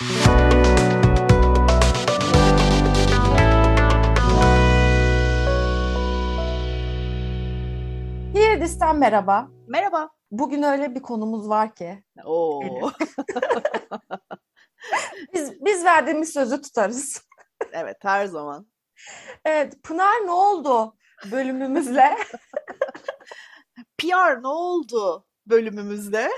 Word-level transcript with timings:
Hirdistan 0.00 0.18
merhaba. 8.98 9.48
Merhaba. 9.68 10.10
Bugün 10.30 10.62
öyle 10.62 10.94
bir 10.94 11.02
konumuz 11.02 11.48
var 11.48 11.74
ki. 11.74 12.04
Oo. 12.24 12.62
biz, 15.34 15.64
biz 15.64 15.84
verdiğimiz 15.84 16.32
sözü 16.32 16.62
tutarız. 16.62 17.24
evet 17.72 17.96
her 18.02 18.26
zaman. 18.26 18.66
Evet 19.44 19.82
Pınar 19.82 20.26
ne 20.26 20.30
oldu 20.30 20.96
bölümümüzle? 21.32 22.16
PR 23.98 24.42
ne 24.42 24.48
oldu 24.48 25.26
bölümümüzde? 25.50 26.30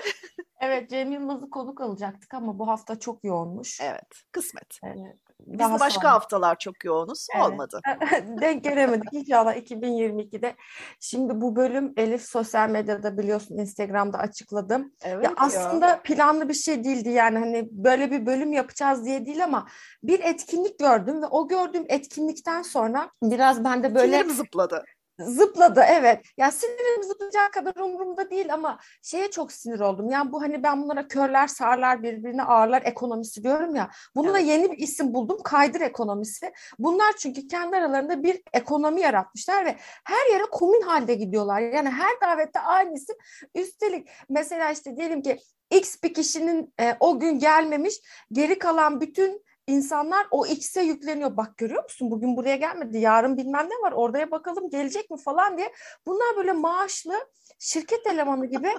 Evet 0.61 0.91
Cem 0.91 1.13
Yılmaz'ı 1.13 1.51
konuk 1.51 1.81
alacaktık 1.81 2.35
ama 2.35 2.59
bu 2.59 2.69
hafta 2.69 2.99
çok 2.99 3.25
yoğunmuş. 3.25 3.81
Evet 3.81 4.23
kısmet. 4.33 4.79
Evet. 4.83 5.17
Biz 5.47 5.59
de 5.59 5.81
başka 5.81 6.01
sonra. 6.01 6.13
haftalar 6.13 6.59
çok 6.59 6.85
yoğunuz. 6.85 7.27
Evet. 7.37 7.47
Olmadı. 7.47 7.81
Denk 8.41 8.65
gelemedik 8.65 9.13
inşallah 9.13 9.57
2022'de. 9.57 10.57
Şimdi 11.01 11.41
bu 11.41 11.57
bölüm 11.57 11.93
Elif 11.97 12.23
sosyal 12.23 12.71
medyada 12.71 13.19
biliyorsun 13.19 13.59
Instagram'da 13.59 14.19
açıkladım. 14.19 14.93
Evet 15.03 15.25
ya 15.25 15.33
aslında 15.37 15.89
ya. 15.89 16.03
planlı 16.03 16.49
bir 16.49 16.55
şey 16.55 16.85
değildi 16.85 17.09
yani 17.09 17.39
hani 17.39 17.69
böyle 17.71 18.11
bir 18.11 18.27
bölüm 18.27 18.53
yapacağız 18.53 19.05
diye 19.05 19.27
değil 19.27 19.45
ama 19.45 19.69
bir 20.03 20.21
etkinlik 20.21 20.79
gördüm 20.79 21.23
ve 21.23 21.27
o 21.27 21.49
gördüğüm 21.49 21.85
etkinlikten 21.89 22.63
sonra 22.63 23.11
biraz 23.23 23.65
bende 23.65 23.95
böyle 23.95 24.13
Sinirim 24.19 24.31
zıpladı. 24.31 24.85
Zıpladı 25.19 25.85
evet. 25.89 26.25
Ya 26.37 26.51
sinirim 26.51 27.03
zıplayacak 27.03 27.53
kadar 27.53 27.75
umurumda 27.77 28.31
değil 28.31 28.55
ama 28.55 28.79
şeye 29.03 29.31
çok 29.31 29.53
sinir 29.53 29.81
oldum. 29.81 30.11
Yani 30.11 30.33
bu 30.33 30.43
hani 30.43 30.63
ben 30.63 30.83
bunlara 30.83 31.09
körler 31.09 31.47
sağırlar 31.47 32.03
birbirine 32.03 32.43
ağırlar 32.43 32.83
ekonomisi 32.85 33.43
diyorum 33.45 33.75
ya. 33.75 33.91
Bununla 34.15 34.39
evet. 34.39 34.49
yeni 34.49 34.73
bir 34.73 34.79
isim 34.79 35.15
buldum. 35.15 35.39
Kaydır 35.45 35.81
ekonomisi. 35.81 36.53
Bunlar 36.79 37.13
çünkü 37.19 37.49
kendi 37.49 37.77
aralarında 37.77 38.23
bir 38.23 38.43
ekonomi 38.53 39.01
yaratmışlar 39.01 39.65
ve 39.67 39.77
her 40.05 40.33
yere 40.33 40.45
komün 40.53 40.83
halde 40.83 41.15
gidiyorlar. 41.15 41.61
Yani 41.61 41.91
her 41.91 42.21
davette 42.23 42.61
aynı 42.61 42.95
isim. 42.95 43.17
Üstelik 43.55 44.09
mesela 44.29 44.71
işte 44.71 44.97
diyelim 44.97 45.23
ki 45.23 45.39
X 45.71 46.03
bir 46.03 46.15
kişinin 46.15 46.75
e, 46.81 46.97
o 47.01 47.21
gün 47.21 47.39
gelmemiş 47.39 47.95
geri 48.33 48.59
kalan 48.59 49.01
bütün 49.01 49.43
insanlar 49.67 50.27
o 50.31 50.47
X'e 50.47 50.83
yükleniyor. 50.83 51.37
Bak 51.37 51.59
görüyor 51.59 51.83
musun 51.83 52.11
bugün 52.11 52.37
buraya 52.37 52.57
gelmedi. 52.57 52.99
Yarın 52.99 53.37
bilmem 53.37 53.67
ne 53.71 53.87
var. 53.87 53.93
Oraya 53.93 54.31
bakalım 54.31 54.71
gelecek 54.71 55.11
mi 55.11 55.17
falan 55.25 55.59
diye. 55.59 55.73
Bunlar 56.07 56.37
böyle 56.37 56.53
maaşlı 56.53 57.15
şirket 57.59 58.07
elemanı 58.07 58.47
gibi 58.47 58.71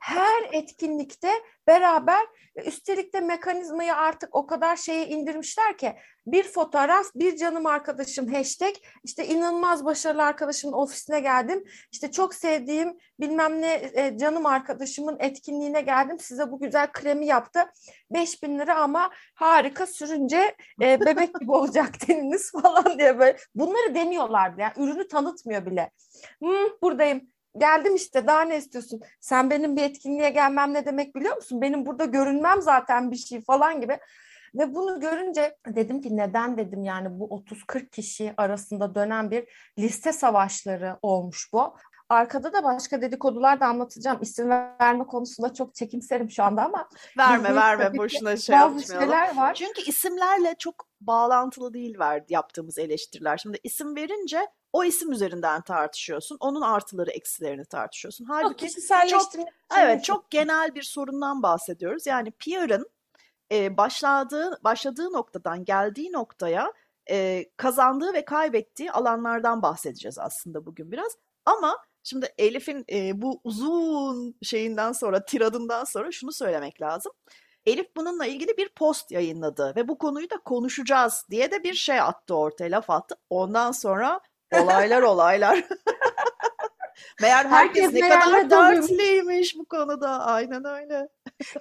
her 0.00 0.48
etkinlikte 0.52 1.30
beraber 1.66 2.26
üstelik 2.64 3.14
de 3.14 3.20
mekanizmayı 3.20 3.94
artık 3.94 4.34
o 4.36 4.46
kadar 4.46 4.76
şeye 4.76 5.06
indirmişler 5.06 5.78
ki 5.78 5.96
bir 6.26 6.42
fotoğraf 6.42 7.06
bir 7.14 7.36
canım 7.36 7.66
arkadaşım 7.66 8.34
hashtag 8.34 8.74
işte 9.04 9.26
inanılmaz 9.26 9.84
başarılı 9.84 10.22
arkadaşımın 10.22 10.72
ofisine 10.72 11.20
geldim. 11.20 11.64
İşte 11.92 12.10
çok 12.10 12.34
sevdiğim 12.34 12.98
bilmem 13.20 13.62
ne 13.62 13.90
e, 13.94 14.18
canım 14.18 14.46
arkadaşımın 14.46 15.16
etkinliğine 15.18 15.80
geldim. 15.80 16.18
Size 16.18 16.50
bu 16.50 16.60
güzel 16.60 16.92
kremi 16.92 17.26
yaptı. 17.26 17.60
5000 18.10 18.58
lira 18.58 18.76
ama 18.76 19.10
harika 19.34 19.86
sürünce 19.86 20.54
e, 20.82 21.00
bebek 21.00 21.40
gibi 21.40 21.52
olacak 21.52 22.00
teniniz 22.00 22.52
falan 22.52 22.98
diye 22.98 23.18
böyle. 23.18 23.36
Bunları 23.54 23.94
demiyorlar 23.94 24.54
bile 24.54 24.62
yani 24.62 24.72
ürünü 24.76 25.08
tanıtmıyor 25.08 25.66
bile. 25.66 25.90
Hmm, 26.42 26.68
buradayım 26.82 27.30
geldim 27.58 27.94
işte 27.94 28.26
daha 28.26 28.42
ne 28.42 28.56
istiyorsun? 28.56 29.00
Sen 29.20 29.50
benim 29.50 29.76
bir 29.76 29.82
etkinliğe 29.82 30.30
gelmem 30.30 30.74
ne 30.74 30.86
demek 30.86 31.14
biliyor 31.14 31.36
musun? 31.36 31.60
Benim 31.60 31.86
burada 31.86 32.04
görünmem 32.04 32.62
zaten 32.62 33.10
bir 33.10 33.16
şey 33.16 33.44
falan 33.44 33.80
gibi. 33.80 33.98
Ve 34.54 34.74
bunu 34.74 35.00
görünce 35.00 35.56
dedim 35.66 36.00
ki 36.00 36.16
neden 36.16 36.58
dedim 36.58 36.84
yani 36.84 37.08
bu 37.10 37.28
30-40 37.28 37.90
kişi 37.90 38.34
arasında 38.36 38.94
dönen 38.94 39.30
bir 39.30 39.72
liste 39.78 40.12
savaşları 40.12 40.98
olmuş 41.02 41.52
bu. 41.52 41.76
Arkada 42.08 42.52
da 42.52 42.64
başka 42.64 43.02
dedikodular 43.02 43.60
da 43.60 43.66
anlatacağım. 43.66 44.18
İsim 44.20 44.50
verme 44.50 45.06
konusunda 45.06 45.54
çok 45.54 45.74
çekimserim 45.74 46.30
şu 46.30 46.42
anda 46.42 46.64
ama. 46.64 46.88
Verme 47.18 47.54
verme 47.54 47.98
boşuna 47.98 48.36
şey 48.36 48.56
yapmayalım. 48.56 49.36
Var. 49.36 49.54
Çünkü 49.54 49.82
isimlerle 49.82 50.54
çok 50.58 50.86
bağlantılı 51.00 51.74
değil 51.74 51.98
var 51.98 52.22
yaptığımız 52.28 52.78
eleştiriler. 52.78 53.38
Şimdi 53.38 53.58
isim 53.64 53.96
verince 53.96 54.46
o 54.72 54.84
isim 54.84 55.12
üzerinden 55.12 55.60
tartışıyorsun. 55.60 56.36
Onun 56.40 56.60
artıları 56.60 57.10
eksilerini 57.10 57.64
tartışıyorsun. 57.64 58.24
Halbuki 58.24 58.66
çok, 59.08 59.22
evet 59.78 60.04
çok 60.04 60.30
genel 60.30 60.74
bir 60.74 60.82
sorundan 60.82 61.42
bahsediyoruz. 61.42 62.06
Yani 62.06 62.30
PR'ın 62.30 62.90
e, 63.52 63.76
başladığı 63.76 64.60
başladığı 64.64 65.12
noktadan 65.12 65.64
geldiği 65.64 66.12
noktaya 66.12 66.72
e, 67.10 67.44
kazandığı 67.56 68.12
ve 68.12 68.24
kaybettiği 68.24 68.92
alanlardan 68.92 69.62
bahsedeceğiz 69.62 70.18
aslında 70.18 70.66
bugün 70.66 70.92
biraz. 70.92 71.16
Ama 71.44 71.76
şimdi 72.06 72.34
Elif'in 72.38 72.84
e, 72.92 73.22
bu 73.22 73.40
uzun 73.44 74.36
şeyinden 74.42 74.92
sonra, 74.92 75.24
tiradından 75.24 75.84
sonra 75.84 76.12
şunu 76.12 76.32
söylemek 76.32 76.82
lazım. 76.82 77.12
Elif 77.66 77.96
bununla 77.96 78.26
ilgili 78.26 78.56
bir 78.56 78.68
post 78.68 79.10
yayınladı 79.10 79.72
ve 79.76 79.88
bu 79.88 79.98
konuyu 79.98 80.30
da 80.30 80.36
konuşacağız 80.44 81.26
diye 81.30 81.50
de 81.50 81.62
bir 81.62 81.74
şey 81.74 82.00
attı 82.00 82.34
ortaya, 82.34 82.70
laf 82.70 82.90
attı. 82.90 83.14
Ondan 83.30 83.72
sonra 83.72 84.20
Olaylar 84.54 85.02
olaylar. 85.12 85.64
Meğer 87.20 87.44
herkes, 87.44 87.84
herkes 87.84 88.02
ne 88.02 88.08
kadar 88.08 88.50
dertliymiş 88.50 89.56
bu 89.58 89.64
konuda. 89.64 90.24
Aynen 90.24 90.64
öyle. 90.64 91.08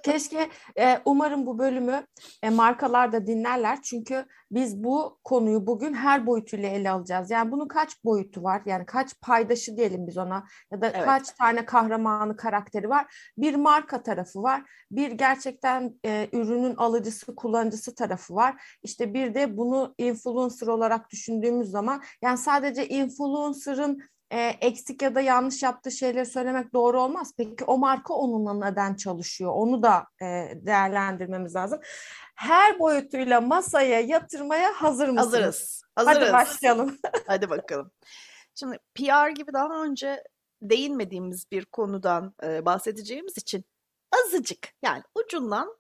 Keşke 0.04 0.50
e, 0.80 1.00
umarım 1.06 1.46
bu 1.46 1.60
bölümü 1.60 2.08
e, 2.44 2.50
markalar 2.50 3.12
da 3.12 3.28
dinlerler. 3.28 3.82
Çünkü 3.82 4.26
biz 4.52 4.84
bu 4.84 5.20
konuyu 5.24 5.68
bugün 5.68 5.94
her 5.94 6.26
boyutuyla 6.28 6.70
ele 6.70 6.92
alacağız. 6.92 7.32
Yani 7.32 7.52
bunun 7.52 7.68
kaç 7.68 8.04
boyutu 8.04 8.44
var? 8.44 8.62
Yani 8.66 8.86
kaç 8.86 9.22
paydaşı 9.22 9.78
diyelim 9.78 10.08
biz 10.08 10.18
ona 10.18 10.44
ya 10.72 10.82
da 10.82 10.88
evet. 10.88 11.06
kaç 11.06 11.32
tane 11.32 11.66
kahramanı 11.66 12.38
karakteri 12.38 12.90
var? 12.90 13.32
Bir 13.38 13.56
marka 13.56 14.04
tarafı 14.04 14.44
var. 14.44 14.64
Bir 14.92 15.12
gerçekten 15.12 16.00
e, 16.06 16.30
ürünün 16.34 16.76
alıcısı, 16.76 17.36
kullanıcısı 17.36 17.96
tarafı 17.96 18.36
var. 18.36 18.78
İşte 18.84 19.14
bir 19.14 19.34
de 19.34 19.58
bunu 19.58 19.96
influencer 19.98 20.68
olarak 20.68 21.10
düşündüğümüz 21.10 21.70
zaman 21.70 22.04
yani 22.22 22.38
sadece 22.38 22.88
influencer'ın 22.88 24.00
e, 24.36 24.58
eksik 24.62 25.02
ya 25.02 25.16
da 25.16 25.22
yanlış 25.22 25.64
yaptığı 25.64 25.92
şeyleri 25.92 26.26
söylemek 26.26 26.74
doğru 26.74 27.02
olmaz. 27.02 27.34
Peki 27.38 27.64
o 27.64 27.78
marka 27.78 28.14
onunla 28.14 28.70
neden 28.70 28.96
çalışıyor? 28.96 29.52
Onu 29.56 29.84
da 29.84 30.06
e, 30.22 30.26
değerlendirmemiz 30.56 31.56
lazım. 31.56 31.80
Her 32.36 32.80
boyutuyla 32.80 33.42
masaya 33.42 34.00
yatırmaya 34.00 34.74
hazır 34.74 35.10
mısınız? 35.10 35.34
Hazırız. 35.34 35.84
Hazırız. 35.96 36.18
Hadi 36.18 36.34
başlayalım. 36.34 36.98
Hadi 37.28 37.50
bakalım. 37.50 37.92
Şimdi 38.56 38.80
PR 38.96 39.30
gibi 39.30 39.54
daha 39.54 39.84
önce 39.84 40.24
değinmediğimiz 40.62 41.52
bir 41.52 41.66
konudan 41.66 42.34
e, 42.44 42.66
bahsedeceğimiz 42.66 43.38
için 43.38 43.66
azıcık 44.12 44.68
yani 44.84 45.04
ucundan 45.16 45.78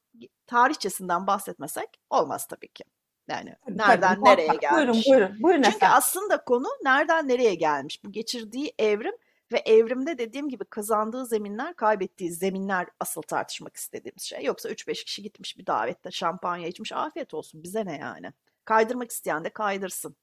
tarihçesinden 0.47 1.27
bahsetmesek 1.27 1.89
olmaz 2.09 2.47
tabii 2.47 2.67
ki. 2.67 2.83
Yani 3.27 3.55
nereden 3.67 4.15
Tabii, 4.15 4.25
nereye 4.25 4.55
gelmiş. 4.61 4.71
Buyurun 4.71 5.03
buyurun. 5.07 5.43
buyurun 5.43 5.61
Çünkü 5.61 5.75
efendim. 5.75 5.97
aslında 5.97 6.43
konu 6.43 6.67
nereden 6.83 7.27
nereye 7.27 7.55
gelmiş. 7.55 8.03
Bu 8.03 8.11
geçirdiği 8.11 8.73
evrim 8.79 9.15
ve 9.51 9.57
evrimde 9.65 10.17
dediğim 10.17 10.49
gibi 10.49 10.65
kazandığı 10.65 11.25
zeminler, 11.25 11.75
kaybettiği 11.75 12.31
zeminler 12.31 12.87
asıl 12.99 13.21
tartışmak 13.21 13.75
istediğimiz 13.75 14.23
şey. 14.23 14.43
Yoksa 14.43 14.69
3-5 14.69 15.03
kişi 15.05 15.23
gitmiş 15.23 15.57
bir 15.57 15.65
davette 15.65 16.11
şampanya 16.11 16.67
içmiş 16.67 16.93
afiyet 16.93 17.33
olsun 17.33 17.63
bize 17.63 17.85
ne 17.85 17.97
yani. 17.97 18.33
Kaydırmak 18.65 19.11
isteyen 19.11 19.43
de 19.43 19.49
kaydırsın. 19.49 20.15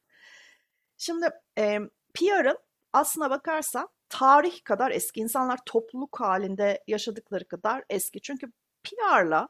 Şimdi 0.98 1.30
e, 1.58 1.78
PR'ın 2.14 2.58
aslına 2.92 3.30
bakarsan 3.30 3.88
tarih 4.08 4.64
kadar 4.64 4.90
eski. 4.90 5.20
insanlar 5.20 5.58
topluluk 5.66 6.20
halinde 6.20 6.84
yaşadıkları 6.86 7.48
kadar 7.48 7.84
eski. 7.90 8.20
Çünkü 8.20 8.52
PR'la 8.84 9.48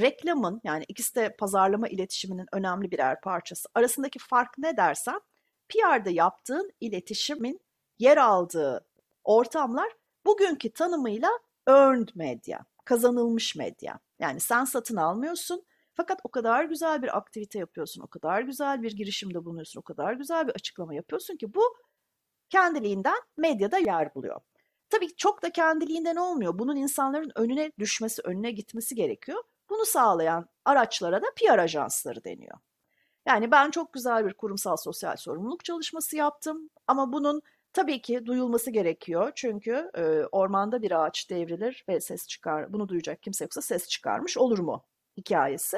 reklamın 0.00 0.60
yani 0.64 0.84
ikisi 0.88 1.14
de 1.14 1.36
pazarlama 1.36 1.88
iletişiminin 1.88 2.46
önemli 2.52 2.90
birer 2.90 3.20
parçası. 3.20 3.68
Arasındaki 3.74 4.18
fark 4.18 4.58
ne 4.58 4.76
dersen 4.76 5.20
PR'da 5.68 6.10
yaptığın 6.10 6.70
iletişimin 6.80 7.60
yer 7.98 8.16
aldığı 8.16 8.86
ortamlar 9.24 9.92
bugünkü 10.26 10.72
tanımıyla 10.72 11.30
earned 11.66 12.08
medya, 12.14 12.64
kazanılmış 12.84 13.56
medya. 13.56 14.00
Yani 14.18 14.40
sen 14.40 14.64
satın 14.64 14.96
almıyorsun 14.96 15.64
fakat 15.94 16.20
o 16.24 16.28
kadar 16.28 16.64
güzel 16.64 17.02
bir 17.02 17.16
aktivite 17.16 17.58
yapıyorsun, 17.58 18.02
o 18.02 18.06
kadar 18.06 18.40
güzel 18.40 18.82
bir 18.82 18.92
girişimde 18.92 19.44
bulunuyorsun, 19.44 19.80
o 19.80 19.82
kadar 19.82 20.12
güzel 20.12 20.46
bir 20.46 20.52
açıklama 20.52 20.94
yapıyorsun 20.94 21.36
ki 21.36 21.54
bu 21.54 21.62
kendiliğinden 22.50 23.20
medyada 23.36 23.78
yer 23.78 24.14
buluyor. 24.14 24.40
Tabii 24.90 25.16
çok 25.16 25.42
da 25.42 25.50
kendiliğinden 25.50 26.16
olmuyor. 26.16 26.58
Bunun 26.58 26.76
insanların 26.76 27.32
önüne 27.34 27.72
düşmesi, 27.78 28.22
önüne 28.22 28.50
gitmesi 28.50 28.94
gerekiyor. 28.94 29.42
Bunu 29.74 29.86
sağlayan 29.86 30.48
araçlara 30.64 31.22
da 31.22 31.26
PR 31.36 31.58
ajansları 31.58 32.24
deniyor. 32.24 32.58
Yani 33.26 33.50
ben 33.50 33.70
çok 33.70 33.92
güzel 33.92 34.26
bir 34.26 34.34
kurumsal 34.34 34.76
sosyal 34.76 35.16
sorumluluk 35.16 35.64
çalışması 35.64 36.16
yaptım 36.16 36.70
ama 36.86 37.12
bunun 37.12 37.42
tabii 37.72 38.02
ki 38.02 38.26
duyulması 38.26 38.70
gerekiyor. 38.70 39.32
Çünkü 39.34 39.90
e, 39.94 40.02
ormanda 40.32 40.82
bir 40.82 41.04
ağaç 41.04 41.30
devrilir 41.30 41.84
ve 41.88 42.00
ses 42.00 42.28
çıkar. 42.28 42.72
Bunu 42.72 42.88
duyacak 42.88 43.22
kimse 43.22 43.44
yoksa 43.44 43.62
ses 43.62 43.88
çıkarmış 43.88 44.38
olur 44.38 44.58
mu 44.58 44.84
hikayesi. 45.16 45.76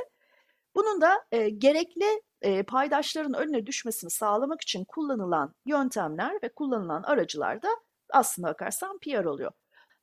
Bunun 0.74 1.00
da 1.00 1.24
e, 1.32 1.48
gerekli 1.48 2.22
e, 2.42 2.62
paydaşların 2.62 3.34
önüne 3.34 3.66
düşmesini 3.66 4.10
sağlamak 4.10 4.60
için 4.60 4.84
kullanılan 4.84 5.54
yöntemler 5.66 6.38
ve 6.42 6.48
kullanılan 6.48 7.02
aracılar 7.02 7.62
da 7.62 7.68
aslında 8.10 8.48
bakarsan 8.48 8.98
PR 8.98 9.24
oluyor. 9.24 9.52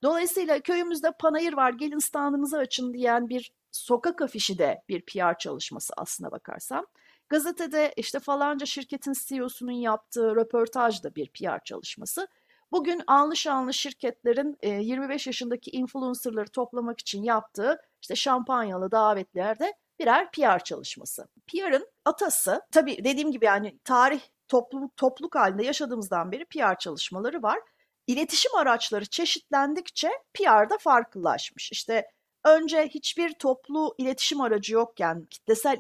Dolayısıyla 0.04 0.60
köyümüzde 0.60 1.12
panayır 1.20 1.54
var 1.54 1.74
gelin 1.74 2.00
standınızı 2.00 2.58
açın 2.58 2.94
diyen 2.94 3.30
bir 3.30 3.52
sokak 3.72 4.22
afişi 4.22 4.58
de 4.58 4.84
bir 4.90 5.02
PR 5.02 5.38
çalışması 5.40 5.94
aslına 5.98 6.32
bakarsam. 6.32 6.86
Gazetede 7.30 7.94
işte 7.98 8.20
falanca 8.20 8.66
şirketin 8.66 9.14
CEO'sunun 9.26 9.72
yaptığı 9.72 10.36
röportaj 10.36 11.04
da 11.04 11.16
bir 11.16 11.28
PR 11.28 11.64
çalışması. 11.66 12.28
Bugün 12.72 13.02
anlı 13.08 13.36
şanlı 13.36 13.74
şirketlerin 13.74 14.58
25 14.64 15.28
yaşındaki 15.28 15.72
influencerları 15.72 16.48
toplamak 16.48 17.00
için 17.00 17.24
yaptığı 17.24 17.82
işte 18.02 18.16
şampanyalı 18.16 18.92
davetlerde 18.92 19.74
birer 20.00 20.32
PR 20.32 20.64
çalışması. 20.64 21.28
PR'ın 21.48 21.88
atası 22.06 22.62
tabii 22.72 23.04
dediğim 23.04 23.32
gibi 23.32 23.46
yani 23.46 23.80
tarih 23.84 24.22
topluluk, 24.48 24.98
topluluk 24.98 25.36
halinde 25.36 25.66
yaşadığımızdan 25.66 26.32
beri 26.32 26.46
PR 26.46 26.80
çalışmaları 26.80 27.44
var. 27.44 27.60
İletişim 28.08 28.56
araçları 28.56 29.06
çeşitlendikçe 29.06 30.12
PR'da 30.34 30.78
farklılaşmış. 30.78 31.72
İşte 31.72 32.12
önce 32.46 32.88
hiçbir 32.88 33.34
toplu 33.34 33.96
iletişim 33.98 34.42
aracı 34.42 34.74
yokken, 34.74 35.26
kitlesel 35.26 35.78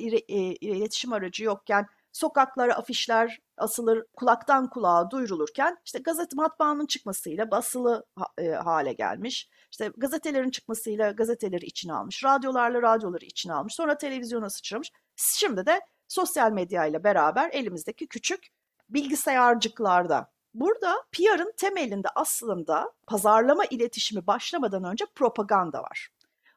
iletişim 0.61 1.13
aracı 1.13 1.43
yokken 1.43 1.87
sokaklara 2.11 2.73
afişler 2.73 3.39
asılır, 3.57 4.05
kulaktan 4.15 4.69
kulağa 4.69 5.11
duyurulurken 5.11 5.77
işte 5.85 5.99
gazete 5.99 6.35
matbaanın 6.35 6.85
çıkmasıyla 6.85 7.51
basılı 7.51 8.05
e, 8.37 8.49
hale 8.49 8.93
gelmiş. 8.93 9.49
İşte 9.71 9.91
gazetelerin 9.97 10.51
çıkmasıyla 10.51 11.11
gazeteleri 11.11 11.65
içine 11.65 11.93
almış, 11.93 12.23
radyolarla 12.23 12.81
radyoları 12.81 13.25
içine 13.25 13.53
almış, 13.53 13.73
sonra 13.73 13.97
televizyona 13.97 14.49
sıçramış. 14.49 14.91
Şimdi 15.15 15.65
de 15.65 15.81
sosyal 16.07 16.51
medya 16.51 16.85
ile 16.85 17.03
beraber 17.03 17.49
elimizdeki 17.53 18.07
küçük 18.07 18.47
bilgisayarcıklarda. 18.89 20.33
Burada 20.53 21.03
PR'ın 21.11 21.53
temelinde 21.57 22.07
aslında 22.15 22.91
pazarlama 23.07 23.65
iletişimi 23.65 24.27
başlamadan 24.27 24.83
önce 24.83 25.05
propaganda 25.05 25.83
var. 25.83 26.09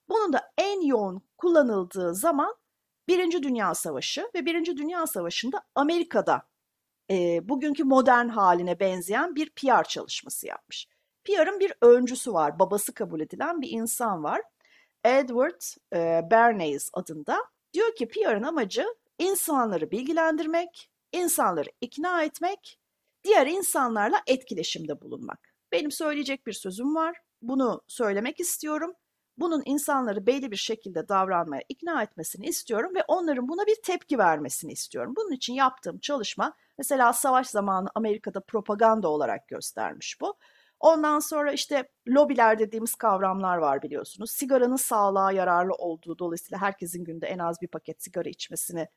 Bunun 0.09 0.33
da 0.33 0.53
en 0.59 0.81
yoğun 0.81 1.23
kullanıldığı 1.39 2.15
zaman 2.15 2.57
Birinci 3.09 3.43
Dünya 3.43 3.75
Savaşı 3.75 4.31
ve 4.35 4.47
Birinci 4.47 4.77
Dünya 4.77 5.07
Savaşı'nda 5.07 5.61
Amerika'da 5.75 6.43
e, 7.11 7.49
bugünkü 7.49 7.85
modern 7.85 8.29
haline 8.29 8.81
benzeyen 8.81 9.35
bir 9.35 9.51
PR 9.51 9.85
çalışması 9.85 10.47
yapmış. 10.47 10.89
PR'ın 11.25 11.61
bir 11.61 11.73
öncüsü 11.81 12.33
var, 12.33 12.59
babası 12.59 12.95
kabul 12.95 13.21
edilen 13.21 13.63
bir 13.63 13.71
insan 13.71 14.25
var. 14.25 14.43
Edward 15.05 15.61
e, 15.95 16.31
Bernays 16.31 16.91
adında. 16.93 17.45
Diyor 17.73 17.95
ki 17.95 18.09
PR'ın 18.09 18.43
amacı 18.43 18.87
insanları 19.19 19.91
bilgilendirmek, 19.91 20.91
insanları 21.13 21.71
ikna 21.81 22.23
etmek, 22.23 22.79
diğer 23.27 23.47
insanlarla 23.47 24.23
etkileşimde 24.27 25.01
bulunmak. 25.01 25.55
Benim 25.73 25.91
söyleyecek 25.91 26.47
bir 26.47 26.53
sözüm 26.53 26.95
var. 26.95 27.17
Bunu 27.43 27.83
söylemek 27.87 28.41
istiyorum 28.41 28.95
bunun 29.39 29.63
insanları 29.65 30.27
belli 30.27 30.51
bir 30.51 30.57
şekilde 30.57 31.09
davranmaya 31.09 31.63
ikna 31.69 32.03
etmesini 32.03 32.47
istiyorum 32.47 32.95
ve 32.95 33.05
onların 33.09 33.49
buna 33.49 33.67
bir 33.67 33.77
tepki 33.85 34.19
vermesini 34.19 34.73
istiyorum. 34.73 35.15
Bunun 35.17 35.33
için 35.33 35.55
yaptığım 35.55 35.99
çalışma 35.99 36.53
mesela 36.79 37.13
savaş 37.13 37.47
zamanı 37.47 37.89
Amerika'da 37.95 38.41
propaganda 38.41 39.09
olarak 39.09 39.49
göstermiş 39.49 40.21
bu. 40.21 40.35
Ondan 40.81 41.19
sonra 41.19 41.53
işte 41.53 41.89
lobiler 42.09 42.59
dediğimiz 42.59 42.95
kavramlar 42.95 43.57
var 43.57 43.83
biliyorsunuz. 43.83 44.31
Sigaranın 44.31 44.77
sağlığa 44.77 45.33
yararlı 45.33 45.73
olduğu 45.73 46.19
dolayısıyla 46.19 46.61
herkesin 46.61 47.05
günde 47.05 47.27
en 47.27 47.39
az 47.39 47.63
bir 47.63 47.69
paket 47.69 48.03
sigara 48.03 48.29
içmesini 48.29 48.89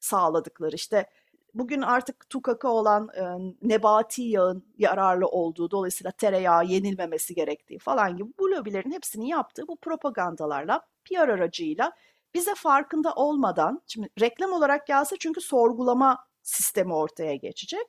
sağladıkları 0.00 0.76
işte 0.76 1.06
bugün 1.54 1.82
artık 1.82 2.30
tukaka 2.30 2.68
olan 2.68 3.08
e, 3.16 3.22
nebati 3.62 4.22
yağın 4.22 4.64
yararlı 4.78 5.26
olduğu, 5.26 5.70
dolayısıyla 5.70 6.10
tereyağı 6.10 6.64
yenilmemesi 6.64 7.34
gerektiği 7.34 7.78
falan 7.78 8.16
gibi 8.16 8.28
bu 8.38 8.50
lobilerin 8.50 8.92
hepsini 8.92 9.28
yaptığı 9.28 9.68
bu 9.68 9.76
propagandalarla, 9.76 10.80
PR 11.04 11.28
aracıyla 11.28 11.92
bize 12.34 12.54
farkında 12.54 13.12
olmadan, 13.14 13.82
şimdi 13.86 14.08
reklam 14.20 14.52
olarak 14.52 14.86
gelse 14.86 15.16
çünkü 15.20 15.40
sorgulama 15.40 16.26
sistemi 16.42 16.94
ortaya 16.94 17.34
geçecek 17.34 17.86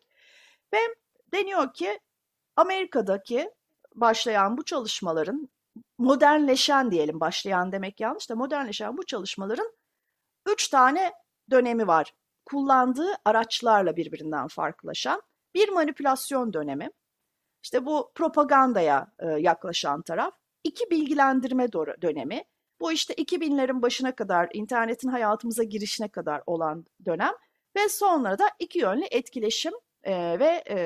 ve 0.74 0.78
deniyor 1.34 1.74
ki 1.74 2.00
Amerika'daki 2.56 3.52
başlayan 3.96 4.58
bu 4.58 4.66
çalışmaların 4.66 5.50
modernleşen 5.98 6.92
diyelim 6.92 7.20
başlayan 7.20 7.72
demek 7.72 8.00
yanlış 8.00 8.30
da 8.30 8.36
modernleşen 8.36 8.98
bu 8.98 9.06
çalışmaların 9.06 9.72
üç 10.46 10.68
tane 10.68 11.14
dönemi 11.52 11.88
var 11.88 12.14
kullandığı 12.52 13.12
araçlarla 13.26 13.96
birbirinden 13.96 14.48
farklılaşan 14.48 15.22
bir 15.54 15.70
manipülasyon 15.70 16.54
dönemi. 16.54 16.90
İşte 17.64 17.86
bu 17.86 18.12
propagandaya 18.16 19.12
e, 19.20 19.28
yaklaşan 19.28 20.02
taraf. 20.02 20.34
iki 20.64 20.90
bilgilendirme 20.92 21.72
dönemi. 22.02 22.44
Bu 22.80 22.92
işte 22.92 23.14
2000'lerin 23.14 23.82
başına 23.82 24.16
kadar 24.16 24.50
internetin 24.54 25.10
hayatımıza 25.10 25.64
girişine 25.64 26.08
kadar 26.08 26.44
olan 26.46 26.86
dönem 27.06 27.34
ve 27.76 27.90
sonra 27.90 28.40
da 28.40 28.50
iki 28.60 28.80
yönlü 28.80 29.06
etkileşim 29.12 29.74
e, 30.04 30.40
ve 30.40 30.64
e, 30.70 30.78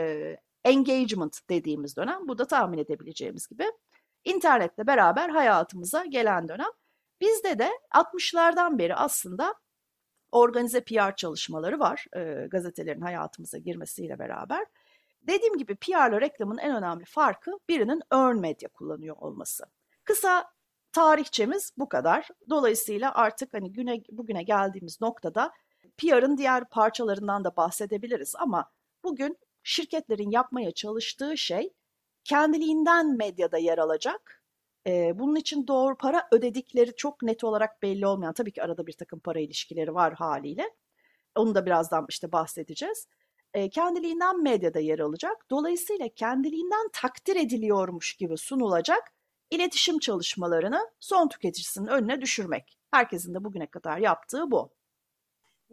engagement 0.63 1.50
dediğimiz 1.50 1.98
dönem. 1.98 2.27
Bu 2.27 2.38
da 2.38 2.48
tahmin 2.48 2.77
edebileceğimiz 2.77 3.48
gibi 3.48 3.65
internetle 4.25 4.88
beraber 4.88 5.30
hayatımıza 5.30 6.06
gelen 6.06 6.48
dönem. 6.48 6.69
Bizde 7.21 7.60
de 7.60 7.71
60'lardan 7.95 8.77
beri 8.77 8.95
aslında 8.95 9.56
organize 10.33 10.81
PR 10.83 11.15
çalışmaları 11.15 11.80
var 11.80 12.06
e, 12.15 12.47
gazetelerin 12.47 13.01
hayatımıza 13.01 13.57
girmesiyle 13.57 14.19
beraber. 14.19 14.65
Dediğim 15.21 15.57
gibi 15.57 15.75
PR 15.75 16.09
ile 16.09 16.21
reklamın 16.21 16.57
en 16.57 16.75
önemli 16.75 17.06
farkı 17.06 17.51
birinin 17.69 18.01
earn 18.12 18.39
medya 18.39 18.69
kullanıyor 18.69 19.15
olması. 19.19 19.63
Kısa 20.03 20.45
tarihçemiz 20.91 21.71
bu 21.77 21.89
kadar. 21.89 22.27
Dolayısıyla 22.50 23.13
artık 23.13 23.53
hani 23.53 23.74
güne 23.74 24.03
bugüne 24.12 24.44
geldiğimiz 24.44 25.01
noktada 25.01 25.51
PR'ın 25.97 26.38
diğer 26.38 26.69
parçalarından 26.69 27.44
da 27.44 27.56
bahsedebiliriz 27.56 28.36
ama 28.39 28.71
bugün 29.03 29.38
şirketlerin 29.63 30.31
yapmaya 30.31 30.71
çalıştığı 30.71 31.38
şey 31.38 31.74
kendiliğinden 32.24 33.18
medyada 33.18 33.57
yer 33.57 33.77
alacak 33.77 34.43
e, 34.88 35.19
bunun 35.19 35.35
için 35.35 35.68
doğru 35.68 35.97
para 35.97 36.27
ödedikleri 36.31 36.95
çok 36.95 37.21
net 37.21 37.44
olarak 37.44 37.81
belli 37.81 38.07
olmayan, 38.07 38.33
tabii 38.33 38.51
ki 38.51 38.63
arada 38.63 38.88
bir 38.88 38.94
takım 38.94 39.19
para 39.19 39.39
ilişkileri 39.39 39.94
var 39.94 40.13
haliyle. 40.13 40.69
Onu 41.36 41.55
da 41.55 41.65
birazdan 41.65 42.05
işte 42.10 42.31
bahsedeceğiz. 42.31 43.08
E, 43.53 43.69
kendiliğinden 43.69 44.43
medyada 44.43 44.79
yer 44.79 45.00
alacak. 45.00 45.46
Dolayısıyla 45.50 46.10
kendiliğinden 46.10 46.89
takdir 46.93 47.36
ediliyormuş 47.36 48.13
gibi 48.13 48.38
sunulacak 48.38 49.13
iletişim 49.51 50.00
çalışmalarını 50.00 50.91
son 51.00 51.27
tüketicisinin 51.27 51.88
önüne 51.88 52.22
düşürmek. 52.22 52.79
Herkesin 52.91 53.34
de 53.34 53.43
bugüne 53.43 53.67
kadar 53.67 53.98
yaptığı 53.98 54.51
bu. 54.51 54.74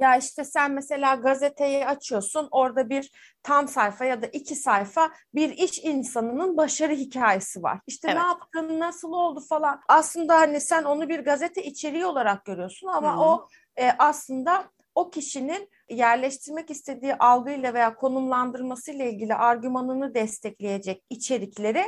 Ya 0.00 0.16
işte 0.16 0.45
sen 0.45 0.73
mesela 0.73 1.14
gazeteyi 1.14 1.87
açıyorsun 1.87 2.49
orada 2.50 2.90
bir 2.90 3.11
tam 3.42 3.69
sayfa 3.69 4.04
ya 4.04 4.23
da 4.23 4.26
iki 4.26 4.57
sayfa 4.57 5.11
bir 5.35 5.50
iş 5.50 5.78
insanının 5.78 6.57
başarı 6.57 6.92
hikayesi 6.92 7.62
var. 7.62 7.80
İşte 7.87 8.09
evet. 8.09 8.21
ne 8.21 8.26
yaptın, 8.26 8.80
nasıl 8.80 9.12
oldu 9.12 9.40
falan. 9.49 9.80
Aslında 9.88 10.37
hani 10.37 10.61
sen 10.61 10.85
onu 10.85 11.09
bir 11.09 11.21
gazete 11.21 11.62
içeriği 11.62 12.07
olarak 12.07 12.45
görüyorsun 12.45 12.87
ama 12.87 13.12
Hı-hı. 13.12 13.21
o 13.21 13.49
e, 13.76 13.90
aslında 13.99 14.71
o 14.95 15.11
kişinin 15.11 15.69
yerleştirmek 15.90 16.71
istediği 16.71 17.14
algıyla 17.14 17.75
veya 17.75 17.95
konumlandırmasıyla 17.95 19.04
ilgili 19.04 19.35
argümanını 19.35 20.14
destekleyecek 20.14 21.04
içerikleri 21.11 21.85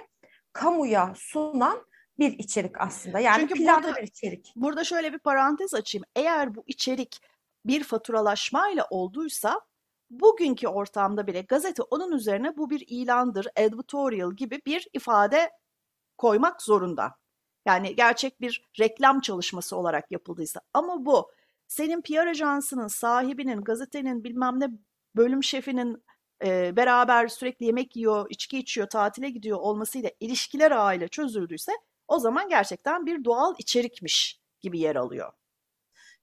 kamuya 0.53 1.13
sunan 1.17 1.87
bir 2.19 2.39
içerik 2.39 2.81
aslında. 2.81 3.21
Yani 3.21 3.41
Çünkü 3.41 3.55
planlı 3.55 3.83
burada, 3.83 3.97
bir 3.97 4.07
içerik. 4.07 4.53
Burada 4.57 4.85
şöyle 4.85 5.13
bir 5.13 5.19
parantez 5.19 5.75
açayım. 5.75 6.05
Eğer 6.17 6.55
bu 6.55 6.65
içerik 6.67 7.21
bir 7.65 7.85
faturalaşmayla 7.85 8.87
olduysa 8.91 9.61
bugünkü 10.11 10.69
ortamda 10.69 11.27
bile 11.27 11.41
gazete 11.41 11.83
onun 11.83 12.13
üzerine 12.13 12.57
bu 12.57 12.71
bir 12.71 12.85
ilandır, 12.89 13.47
editorial 13.57 14.33
gibi 14.33 14.61
bir 14.67 14.89
ifade 14.93 15.51
koymak 16.19 16.63
zorunda. 16.63 17.15
Yani 17.67 17.97
gerçek 17.97 18.41
bir 18.41 18.63
reklam 18.81 19.21
çalışması 19.21 19.77
olarak 19.77 20.13
yapıldıysa. 20.13 20.61
Ama 20.75 21.07
bu 21.07 21.31
senin 21.69 22.03
PR 22.03 22.27
ajansının 22.27 22.89
sahibinin, 22.89 23.61
gazetenin 23.61 24.25
bilmem 24.25 24.61
ne 24.61 24.69
bölüm 25.17 25.45
şefinin 25.45 26.05
e, 26.45 26.77
beraber 26.77 27.29
sürekli 27.29 27.67
yemek 27.67 27.97
yiyor, 27.97 28.27
içki 28.31 28.59
içiyor, 28.59 28.89
tatile 28.89 29.31
gidiyor 29.31 29.59
olmasıyla 29.59 30.11
ilişkiler 30.21 30.71
ağıyla 30.71 31.09
çözüldüyse 31.09 31.73
o 32.09 32.19
zaman 32.19 32.49
gerçekten 32.49 33.07
bir 33.07 33.25
doğal 33.25 33.55
içerikmiş 33.59 34.41
gibi 34.61 34.81
yer 34.81 34.97
alıyor. 34.97 35.33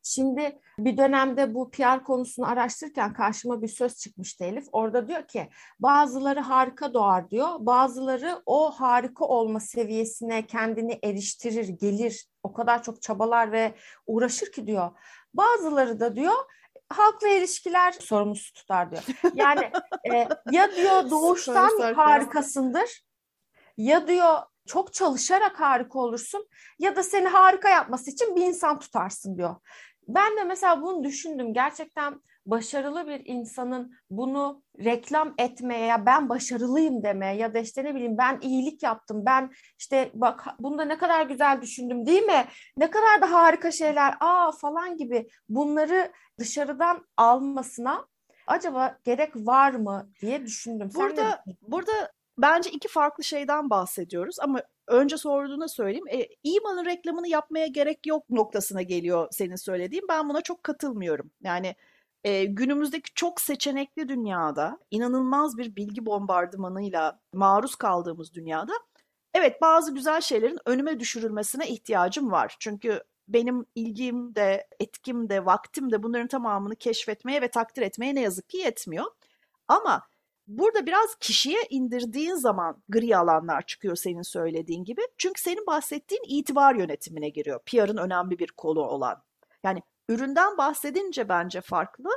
Şimdi 0.03 0.59
bir 0.77 0.97
dönemde 0.97 1.53
bu 1.53 1.71
PR 1.71 2.03
konusunu 2.03 2.47
araştırırken 2.47 3.13
karşıma 3.13 3.61
bir 3.61 3.67
söz 3.67 3.95
çıkmıştı 3.95 4.43
Elif. 4.43 4.65
Orada 4.71 5.07
diyor 5.07 5.27
ki 5.27 5.49
bazıları 5.79 6.39
harika 6.39 6.93
doğar 6.93 7.29
diyor. 7.29 7.49
Bazıları 7.59 8.41
o 8.45 8.71
harika 8.71 9.25
olma 9.25 9.59
seviyesine 9.59 10.47
kendini 10.47 10.99
eriştirir, 11.03 11.67
gelir. 11.67 12.27
O 12.43 12.53
kadar 12.53 12.83
çok 12.83 13.01
çabalar 13.01 13.51
ve 13.51 13.75
uğraşır 14.07 14.51
ki 14.51 14.67
diyor. 14.67 14.91
Bazıları 15.33 15.99
da 15.99 16.15
diyor 16.15 16.35
halkla 16.89 17.27
ilişkiler 17.27 17.91
sorumlusu 17.91 18.53
tutar 18.53 18.91
diyor. 18.91 19.03
Yani 19.33 19.71
e, 20.13 20.27
ya 20.51 20.75
diyor 20.75 21.03
doğuştan 21.09 21.93
harikasındır 21.93 23.03
ya 23.77 24.07
diyor 24.07 24.37
çok 24.67 24.93
çalışarak 24.93 25.59
harika 25.59 25.99
olursun 25.99 26.47
ya 26.79 26.95
da 26.95 27.03
seni 27.03 27.27
harika 27.27 27.69
yapması 27.69 28.11
için 28.11 28.35
bir 28.35 28.41
insan 28.41 28.79
tutarsın 28.79 29.37
diyor. 29.37 29.55
Ben 30.07 30.37
de 30.37 30.43
mesela 30.43 30.81
bunu 30.81 31.03
düşündüm. 31.03 31.53
Gerçekten 31.53 32.21
başarılı 32.45 33.07
bir 33.07 33.21
insanın 33.25 33.93
bunu 34.09 34.63
reklam 34.83 35.33
etmeye 35.37 35.85
ya 35.85 36.05
ben 36.05 36.29
başarılıyım 36.29 37.03
demeye 37.03 37.35
ya 37.35 37.53
da 37.53 37.59
işte 37.59 37.83
ne 37.83 37.95
bileyim 37.95 38.17
ben 38.17 38.39
iyilik 38.41 38.83
yaptım. 38.83 39.25
Ben 39.25 39.51
işte 39.79 40.11
bak 40.13 40.45
bunda 40.59 40.85
ne 40.85 40.97
kadar 40.97 41.25
güzel 41.25 41.61
düşündüm 41.61 42.05
değil 42.05 42.23
mi? 42.23 42.45
Ne 42.77 42.89
kadar 42.89 43.21
da 43.21 43.31
harika 43.31 43.71
şeyler 43.71 44.13
aa 44.19 44.51
falan 44.51 44.97
gibi 44.97 45.29
bunları 45.49 46.11
dışarıdan 46.39 47.07
almasına 47.17 48.07
acaba 48.47 48.97
gerek 49.03 49.35
var 49.35 49.71
mı 49.71 50.09
diye 50.21 50.45
düşündüm. 50.45 50.89
Burada 50.95 51.43
burada 51.61 52.11
bence 52.41 52.71
iki 52.71 52.87
farklı 52.87 53.23
şeyden 53.23 53.69
bahsediyoruz 53.69 54.39
ama 54.39 54.61
önce 54.87 55.17
sorduğuna 55.17 55.67
söyleyeyim. 55.67 56.07
E, 56.07 56.27
iyi 56.43 56.59
reklamını 56.85 57.27
yapmaya 57.27 57.67
gerek 57.67 58.07
yok 58.07 58.29
noktasına 58.29 58.81
geliyor 58.81 59.27
senin 59.31 59.55
söylediğin. 59.55 60.05
Ben 60.09 60.29
buna 60.29 60.41
çok 60.41 60.63
katılmıyorum. 60.63 61.31
Yani 61.41 61.75
e, 62.23 62.45
günümüzdeki 62.45 63.13
çok 63.15 63.41
seçenekli 63.41 64.09
dünyada, 64.09 64.79
inanılmaz 64.91 65.57
bir 65.57 65.75
bilgi 65.75 66.05
bombardımanıyla 66.05 67.19
maruz 67.33 67.75
kaldığımız 67.75 68.33
dünyada 68.33 68.73
evet 69.33 69.61
bazı 69.61 69.93
güzel 69.93 70.21
şeylerin 70.21 70.59
önüme 70.65 70.99
düşürülmesine 70.99 71.67
ihtiyacım 71.67 72.31
var. 72.31 72.55
Çünkü 72.59 73.03
benim 73.27 73.65
ilgim 73.75 74.35
de, 74.35 74.67
etkim 74.79 75.29
de, 75.29 75.45
vaktim 75.45 75.91
de 75.91 76.03
bunların 76.03 76.27
tamamını 76.27 76.75
keşfetmeye 76.75 77.41
ve 77.41 77.51
takdir 77.51 77.81
etmeye 77.81 78.15
ne 78.15 78.21
yazık 78.21 78.49
ki 78.49 78.57
yetmiyor. 78.57 79.05
Ama 79.67 80.07
Burada 80.49 80.85
biraz 80.85 81.15
kişiye 81.15 81.59
indirdiğin 81.69 82.35
zaman 82.35 82.83
gri 82.89 83.17
alanlar 83.17 83.61
çıkıyor 83.61 83.95
senin 83.95 84.21
söylediğin 84.21 84.83
gibi. 84.83 85.01
Çünkü 85.17 85.41
senin 85.41 85.65
bahsettiğin 85.67 86.23
itibar 86.27 86.75
yönetimine 86.75 87.29
giriyor. 87.29 87.59
PR'ın 87.65 87.97
önemli 87.97 88.39
bir 88.39 88.47
kolu 88.47 88.83
olan. 88.83 89.23
Yani 89.63 89.83
üründen 90.09 90.57
bahsedince 90.57 91.29
bence 91.29 91.61
farklı, 91.61 92.09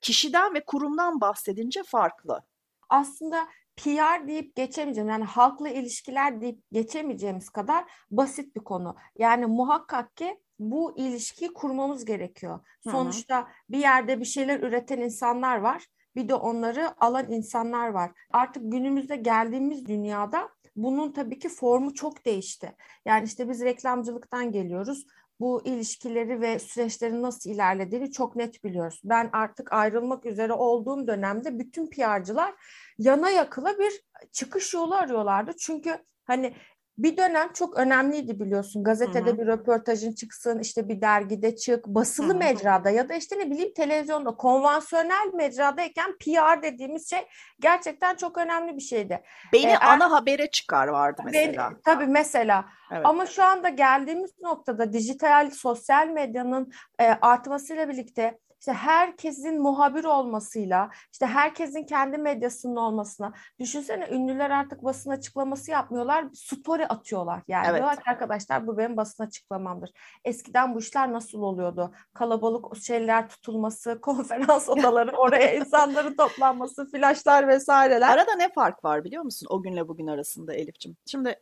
kişiden 0.00 0.54
ve 0.54 0.64
kurumdan 0.64 1.20
bahsedince 1.20 1.82
farklı. 1.82 2.42
Aslında 2.88 3.48
PR 3.76 4.28
deyip 4.28 4.56
geçemeyeceğim 4.56 5.10
yani 5.10 5.24
halkla 5.24 5.68
ilişkiler 5.68 6.40
deyip 6.40 6.62
geçemeyeceğimiz 6.72 7.50
kadar 7.50 7.84
basit 8.10 8.56
bir 8.56 8.64
konu. 8.64 8.96
Yani 9.18 9.46
muhakkak 9.46 10.16
ki 10.16 10.40
bu 10.58 10.98
ilişkiyi 10.98 11.52
kurmamız 11.52 12.04
gerekiyor. 12.04 12.60
Sonuçta 12.84 13.38
Hı-hı. 13.38 13.48
bir 13.68 13.78
yerde 13.78 14.20
bir 14.20 14.24
şeyler 14.24 14.60
üreten 14.60 14.98
insanlar 14.98 15.56
var 15.56 15.86
bir 16.18 16.28
de 16.28 16.34
onları 16.34 17.04
alan 17.04 17.32
insanlar 17.32 17.88
var. 17.88 18.10
Artık 18.32 18.72
günümüzde 18.72 19.16
geldiğimiz 19.16 19.86
dünyada 19.86 20.48
bunun 20.76 21.12
tabii 21.12 21.38
ki 21.38 21.48
formu 21.48 21.94
çok 21.94 22.24
değişti. 22.24 22.76
Yani 23.04 23.24
işte 23.24 23.48
biz 23.48 23.62
reklamcılıktan 23.62 24.52
geliyoruz. 24.52 25.06
Bu 25.40 25.62
ilişkileri 25.64 26.40
ve 26.40 26.58
süreçlerin 26.58 27.22
nasıl 27.22 27.50
ilerlediğini 27.50 28.12
çok 28.12 28.36
net 28.36 28.64
biliyoruz. 28.64 29.00
Ben 29.04 29.30
artık 29.32 29.72
ayrılmak 29.72 30.26
üzere 30.26 30.52
olduğum 30.52 31.06
dönemde 31.06 31.58
bütün 31.58 31.90
PR'cılar 31.90 32.54
yana 32.98 33.30
yakıla 33.30 33.78
bir 33.78 34.02
çıkış 34.32 34.74
yolu 34.74 34.94
arıyorlardı. 34.94 35.52
Çünkü 35.58 35.98
hani 36.24 36.54
bir 36.98 37.16
dönem 37.16 37.52
çok 37.52 37.78
önemliydi 37.78 38.40
biliyorsun. 38.40 38.84
Gazetede 38.84 39.30
Hı-hı. 39.30 39.38
bir 39.38 39.46
röportajın 39.46 40.12
çıksın, 40.12 40.58
işte 40.58 40.88
bir 40.88 41.00
dergide 41.00 41.56
çık, 41.56 41.86
basılı 41.86 42.28
Hı-hı. 42.28 42.38
mecrada 42.38 42.90
ya 42.90 43.08
da 43.08 43.14
işte 43.14 43.38
ne 43.38 43.50
bileyim 43.50 43.72
televizyonda, 43.74 44.30
konvansiyonel 44.30 45.34
mecradayken 45.34 46.16
PR 46.18 46.62
dediğimiz 46.62 47.10
şey 47.10 47.26
gerçekten 47.60 48.16
çok 48.16 48.38
önemli 48.38 48.76
bir 48.76 48.82
şeydi. 48.82 49.22
Beni 49.52 49.70
ee, 49.70 49.76
ana 49.76 50.10
habere 50.10 50.50
çıkar 50.50 50.88
vardı 50.88 51.22
mesela. 51.24 51.70
Beni, 51.70 51.80
tabii 51.84 52.06
mesela. 52.06 52.64
Evet. 52.92 53.06
Ama 53.06 53.26
şu 53.26 53.44
anda 53.44 53.68
geldiğimiz 53.68 54.30
noktada 54.40 54.92
dijital, 54.92 55.50
sosyal 55.50 56.08
medyanın 56.08 56.72
e, 56.98 57.06
artmasıyla 57.06 57.88
birlikte 57.88 58.38
işte 58.60 58.72
herkesin 58.72 59.62
muhabir 59.62 60.04
olmasıyla, 60.04 60.90
işte 61.12 61.26
herkesin 61.26 61.84
kendi 61.84 62.18
medyasının 62.18 62.76
olmasına. 62.76 63.32
Düşünsene 63.60 64.08
ünlüler 64.10 64.50
artık 64.50 64.84
basın 64.84 65.10
açıklaması 65.10 65.70
yapmıyorlar, 65.70 66.24
story 66.34 66.86
atıyorlar. 66.86 67.42
Yani 67.48 67.66
evet. 67.66 67.76
diyorlar 67.76 67.96
ki 67.96 68.10
arkadaşlar 68.10 68.66
bu 68.66 68.78
benim 68.78 68.96
basın 68.96 69.24
açıklamamdır. 69.24 69.90
Eskiden 70.24 70.74
bu 70.74 70.78
işler 70.78 71.12
nasıl 71.12 71.42
oluyordu? 71.42 71.94
Kalabalık 72.14 72.76
şeyler 72.76 73.28
tutulması, 73.28 74.00
konferans 74.02 74.68
odaları, 74.68 75.16
oraya 75.16 75.54
insanların 75.54 76.16
toplanması, 76.16 76.90
flaşlar 76.90 77.48
vesaireler. 77.48 78.08
Arada 78.08 78.34
ne 78.34 78.52
fark 78.52 78.84
var 78.84 79.04
biliyor 79.04 79.22
musun 79.22 79.46
o 79.50 79.62
günle 79.62 79.88
bugün 79.88 80.06
arasında 80.06 80.54
Elif'ciğim? 80.54 80.96
Şimdi 81.06 81.40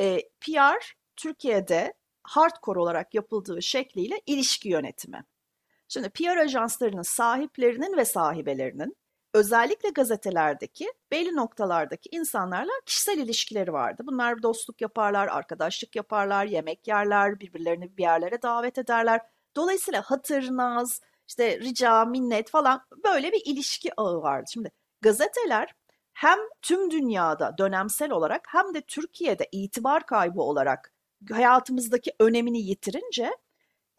e, 0.00 0.18
PR 0.40 0.96
Türkiye'de 1.16 1.94
hardcore 2.22 2.78
olarak 2.78 3.14
yapıldığı 3.14 3.62
şekliyle 3.62 4.20
ilişki 4.26 4.68
yönetimi. 4.68 5.24
Şimdi 5.88 6.08
PR 6.08 6.36
ajanslarının 6.36 7.02
sahiplerinin 7.02 7.96
ve 7.96 8.04
sahibelerinin 8.04 8.96
özellikle 9.34 9.88
gazetelerdeki 9.90 10.92
belli 11.10 11.36
noktalardaki 11.36 12.08
insanlarla 12.12 12.72
kişisel 12.86 13.18
ilişkileri 13.18 13.72
vardı. 13.72 14.02
Bunlar 14.06 14.42
dostluk 14.42 14.80
yaparlar, 14.80 15.28
arkadaşlık 15.28 15.96
yaparlar, 15.96 16.44
yemek 16.46 16.88
yerler, 16.88 17.40
birbirlerini 17.40 17.96
bir 17.96 18.02
yerlere 18.02 18.42
davet 18.42 18.78
ederler. 18.78 19.20
Dolayısıyla 19.56 20.02
hatır, 20.02 20.42
naz, 20.50 21.00
işte 21.28 21.60
rica, 21.60 22.04
minnet 22.04 22.50
falan 22.50 22.82
böyle 23.04 23.32
bir 23.32 23.42
ilişki 23.44 23.90
ağı 23.96 24.22
vardı. 24.22 24.50
Şimdi 24.52 24.70
gazeteler 25.00 25.74
hem 26.12 26.38
tüm 26.62 26.90
dünyada 26.90 27.58
dönemsel 27.58 28.10
olarak 28.10 28.48
hem 28.48 28.74
de 28.74 28.80
Türkiye'de 28.80 29.48
itibar 29.52 30.06
kaybı 30.06 30.42
olarak 30.42 30.92
hayatımızdaki 31.32 32.12
önemini 32.20 32.60
yitirince 32.60 33.30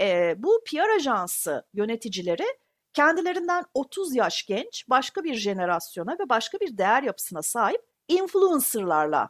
e, 0.02 0.36
bu 0.38 0.64
PR 0.66 0.96
ajansı 0.96 1.66
yöneticileri 1.74 2.46
kendilerinden 2.94 3.66
30 3.74 4.16
yaş 4.16 4.46
genç 4.46 4.86
başka 4.90 5.24
bir 5.24 5.36
jenerasyona 5.36 6.12
ve 6.20 6.30
başka 6.30 6.60
bir 6.60 6.78
değer 6.78 7.04
yapısına 7.04 7.42
sahip 7.42 7.82
influencerlarla 8.08 9.30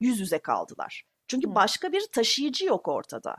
yüz 0.00 0.20
yüze 0.20 0.38
kaldılar. 0.38 1.04
Çünkü 1.28 1.54
başka 1.54 1.92
bir 1.92 2.06
taşıyıcı 2.12 2.64
yok 2.66 2.88
ortada. 2.88 3.36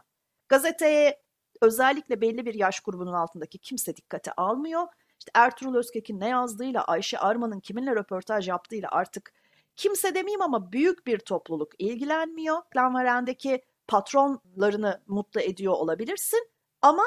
Gazeteye 0.49 1.21
özellikle 1.61 2.21
belli 2.21 2.45
bir 2.45 2.53
yaş 2.53 2.79
grubunun 2.79 3.13
altındaki 3.13 3.57
kimse 3.57 3.95
dikkate 3.95 4.31
almıyor. 4.31 4.87
İşte 5.19 5.31
Ertuğrul 5.33 5.75
Özkek'in 5.75 6.19
ne 6.19 6.27
yazdığıyla, 6.27 6.83
Ayşe 6.83 7.19
Arman'ın 7.19 7.59
kiminle 7.59 7.95
röportaj 7.95 8.49
yaptığıyla 8.49 8.89
artık 8.91 9.33
kimse 9.75 10.15
demeyeyim 10.15 10.41
ama 10.41 10.71
büyük 10.71 11.07
bir 11.07 11.19
topluluk 11.19 11.71
ilgilenmiyor. 11.79 12.61
Planvaren'deki 12.71 13.61
patronlarını 13.89 15.01
mutlu 15.07 15.41
ediyor 15.41 15.73
olabilirsin 15.73 16.49
ama 16.81 17.03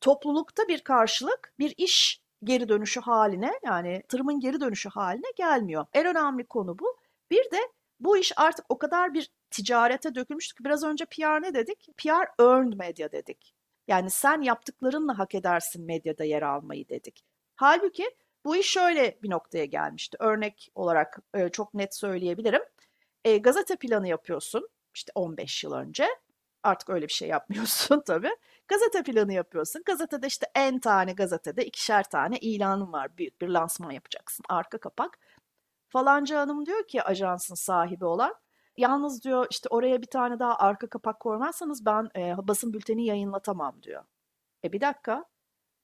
toplulukta 0.00 0.68
bir 0.68 0.80
karşılık 0.80 1.54
bir 1.58 1.74
iş 1.76 2.22
geri 2.44 2.68
dönüşü 2.68 3.00
haline 3.00 3.52
yani 3.64 4.02
tırımın 4.08 4.40
geri 4.40 4.60
dönüşü 4.60 4.88
haline 4.88 5.30
gelmiyor. 5.36 5.86
En 5.92 6.06
önemli 6.06 6.46
konu 6.46 6.78
bu. 6.78 6.96
Bir 7.30 7.50
de 7.50 7.58
bu 8.00 8.18
iş 8.18 8.32
artık 8.36 8.66
o 8.68 8.78
kadar 8.78 9.14
bir 9.14 9.30
ticarete 9.50 10.14
dökülmüştü 10.14 10.56
ki 10.56 10.64
biraz 10.64 10.84
önce 10.84 11.04
PR 11.04 11.42
ne 11.42 11.54
dedik? 11.54 11.88
PR 11.96 12.42
earned 12.42 12.72
media 12.72 13.12
dedik. 13.12 13.54
Yani 13.88 14.10
sen 14.10 14.42
yaptıklarınla 14.42 15.18
hak 15.18 15.34
edersin 15.34 15.84
medyada 15.84 16.24
yer 16.24 16.42
almayı 16.42 16.88
dedik. 16.88 17.24
Halbuki 17.56 18.10
bu 18.44 18.56
iş 18.56 18.66
şöyle 18.66 19.18
bir 19.22 19.30
noktaya 19.30 19.64
gelmişti. 19.64 20.16
Örnek 20.20 20.70
olarak 20.74 21.18
e, 21.34 21.48
çok 21.48 21.74
net 21.74 21.94
söyleyebilirim. 21.94 22.62
E, 23.24 23.38
gazete 23.38 23.76
planı 23.76 24.08
yapıyorsun 24.08 24.68
işte 24.94 25.12
15 25.14 25.64
yıl 25.64 25.72
önce 25.72 26.08
Artık 26.62 26.90
öyle 26.90 27.08
bir 27.08 27.12
şey 27.12 27.28
yapmıyorsun 27.28 28.02
tabii. 28.06 28.36
Gazete 28.68 29.02
planı 29.02 29.32
yapıyorsun. 29.32 29.82
Gazetede 29.86 30.26
işte 30.26 30.46
en 30.54 30.80
tane 30.80 31.12
gazetede 31.12 31.64
ikişer 31.66 32.10
tane 32.10 32.38
ilanın 32.38 32.92
var. 32.92 33.18
Büyük 33.18 33.40
bir 33.40 33.48
lansman 33.48 33.90
yapacaksın. 33.90 34.44
Arka 34.48 34.78
kapak. 34.78 35.18
Falanca 35.88 36.40
hanım 36.40 36.66
diyor 36.66 36.88
ki 36.88 37.02
ajansın 37.02 37.54
sahibi 37.54 38.04
olan. 38.04 38.34
Yalnız 38.76 39.24
diyor 39.24 39.46
işte 39.50 39.68
oraya 39.70 40.02
bir 40.02 40.06
tane 40.06 40.38
daha 40.38 40.56
arka 40.58 40.88
kapak 40.88 41.20
koymazsanız 41.20 41.86
ben 41.86 42.08
e, 42.16 42.34
basın 42.48 42.72
bülteni 42.72 43.06
yayınlatamam 43.06 43.82
diyor. 43.82 44.04
E 44.64 44.72
bir 44.72 44.80
dakika. 44.80 45.24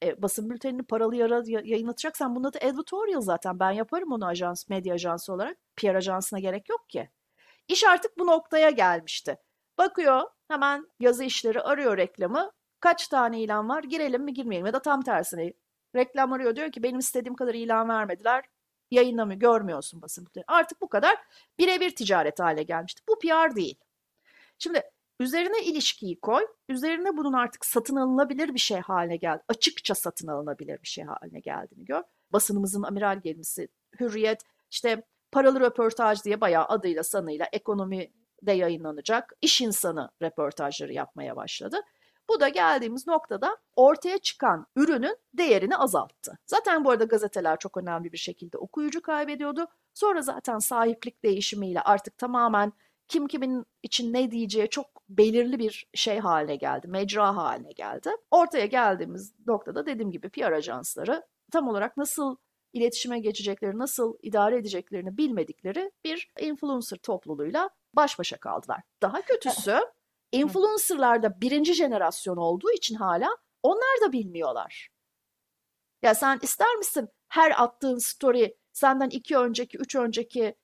E, 0.03 0.23
basın 0.23 0.51
bültenini 0.51 0.83
paralı 0.83 1.17
yara 1.17 1.43
yayınlatacaksan 1.47 2.37
bunun 2.37 2.49
adı 2.49 2.59
editorial 2.61 3.21
zaten. 3.21 3.61
Ben 3.61 3.71
yaparım 3.71 4.13
onu 4.13 4.27
ajans, 4.27 4.69
medya 4.69 4.95
ajansı 4.95 5.33
olarak. 5.33 5.59
PR 5.77 5.95
ajansına 5.95 6.39
gerek 6.41 6.69
yok 6.69 6.91
ki. 6.91 7.11
İş 7.69 7.85
artık 7.85 8.19
bu 8.19 8.27
noktaya 8.27 8.71
gelmişti. 8.71 9.37
Bakıyor 9.79 10.23
hemen 10.49 10.87
yazı 11.01 11.25
işleri 11.25 11.61
arıyor 11.63 11.97
reklamı. 11.97 12.53
Kaç 12.81 13.09
tane 13.09 13.41
ilan 13.41 13.69
var? 13.69 13.83
Girelim 13.83 14.23
mi 14.23 14.35
girmeyelim 14.35 14.67
ya 14.67 14.73
da 14.73 14.83
tam 14.83 15.03
tersine. 15.03 15.53
Reklam 15.97 16.33
arıyor 16.33 16.57
diyor 16.57 16.73
ki 16.73 16.83
benim 16.83 16.99
istediğim 16.99 17.35
kadar 17.35 17.55
ilan 17.55 17.89
vermediler. 17.89 18.45
Yayınlamıyor, 18.91 19.41
görmüyorsun 19.41 20.03
basın. 20.03 20.29
Artık 20.47 20.81
bu 20.81 20.89
kadar 20.89 21.17
birebir 21.59 21.97
ticaret 21.97 22.41
hale 22.41 22.63
gelmişti. 22.63 23.03
Bu 23.09 23.19
PR 23.19 23.57
değil. 23.57 23.79
Şimdi 24.59 24.83
üzerine 25.21 25.63
ilişkiyi 25.63 26.21
koy. 26.21 26.47
Üzerine 26.69 27.17
bunun 27.17 27.33
artık 27.33 27.67
satın 27.67 27.97
alınabilir 27.97 28.55
bir 28.55 28.59
şey 28.59 28.81
haline 28.81 29.17
geldi. 29.17 29.43
Açıkça 29.49 29.95
satın 29.95 30.29
alınabilir 30.29 30.83
bir 30.83 30.89
şey 30.89 31.05
haline 31.05 31.41
geldiğini 31.41 31.85
gör. 31.85 32.03
Basınımızın 32.31 32.83
amiral 32.83 33.21
gemisi 33.21 33.69
Hürriyet 34.01 34.43
işte 34.71 35.03
paralı 35.33 35.61
röportaj 35.61 36.25
diye 36.25 36.41
bayağı 36.41 36.65
adıyla 36.65 37.03
sanıyla 37.03 37.47
ekonomide 37.53 38.53
yayınlanacak 38.53 39.33
iş 39.43 39.61
insanı 39.61 40.11
röportajları 40.23 40.93
yapmaya 40.93 41.37
başladı. 41.37 41.81
Bu 42.29 42.41
da 42.41 42.49
geldiğimiz 42.49 43.07
noktada 43.07 43.57
ortaya 43.77 44.19
çıkan 44.19 44.67
ürünün 44.77 45.17
değerini 45.35 45.77
azalttı. 45.77 46.39
Zaten 46.47 46.85
bu 46.85 46.91
arada 46.91 47.05
gazeteler 47.05 47.59
çok 47.59 47.77
önemli 47.77 48.13
bir 48.13 48.19
şekilde 48.19 48.59
okuyucu 48.59 49.03
kaybediyordu. 49.03 49.67
Sonra 49.95 50.23
zaten 50.23 50.59
sahiplik 50.59 51.25
değişimiyle 51.25 51.81
artık 51.81 52.19
tamamen 52.19 52.73
kim 53.09 53.27
kimin 53.29 53.67
için 53.83 54.13
ne 54.13 54.31
diyeceği 54.31 54.69
çok 54.69 54.87
belirli 55.09 55.59
bir 55.59 55.89
şey 55.95 56.19
haline 56.19 56.57
geldi, 56.57 56.89
mecra 56.89 57.37
haline 57.37 57.73
geldi. 57.73 58.11
Ortaya 58.31 58.67
geldiğimiz 58.67 59.35
noktada 59.47 59.87
dediğim 59.87 60.11
gibi 60.11 60.29
PR 60.29 60.53
ajansları 60.53 61.23
tam 61.53 61.69
olarak 61.69 61.97
nasıl 61.97 62.37
iletişime 62.77 63.19
geçecekleri, 63.19 63.79
nasıl 63.79 64.17
idare 64.23 64.57
edeceklerini 64.57 65.19
bilmedikleri 65.19 65.93
bir 66.05 66.33
influencer 66.41 66.99
topluluğuyla 66.99 67.71
baş 67.95 68.19
başa 68.19 68.37
kaldılar. 68.37 68.81
Daha 69.03 69.23
kötüsü 69.23 69.79
influencerlar 70.33 71.23
da 71.23 71.41
birinci 71.41 71.75
jenerasyon 71.75 72.37
olduğu 72.37 72.73
için 72.73 72.95
hala 72.95 73.37
onlar 73.63 74.01
da 74.03 74.13
bilmiyorlar. 74.13 74.89
Ya 76.03 76.15
sen 76.15 76.39
ister 76.43 76.77
misin 76.77 77.09
her 77.29 77.63
attığın 77.63 77.99
story 77.99 78.57
senden 78.73 79.11
iki 79.11 79.37
önceki, 79.37 79.79
üç 79.79 79.95
önceki 79.95 80.55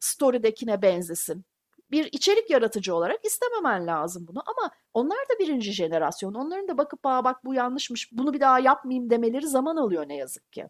story'dekine 0.00 0.82
benzesin? 0.82 1.44
Bir 1.90 2.08
içerik 2.12 2.50
yaratıcı 2.50 2.94
olarak 2.94 3.24
istememen 3.24 3.86
lazım 3.86 4.26
bunu 4.28 4.42
ama 4.46 4.70
onlar 4.94 5.18
da 5.18 5.38
birinci 5.38 5.72
jenerasyon. 5.72 6.34
Onların 6.34 6.68
da 6.68 6.78
bakıp 6.78 7.06
Aa, 7.06 7.24
bak 7.24 7.44
bu 7.44 7.54
yanlışmış 7.54 8.12
bunu 8.12 8.32
bir 8.32 8.40
daha 8.40 8.58
yapmayayım 8.58 9.10
demeleri 9.10 9.46
zaman 9.46 9.76
alıyor 9.76 10.08
ne 10.08 10.16
yazık 10.16 10.52
ki. 10.52 10.68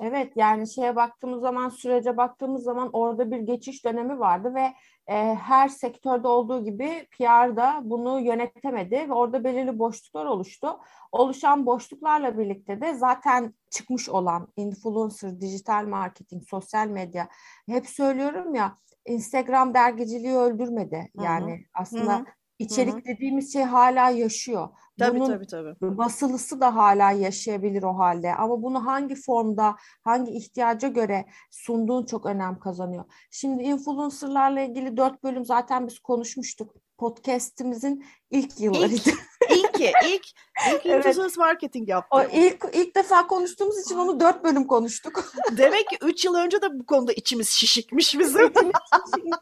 Evet 0.00 0.32
yani 0.36 0.68
şeye 0.68 0.96
baktığımız 0.96 1.40
zaman 1.40 1.68
sürece 1.68 2.16
baktığımız 2.16 2.62
zaman 2.62 2.90
orada 2.92 3.30
bir 3.30 3.38
geçiş 3.38 3.84
dönemi 3.84 4.18
vardı 4.18 4.54
ve 4.54 4.74
e, 5.06 5.34
her 5.34 5.68
sektörde 5.68 6.28
olduğu 6.28 6.64
gibi 6.64 7.06
PR 7.10 7.56
da 7.56 7.80
bunu 7.82 8.20
yönetemedi 8.20 8.96
ve 9.08 9.12
orada 9.12 9.44
belirli 9.44 9.78
boşluklar 9.78 10.26
oluştu. 10.26 10.80
Oluşan 11.12 11.66
boşluklarla 11.66 12.38
birlikte 12.38 12.80
de 12.80 12.94
zaten 12.94 13.54
çıkmış 13.70 14.08
olan 14.08 14.48
influencer, 14.56 15.40
dijital 15.40 15.86
marketing, 15.86 16.42
sosyal 16.44 16.86
medya 16.86 17.28
hep 17.68 17.86
söylüyorum 17.86 18.54
ya 18.54 18.76
Instagram 19.06 19.74
dergiciliği 19.74 20.34
öldürmedi. 20.34 21.10
Yani 21.22 21.52
Hı-hı. 21.52 21.60
aslında 21.74 22.14
Hı-hı. 22.14 22.24
İçerik 22.58 22.94
Hı-hı. 22.94 23.04
dediğimiz 23.04 23.52
şey 23.52 23.62
hala 23.62 24.10
yaşıyor. 24.10 24.68
Tabii 24.98 25.20
Bunun 25.20 25.26
tabii 25.26 25.46
tabii. 25.46 25.98
Basılısı 25.98 26.60
da 26.60 26.76
hala 26.76 27.10
yaşayabilir 27.10 27.82
o 27.82 27.98
halde. 27.98 28.34
Ama 28.34 28.62
bunu 28.62 28.86
hangi 28.86 29.14
formda, 29.14 29.76
hangi 30.00 30.32
ihtiyaca 30.32 30.88
göre 30.88 31.26
sunduğun 31.50 32.06
çok 32.06 32.26
önem 32.26 32.58
kazanıyor. 32.58 33.04
Şimdi 33.30 33.62
influencerlarla 33.62 34.60
ilgili 34.60 34.96
dört 34.96 35.24
bölüm 35.24 35.44
zaten 35.44 35.86
biz 35.86 35.98
konuşmuştuk 35.98 36.74
podcast'imizin 36.98 38.04
ilk 38.30 38.60
yıllarıydı. 38.60 39.10
İlk, 39.10 39.18
ilk, 39.50 39.80
ilk, 39.80 40.26
ilk 40.72 40.86
evet. 40.86 41.36
marketing 41.36 41.88
yaptık. 41.88 42.12
O 42.14 42.22
ilk, 42.22 42.64
ilk 42.72 42.96
defa 42.96 43.26
konuştuğumuz 43.26 43.80
için 43.80 43.98
onu 43.98 44.20
dört 44.20 44.44
bölüm 44.44 44.66
konuştuk. 44.66 45.32
Demek 45.56 45.88
ki 45.88 45.96
üç 46.02 46.24
yıl 46.24 46.34
önce 46.34 46.62
de 46.62 46.78
bu 46.78 46.86
konuda 46.86 47.12
içimiz 47.12 47.48
şişikmiş 47.48 48.18
bizim. 48.18 48.52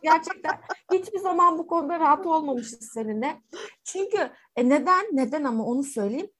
Gerçekten 0.03 0.61
hiçbir 0.93 1.19
zaman 1.19 1.59
bu 1.59 1.67
konuda 1.67 2.01
rahat 2.01 2.27
olmamışız 2.27 2.91
seninle. 2.95 3.43
Çünkü 3.85 4.31
e 4.57 4.69
neden? 4.69 5.07
Neden 5.13 5.45
ama 5.45 5.65
onu 5.65 5.83
söyleyeyim. 5.83 6.31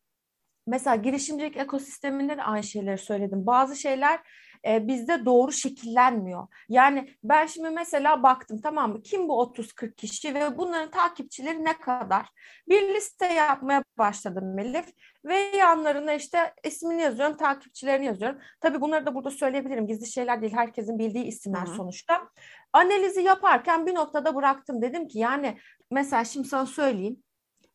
Mesela 0.67 0.97
girişimcilik 0.97 1.57
ekosisteminde 1.57 2.37
de 2.37 2.43
aynı 2.43 2.63
şeyleri 2.63 2.99
söyledim. 2.99 3.47
Bazı 3.47 3.77
şeyler 3.77 4.21
e, 4.67 4.89
bizde 4.89 5.25
doğru 5.25 5.53
şekillenmiyor. 5.53 6.47
Yani 6.69 7.09
ben 7.25 7.47
şimdi 7.47 7.71
mesela 7.71 8.23
baktım 8.23 8.61
tamam 8.63 8.93
mı 8.93 9.03
kim 9.03 9.29
bu 9.29 9.43
30-40 9.43 9.95
kişi 9.95 10.35
ve 10.35 10.59
bunların 10.59 10.91
takipçileri 10.91 11.65
ne 11.65 11.79
kadar? 11.79 12.27
Bir 12.69 12.95
liste 12.95 13.27
yapmaya 13.27 13.85
başladım 13.99 14.55
Melif 14.55 14.87
ve 15.25 15.37
yanlarına 15.37 16.13
işte 16.15 16.55
ismini 16.65 17.03
yazıyorum, 17.03 17.37
takipçilerini 17.37 18.07
yazıyorum. 18.07 18.39
Tabii 18.61 18.81
bunları 18.81 19.07
da 19.07 19.15
burada 19.15 19.31
söyleyebilirim. 19.31 19.87
Gizli 19.87 20.07
şeyler 20.07 20.43
değil. 20.43 20.53
Herkesin 20.53 20.99
bildiği 20.99 21.25
isimler 21.25 21.67
Hı-hı. 21.67 21.77
sonuçta. 21.77 22.29
Analizi 22.73 23.23
yaparken 23.23 23.87
bir 23.87 23.95
noktada 23.95 24.35
bıraktım. 24.35 24.83
Dedim 24.83 25.09
ki 25.09 25.19
yani 25.19 25.59
mesela 25.91 26.25
şimdi 26.25 26.49
sana 26.49 26.67
söyleyeyim. 26.67 27.23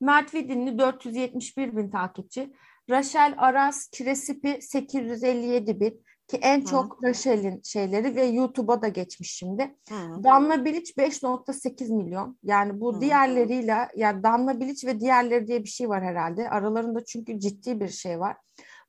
Mert 0.01 0.33
Vidinli 0.33 0.79
471 0.79 1.77
bin 1.77 1.89
takipçi. 1.89 2.53
Rachel 2.89 3.33
Aras 3.37 3.87
Kiresipi 3.87 4.61
857 4.61 5.79
bin. 5.79 6.03
Ki 6.29 6.37
en 6.41 6.61
çok 6.61 7.03
Rachel'in 7.03 7.61
şeyleri 7.63 8.15
ve 8.15 8.25
YouTube'a 8.25 8.81
da 8.81 8.87
geçmiş 8.87 9.31
şimdi. 9.31 9.75
Hı. 9.89 10.23
Damla 10.23 10.65
Bilic 10.65 10.93
5.8 10.97 11.93
milyon. 11.95 12.37
Yani 12.43 12.81
bu 12.81 12.95
Hı. 12.95 13.01
diğerleriyle 13.01 13.87
yani 13.95 14.23
Damla 14.23 14.59
Bilic 14.59 14.87
ve 14.87 14.99
diğerleri 14.99 15.47
diye 15.47 15.63
bir 15.63 15.69
şey 15.69 15.89
var 15.89 16.03
herhalde. 16.03 16.49
Aralarında 16.49 17.05
çünkü 17.05 17.39
ciddi 17.39 17.79
bir 17.79 17.87
şey 17.87 18.19
var. 18.19 18.37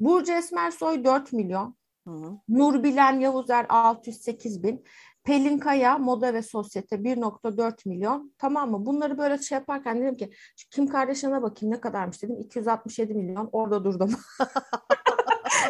Burcu 0.01 0.33
Esmersoy 0.33 1.05
4 1.05 1.33
milyon. 1.33 1.77
Hı. 2.09 2.39
Nur 2.49 2.83
Bilen 2.83 3.21
Yavuzer 3.21 3.67
608 3.69 4.63
bin. 4.63 4.85
Pelin 5.25 5.59
Kaya 5.59 5.99
Moda 5.99 6.35
ve 6.35 6.43
Sosyete 6.43 6.97
1.4 6.97 7.89
milyon. 7.89 8.35
Tamam 8.39 8.71
mı? 8.71 8.87
Bunları 8.87 9.19
böyle 9.19 9.39
şey 9.39 9.59
yaparken 9.59 10.01
dedim 10.01 10.17
ki 10.17 10.31
Kim 10.71 10.87
Kardashian'a 10.87 11.43
bakayım 11.43 11.75
ne 11.75 11.81
kadarmış 11.81 12.23
dedim. 12.23 12.37
267 12.41 13.15
milyon. 13.15 13.49
Orada 13.53 13.85
durdum. 13.85 14.11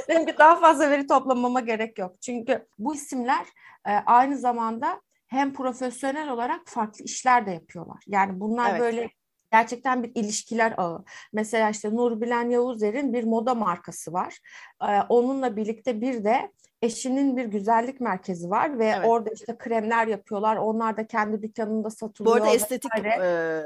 dedim 0.08 0.26
ki 0.26 0.34
daha 0.38 0.56
fazla 0.56 0.90
veri 0.90 1.06
toplamama 1.06 1.60
gerek 1.60 1.98
yok. 1.98 2.22
Çünkü 2.22 2.66
bu 2.78 2.94
isimler 2.94 3.46
e, 3.86 3.92
aynı 3.92 4.38
zamanda 4.38 5.00
hem 5.26 5.52
profesyonel 5.52 6.30
olarak 6.30 6.60
farklı 6.64 7.04
işler 7.04 7.46
de 7.46 7.50
yapıyorlar. 7.50 8.02
Yani 8.06 8.40
bunlar 8.40 8.70
evet. 8.70 8.80
böyle 8.80 9.10
gerçekten 9.52 10.02
bir 10.02 10.12
ilişkiler 10.14 10.74
ağı. 10.76 11.04
Mesela 11.32 11.70
işte 11.70 11.90
Nurbilen 11.90 12.50
Yavuzer'in 12.50 13.12
bir 13.12 13.24
moda 13.24 13.54
markası 13.54 14.12
var. 14.12 14.38
Ee, 14.82 15.00
onunla 15.08 15.56
birlikte 15.56 16.00
bir 16.00 16.24
de 16.24 16.52
eşinin 16.82 17.36
bir 17.36 17.44
güzellik 17.44 18.00
merkezi 18.00 18.50
var 18.50 18.78
ve 18.78 18.86
evet. 18.86 19.08
orada 19.08 19.30
işte 19.30 19.58
kremler 19.58 20.06
yapıyorlar. 20.06 20.56
Onlar 20.56 20.96
da 20.96 21.06
kendi 21.06 21.42
dükkanında 21.42 21.90
satılıyor. 21.90 22.36
Bu 22.36 22.42
arada 22.42 22.54
estetik 22.54 22.90
e, 22.94 23.62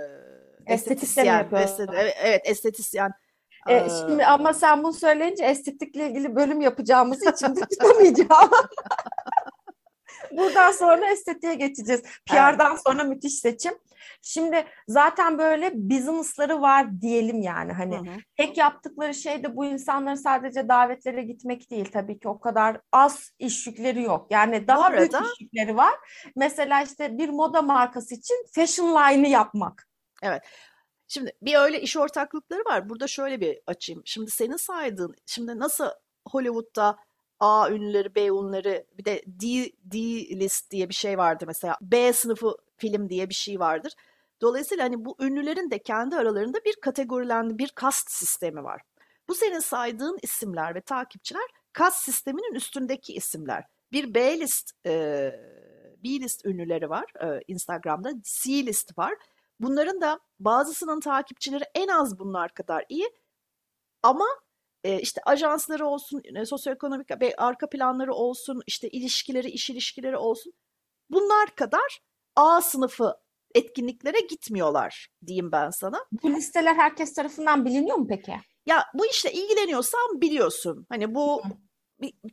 estetisyen, 0.66 1.48
estetisyen, 1.52 1.88
evet, 1.94 2.16
evet 2.22 2.42
estetisyen. 2.44 3.10
E, 3.68 3.88
şimdi 4.00 4.26
ama 4.26 4.52
sen 4.52 4.84
bunu 4.84 4.92
söyleyince 4.92 5.44
estetikle 5.44 6.10
ilgili 6.10 6.36
bölüm 6.36 6.60
yapacağımız 6.60 7.26
için 7.26 7.56
de 7.56 7.60
tutamayacağım. 7.60 8.50
Buradan 10.36 10.72
sonra 10.72 11.10
estetiğe 11.10 11.54
geçeceğiz. 11.54 12.02
PR'dan 12.26 12.70
evet. 12.70 12.82
sonra 12.86 13.04
müthiş 13.04 13.34
seçim. 13.34 13.74
Şimdi 14.22 14.64
zaten 14.88 15.38
böyle 15.38 15.70
business'ları 15.74 16.60
var 16.60 17.00
diyelim 17.00 17.42
yani 17.42 17.72
hani 17.72 17.96
hı 17.96 18.00
hı. 18.00 18.16
tek 18.36 18.56
yaptıkları 18.56 19.14
şey 19.14 19.42
de 19.42 19.56
bu 19.56 19.64
insanların 19.64 20.14
sadece 20.14 20.68
davetlere 20.68 21.22
gitmek 21.22 21.70
değil 21.70 21.90
tabii 21.92 22.18
ki 22.18 22.28
o 22.28 22.40
kadar 22.40 22.80
az 22.92 23.32
iş 23.38 23.66
yükleri 23.66 24.02
yok. 24.02 24.26
Yani 24.30 24.68
daha 24.68 24.84
arada, 24.84 24.98
büyük 24.98 25.12
iş 25.12 25.40
yükleri 25.40 25.76
var. 25.76 25.94
Mesela 26.36 26.82
işte 26.82 27.18
bir 27.18 27.28
moda 27.28 27.62
markası 27.62 28.14
için 28.14 28.46
fashion 28.54 28.88
line'ı 28.88 29.30
yapmak. 29.30 29.88
Evet. 30.22 30.42
Şimdi 31.08 31.32
bir 31.42 31.54
öyle 31.54 31.80
iş 31.80 31.96
ortaklıkları 31.96 32.62
var. 32.66 32.88
Burada 32.88 33.06
şöyle 33.06 33.40
bir 33.40 33.60
açayım. 33.66 34.02
Şimdi 34.04 34.30
senin 34.30 34.56
saydığın, 34.56 35.14
şimdi 35.26 35.58
nasıl 35.58 35.88
Hollywood'da 36.28 36.98
A 37.40 37.70
ünlüleri, 37.70 38.14
B 38.14 38.26
ünlüleri 38.26 38.86
bir 38.98 39.04
de 39.04 39.22
D, 39.26 39.70
D 39.84 39.98
list 40.40 40.70
diye 40.70 40.88
bir 40.88 40.94
şey 40.94 41.18
vardı 41.18 41.44
mesela. 41.46 41.78
B 41.80 42.12
sınıfı 42.12 42.56
film 42.76 43.08
diye 43.08 43.28
bir 43.28 43.34
şey 43.34 43.60
vardır. 43.60 43.92
Dolayısıyla 44.40 44.84
hani 44.84 45.04
bu 45.04 45.16
ünlülerin 45.20 45.70
de 45.70 45.78
kendi 45.78 46.16
aralarında 46.16 46.58
bir 46.64 46.74
kategorilendi, 46.80 47.58
bir 47.58 47.68
kast 47.68 48.10
sistemi 48.10 48.64
var. 48.64 48.82
Bu 49.28 49.34
senin 49.34 49.58
saydığın 49.58 50.18
isimler 50.22 50.74
ve 50.74 50.80
takipçiler 50.80 51.44
kast 51.72 52.04
sisteminin 52.04 52.54
üstündeki 52.54 53.14
isimler. 53.14 53.64
Bir 53.92 54.14
B 54.14 54.40
list, 54.40 54.70
e, 54.86 54.90
B 56.04 56.08
list 56.08 56.46
ünlüleri 56.46 56.90
var 56.90 57.04
e, 57.22 57.40
Instagram'da, 57.48 58.12
C 58.22 58.66
list 58.66 58.98
var. 58.98 59.14
Bunların 59.64 60.00
da 60.00 60.20
bazısının 60.38 61.00
takipçileri 61.00 61.64
en 61.74 61.88
az 61.88 62.18
bunlar 62.18 62.54
kadar 62.54 62.84
iyi 62.88 63.10
ama 64.02 64.26
e, 64.84 65.00
işte 65.00 65.20
ajansları 65.26 65.86
olsun, 65.86 66.22
e, 66.34 66.46
sosyoekonomik 66.46 67.08
arka 67.36 67.68
planları 67.68 68.14
olsun, 68.14 68.62
işte 68.66 68.88
ilişkileri, 68.88 69.50
iş 69.50 69.70
ilişkileri 69.70 70.16
olsun. 70.16 70.52
Bunlar 71.10 71.54
kadar 71.56 72.00
A 72.36 72.60
sınıfı 72.60 73.14
etkinliklere 73.54 74.20
gitmiyorlar 74.20 75.08
diyeyim 75.26 75.52
ben 75.52 75.70
sana. 75.70 76.04
Bu 76.22 76.30
listeler 76.30 76.74
herkes 76.74 77.14
tarafından 77.14 77.64
biliniyor 77.64 77.96
mu 77.96 78.06
peki? 78.08 78.32
Ya 78.66 78.84
bu 78.94 79.06
işle 79.06 79.32
ilgileniyorsan 79.32 80.20
biliyorsun. 80.20 80.86
Hani 80.88 81.14
bu 81.14 81.42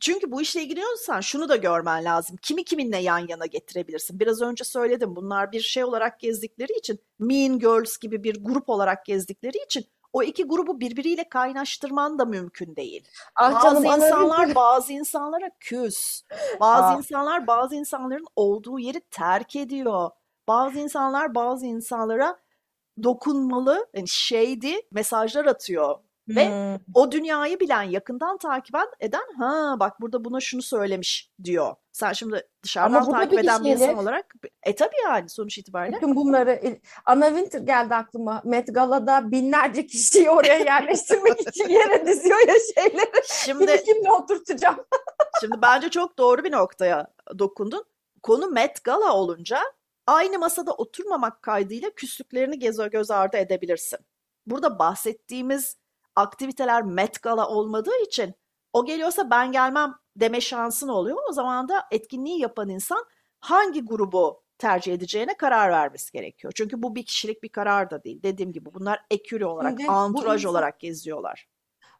çünkü 0.00 0.32
bu 0.32 0.42
işle 0.42 0.62
ilgileniyorsan 0.62 1.20
şunu 1.20 1.48
da 1.48 1.56
görmen 1.56 2.04
lazım. 2.04 2.36
Kimi 2.42 2.64
kiminle 2.64 2.98
yan 2.98 3.26
yana 3.28 3.46
getirebilirsin? 3.46 4.20
Biraz 4.20 4.42
önce 4.42 4.64
söyledim. 4.64 5.16
Bunlar 5.16 5.52
bir 5.52 5.60
şey 5.60 5.84
olarak 5.84 6.20
gezdikleri 6.20 6.72
için, 6.78 7.00
Mean 7.18 7.58
Girls 7.58 7.98
gibi 7.98 8.24
bir 8.24 8.44
grup 8.44 8.68
olarak 8.68 9.04
gezdikleri 9.04 9.58
için 9.66 9.86
o 10.12 10.22
iki 10.22 10.44
grubu 10.44 10.80
birbiriyle 10.80 11.28
kaynaştırman 11.28 12.18
da 12.18 12.24
mümkün 12.24 12.76
değil. 12.76 13.08
Ah 13.36 13.54
bazı 13.54 13.62
canım, 13.62 13.84
insanlar 13.84 14.48
bir... 14.48 14.54
bazı 14.54 14.92
insanlara 14.92 15.50
küs. 15.60 16.22
Bazı 16.60 16.84
Aa. 16.84 16.96
insanlar 16.96 17.46
bazı 17.46 17.74
insanların 17.74 18.26
olduğu 18.36 18.78
yeri 18.78 19.00
terk 19.00 19.56
ediyor. 19.56 20.10
Bazı 20.48 20.78
insanlar 20.78 21.34
bazı 21.34 21.66
insanlara 21.66 22.38
dokunmalı, 23.02 23.86
yani 23.94 24.08
şeydi 24.08 24.74
mesajlar 24.90 25.46
atıyor. 25.46 25.98
Ve 26.28 26.48
hmm. 26.48 26.84
o 26.94 27.12
dünyayı 27.12 27.60
bilen, 27.60 27.82
yakından 27.82 28.38
takip 28.38 28.76
eden 29.00 29.34
ha 29.38 29.76
bak 29.80 30.00
burada 30.00 30.24
buna 30.24 30.40
şunu 30.40 30.62
söylemiş 30.62 31.30
diyor. 31.44 31.74
Sen 31.92 32.12
şimdi 32.12 32.48
dışarıdan 32.62 33.10
takip 33.10 33.38
eden 33.38 33.64
bir 33.64 33.70
insan 33.70 33.98
olarak 33.98 34.34
e 34.62 34.74
tabii 34.74 34.96
yani 35.04 35.28
sonuç 35.28 35.58
itibariyle. 35.58 35.96
Bütün 35.96 36.16
bunları 36.16 36.80
Anna 37.06 37.26
Winter 37.28 37.60
geldi 37.60 37.94
aklıma. 37.94 38.42
Met 38.44 38.74
Gala'da 38.74 39.30
binlerce 39.30 39.86
kişiyi 39.86 40.30
oraya 40.30 40.56
yerleştirmek 40.64 41.40
için 41.40 41.68
yere 41.68 42.06
diziyor 42.06 42.48
ya 42.48 42.54
şeyleri. 42.74 43.22
Şimdi 43.24 43.84
kimle 43.84 44.12
oturtacağım? 44.12 44.76
şimdi 45.40 45.62
bence 45.62 45.88
çok 45.88 46.18
doğru 46.18 46.44
bir 46.44 46.52
noktaya 46.52 47.06
dokundun. 47.38 47.84
Konu 48.22 48.46
Met 48.46 48.84
Gala 48.84 49.16
olunca 49.16 49.60
aynı 50.06 50.38
masada 50.38 50.72
oturmamak 50.72 51.42
kaydıyla 51.42 51.90
küslüklerini 51.90 52.58
göz 52.92 53.10
ardı 53.10 53.36
edebilirsin. 53.36 53.98
Burada 54.46 54.78
bahsettiğimiz 54.78 55.76
aktiviteler 56.16 56.82
Met 56.82 57.22
Gala 57.22 57.48
olmadığı 57.48 58.02
için 58.06 58.34
o 58.72 58.84
geliyorsa 58.84 59.30
ben 59.30 59.52
gelmem 59.52 59.94
deme 60.16 60.40
şansın 60.40 60.88
oluyor. 60.88 61.18
O 61.28 61.32
zaman 61.32 61.68
da 61.68 61.84
etkinliği 61.90 62.40
yapan 62.40 62.68
insan 62.68 63.04
hangi 63.40 63.84
grubu 63.84 64.42
tercih 64.58 64.94
edeceğine 64.94 65.36
karar 65.36 65.70
vermesi 65.70 66.12
gerekiyor. 66.12 66.52
Çünkü 66.56 66.82
bu 66.82 66.94
bir 66.94 67.06
kişilik 67.06 67.42
bir 67.42 67.48
karar 67.48 67.90
da 67.90 68.04
değil. 68.04 68.22
Dediğim 68.22 68.52
gibi 68.52 68.74
bunlar 68.74 69.04
ekürü 69.10 69.44
olarak, 69.44 69.70
Şimdi 69.78 69.90
anturaj 69.90 70.40
insan, 70.40 70.50
olarak 70.50 70.80
geziyorlar. 70.80 71.48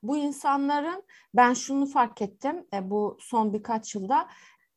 Bu 0.03 0.17
insanların 0.17 1.03
ben 1.35 1.55
şunu 1.55 1.87
fark 1.87 2.23
ettim 2.23 2.67
e, 2.75 2.91
bu 2.91 3.17
son 3.21 3.53
birkaç 3.53 3.95
yılda 3.95 4.29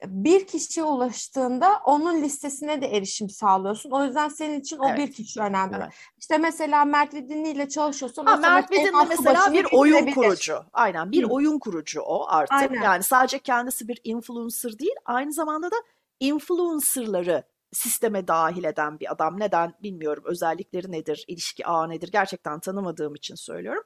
bir 0.04 0.48
kişiye 0.48 0.86
ulaştığında 0.86 1.82
onun 1.86 2.22
listesine 2.22 2.82
de 2.82 2.88
erişim 2.88 3.30
sağlıyorsun. 3.30 3.92
O 3.92 4.04
yüzden 4.04 4.30
senin 4.30 4.60
için 4.60 4.78
o 4.78 4.90
evet. 4.90 4.98
bir 4.98 5.12
kişi 5.14 5.42
önemli. 5.42 5.76
Evet. 5.76 5.94
İşte 6.18 6.38
mesela 6.38 6.86
Mert 6.86 7.14
Vidinli 7.14 7.50
ile 7.50 7.70
çalışıyorsan 7.70 8.26
ha, 8.26 8.38
Mert 8.38 8.72
Vidinli 8.72 9.06
mesela 9.10 9.54
bir 9.54 9.68
oyun 9.72 10.12
kurucu. 10.12 10.58
Aynen 10.74 11.12
bir 11.12 11.24
Hı. 11.24 11.28
oyun 11.28 11.60
kurucu 11.60 12.02
o 12.02 12.26
artık. 12.28 12.72
Aynen. 12.72 12.82
Yani 12.82 13.04
sadece 13.04 13.40
kendisi 13.40 13.88
bir 13.88 14.02
influencer 14.04 14.80
değil 14.80 14.96
aynı 15.06 15.34
zamanda 15.34 15.72
da 15.72 15.76
influencerları 16.20 17.44
sisteme 17.74 18.28
dahil 18.28 18.64
eden 18.64 19.00
bir 19.00 19.12
adam. 19.12 19.40
Neden 19.40 19.74
bilmiyorum. 19.84 20.24
Özellikleri 20.28 20.92
nedir, 20.92 21.26
ilişki 21.28 21.66
ağı 21.66 21.90
nedir 21.90 22.10
gerçekten 22.12 22.60
tanımadığım 22.60 23.16
için 23.16 23.36
söylüyorum. 23.36 23.84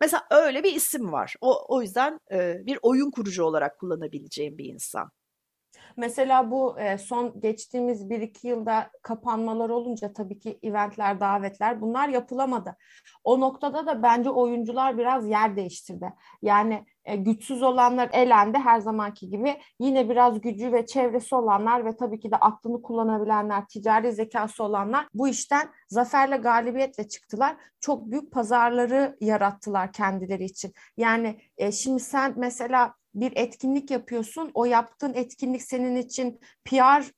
Mesela 0.00 0.26
öyle 0.30 0.64
bir 0.64 0.74
isim 0.74 1.12
var. 1.12 1.34
O, 1.40 1.76
o 1.76 1.82
yüzden 1.82 2.20
e, 2.32 2.66
bir 2.66 2.78
oyun 2.82 3.10
kurucu 3.10 3.44
olarak 3.44 3.78
kullanabileceğim 3.78 4.58
bir 4.58 4.64
insan. 4.64 5.10
Mesela 5.98 6.50
bu 6.50 6.80
e, 6.80 6.98
son 6.98 7.40
geçtiğimiz 7.40 8.10
bir 8.10 8.20
iki 8.20 8.48
yılda 8.48 8.90
kapanmalar 9.02 9.70
olunca 9.70 10.12
tabii 10.12 10.38
ki 10.38 10.58
eventler, 10.62 11.20
davetler 11.20 11.80
bunlar 11.80 12.08
yapılamadı. 12.08 12.76
O 13.24 13.40
noktada 13.40 13.86
da 13.86 14.02
bence 14.02 14.30
oyuncular 14.30 14.98
biraz 14.98 15.28
yer 15.28 15.56
değiştirdi. 15.56 16.12
Yani 16.42 16.84
e, 17.04 17.16
güçsüz 17.16 17.62
olanlar 17.62 18.10
elendi 18.12 18.58
her 18.58 18.80
zamanki 18.80 19.28
gibi. 19.30 19.56
Yine 19.80 20.10
biraz 20.10 20.40
gücü 20.40 20.72
ve 20.72 20.86
çevresi 20.86 21.34
olanlar 21.34 21.84
ve 21.84 21.96
tabii 21.96 22.20
ki 22.20 22.30
de 22.30 22.36
aklını 22.36 22.82
kullanabilenler, 22.82 23.66
ticari 23.66 24.12
zekası 24.12 24.64
olanlar 24.64 25.06
bu 25.14 25.28
işten 25.28 25.68
zaferle 25.88 26.36
galibiyetle 26.36 27.08
çıktılar. 27.08 27.56
Çok 27.80 28.10
büyük 28.10 28.32
pazarları 28.32 29.16
yarattılar 29.20 29.92
kendileri 29.92 30.44
için. 30.44 30.72
Yani 30.96 31.40
e, 31.56 31.72
şimdi 31.72 32.00
sen 32.00 32.34
mesela 32.36 32.94
bir 33.14 33.32
etkinlik 33.36 33.90
yapıyorsun. 33.90 34.50
O 34.54 34.64
yaptığın 34.64 35.14
etkinlik 35.14 35.62
senin 35.62 35.96
için 35.96 36.40
PR 36.64 37.12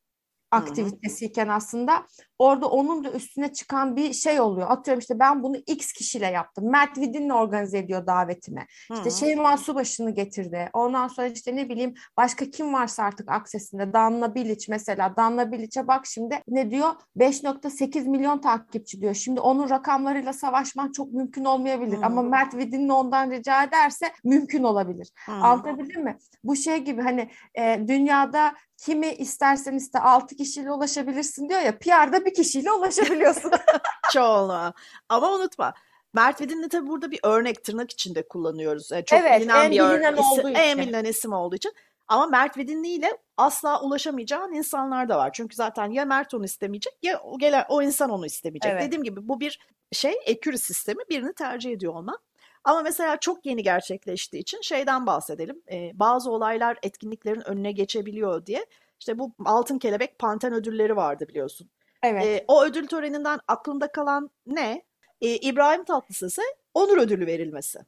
aktivitesiyken 0.51 1.49
aslında 1.49 2.07
orada 2.39 2.71
onun 2.71 3.05
da 3.05 3.11
üstüne 3.11 3.53
çıkan 3.53 3.97
bir 3.97 4.13
şey 4.13 4.41
oluyor. 4.41 4.71
Atıyorum 4.71 5.01
işte 5.01 5.19
ben 5.19 5.43
bunu 5.43 5.57
X 5.57 5.93
kişiyle 5.93 6.27
yaptım. 6.27 6.71
Mert 6.71 6.99
Vidin'le 6.99 7.31
organize 7.31 7.79
ediyor 7.79 8.07
davetimi. 8.07 8.67
Hı-hı. 8.89 8.99
İşte 8.99 9.11
Şeyma 9.11 9.57
Subaşı'nı 9.57 10.11
getirdi. 10.11 10.71
Ondan 10.73 11.09
sonra 11.09 11.27
işte 11.27 11.57
ne 11.57 11.69
bileyim 11.69 11.95
başka 12.17 12.51
kim 12.51 12.73
varsa 12.73 13.03
artık 13.03 13.31
aksesinde. 13.31 13.93
Danla 13.93 14.35
Bilic 14.35 14.67
mesela. 14.69 15.17
Danla 15.17 15.53
Bilic'e 15.53 15.87
bak 15.87 16.07
şimdi 16.07 16.43
ne 16.49 16.71
diyor? 16.71 16.91
5.8 17.17 18.09
milyon 18.09 18.41
takipçi 18.41 19.01
diyor. 19.01 19.15
Şimdi 19.15 19.41
onun 19.41 19.71
rakamlarıyla 19.71 20.33
savaşmak 20.33 20.95
çok 20.95 21.13
mümkün 21.13 21.45
olmayabilir. 21.45 21.97
Hı-hı. 21.97 22.07
Ama 22.07 22.23
Mert 22.23 22.57
Vidin'le 22.57 22.91
ondan 22.91 23.31
rica 23.31 23.65
ederse 23.65 24.13
mümkün 24.25 24.63
olabilir. 24.63 25.13
Hı-hı. 25.27 25.37
Anlatabildim 25.37 26.05
mi? 26.05 26.19
Bu 26.45 26.57
şey 26.57 26.79
gibi 26.79 27.03
hani 27.03 27.31
e, 27.55 27.89
dünyada 27.89 28.55
kimi 28.81 29.15
istersen 29.15 29.75
iste 29.75 29.99
6 29.99 30.37
kişiyle 30.37 30.73
ulaşabilirsin 30.73 31.49
diyor 31.49 31.61
ya 31.61 31.79
PR'da 31.79 32.25
bir 32.25 32.35
kişiyle 32.35 32.73
ulaşabiliyorsun. 32.73 33.51
Çoğunluğa. 34.13 34.73
Ama 35.09 35.33
unutma 35.33 35.75
Mert 36.15 36.41
Vidin'i 36.41 36.69
tabii 36.69 36.89
burada 36.89 37.11
bir 37.11 37.21
örnek 37.23 37.65
tırnak 37.65 37.91
içinde 37.91 38.29
kullanıyoruz. 38.29 38.91
Yani 38.91 39.05
çok 39.05 39.19
evet, 39.19 39.41
bilinen 39.41 39.65
en 39.65 39.71
bir 39.71 39.79
bilinen 39.79 40.17
olduğu 40.17 40.49
isim, 40.49 40.57
en 40.57 40.79
bilinen 40.79 41.05
isim 41.05 41.33
olduğu 41.33 41.57
için. 41.57 41.73
Ama 42.09 42.27
Mert 42.27 42.59
Vidinli 42.59 42.89
ile 42.89 43.19
asla 43.37 43.83
ulaşamayacağın 43.83 44.53
insanlar 44.53 45.09
da 45.09 45.19
var. 45.19 45.31
Çünkü 45.33 45.57
zaten 45.57 45.91
ya 45.91 46.05
Mert 46.05 46.35
onu 46.35 46.45
istemeyecek 46.45 46.93
ya 47.03 47.21
o, 47.21 47.39
gelen, 47.39 47.65
o 47.69 47.83
insan 47.83 48.11
onu 48.11 48.27
istemeyecek. 48.27 48.73
Evet. 48.73 48.83
Dediğim 48.83 49.05
gibi 49.05 49.29
bu 49.29 49.41
bir 49.41 49.59
şey 49.93 50.15
ekürü 50.27 50.59
sistemi 50.59 51.03
birini 51.11 51.35
tercih 51.35 51.71
ediyor 51.71 51.95
olman. 51.95 52.19
Ama 52.65 52.83
mesela 52.83 53.17
çok 53.21 53.47
yeni 53.47 53.63
gerçekleştiği 53.63 54.41
için 54.41 54.61
şeyden 54.61 55.07
bahsedelim. 55.07 55.63
Ee, 55.73 55.91
bazı 55.95 56.31
olaylar 56.31 56.79
etkinliklerin 56.83 57.49
önüne 57.49 57.73
geçebiliyor 57.73 58.47
diye. 58.47 58.67
İşte 59.01 59.19
bu 59.19 59.33
Altın 59.45 59.79
Kelebek 59.79 60.19
Panten 60.19 60.53
ödülleri 60.53 60.97
vardı 60.97 61.29
biliyorsun. 61.29 61.71
Evet. 62.03 62.25
Ee, 62.25 62.45
o 62.49 62.65
ödül 62.65 62.87
töreninden 62.87 63.41
aklında 63.49 63.93
kalan 63.93 64.31
ne? 64.47 64.83
Ee, 65.21 65.37
İbrahim 65.37 65.85
Tatlıses'e 65.85 66.43
onur 66.75 66.99
ödülü 66.99 67.27
verilmesi. 67.27 67.79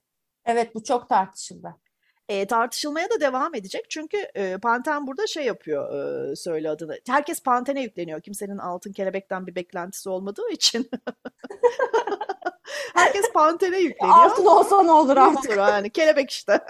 Evet 0.45 0.75
bu 0.75 0.83
çok 0.85 1.09
tartışıldı. 1.09 1.77
E, 2.29 2.47
tartışılmaya 2.47 3.11
da 3.11 3.21
devam 3.21 3.55
edecek 3.55 3.91
çünkü 3.91 4.17
e, 4.35 4.59
Panten 4.59 5.07
burada 5.07 5.27
şey 5.27 5.45
yapıyor 5.45 5.95
e, 6.33 6.37
söyle 6.37 6.71
adını. 6.71 6.99
Herkes 7.07 7.43
Panten'e 7.43 7.83
yükleniyor. 7.83 8.21
Kimsenin 8.21 8.59
altın 8.59 8.93
kelebekten 8.93 9.47
bir 9.47 9.55
beklentisi 9.55 10.09
olmadığı 10.09 10.51
için. 10.51 10.91
Herkes 12.95 13.33
Panten'e 13.33 13.79
yükleniyor. 13.79 14.19
Altın 14.19 14.47
olsa 14.47 14.83
ne 14.83 14.93
olur 14.93 15.17
artık. 15.17 15.51
Olur 15.51 15.59
yani 15.59 15.91
kelebek 15.91 16.31
işte. 16.31 16.61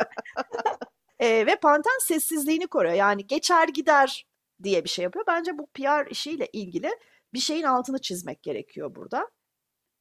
e, 1.19 1.47
ve 1.47 1.57
Panten 1.57 1.99
sessizliğini 2.01 2.67
koruyor. 2.67 2.95
Yani 2.95 3.27
geçer 3.27 3.69
gider 3.69 4.27
diye 4.63 4.85
bir 4.85 4.89
şey 4.89 5.03
yapıyor. 5.03 5.25
Bence 5.29 5.59
bu 5.59 5.67
PR 5.67 6.11
işiyle 6.11 6.49
ilgili 6.53 6.91
bir 7.35 7.39
şeyin 7.39 7.63
altını 7.63 8.01
çizmek 8.01 8.43
gerekiyor 8.43 8.95
burada. 8.95 9.29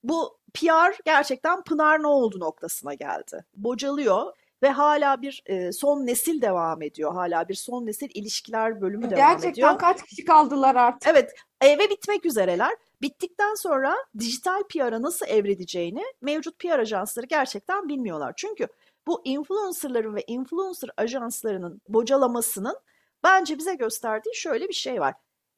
Bu 0.04 0.40
PR 0.54 1.04
gerçekten 1.06 1.64
Pınar 1.64 2.04
ne 2.04 2.08
oldu 2.08 2.40
noktasına 2.40 2.94
geldi. 2.94 3.46
Bocalıyor 3.54 4.34
ve 4.64 4.70
hala 4.70 5.22
bir 5.22 5.44
e, 5.46 5.72
son 5.72 6.06
nesil 6.06 6.42
devam 6.42 6.82
ediyor. 6.82 7.14
Hala 7.14 7.50
bir 7.50 7.54
son 7.54 7.86
nesil 7.86 8.10
ilişkiler 8.14 8.82
bölümü 8.82 9.04
devam 9.04 9.16
Gerçekten 9.16 9.50
ediyor. 9.52 9.70
Gerçekten 9.70 9.78
kaç 9.78 10.04
kişi 10.04 10.26
kaldılar 10.26 10.76
artık? 10.76 11.10
Evet 11.10 11.34
eve 11.62 11.90
bitmek 11.90 12.26
üzereler. 12.26 12.72
Bittikten 13.02 13.56
sonra 13.56 13.96
dijital 14.20 14.64
PR'a 14.64 15.02
nasıl 15.02 15.26
evrileceğini 15.26 16.04
mevcut 16.22 16.60
PR 16.60 16.80
ajansları 16.80 17.26
gerçekten 17.26 17.90
bilmiyorlar. 17.90 18.34
Çünkü 18.38 18.68
bu 19.08 19.22
influencerların 19.24 20.16
ve 20.16 20.24
influencer 20.28 20.90
ajanslarının 20.98 21.82
bocalamasının 21.88 22.78
bence 23.24 23.58
bize 23.58 23.76
gösterdiği 23.76 24.36
şöyle 24.36 24.70
bir 24.70 24.74
şey 24.74 25.02
var. 25.02 25.14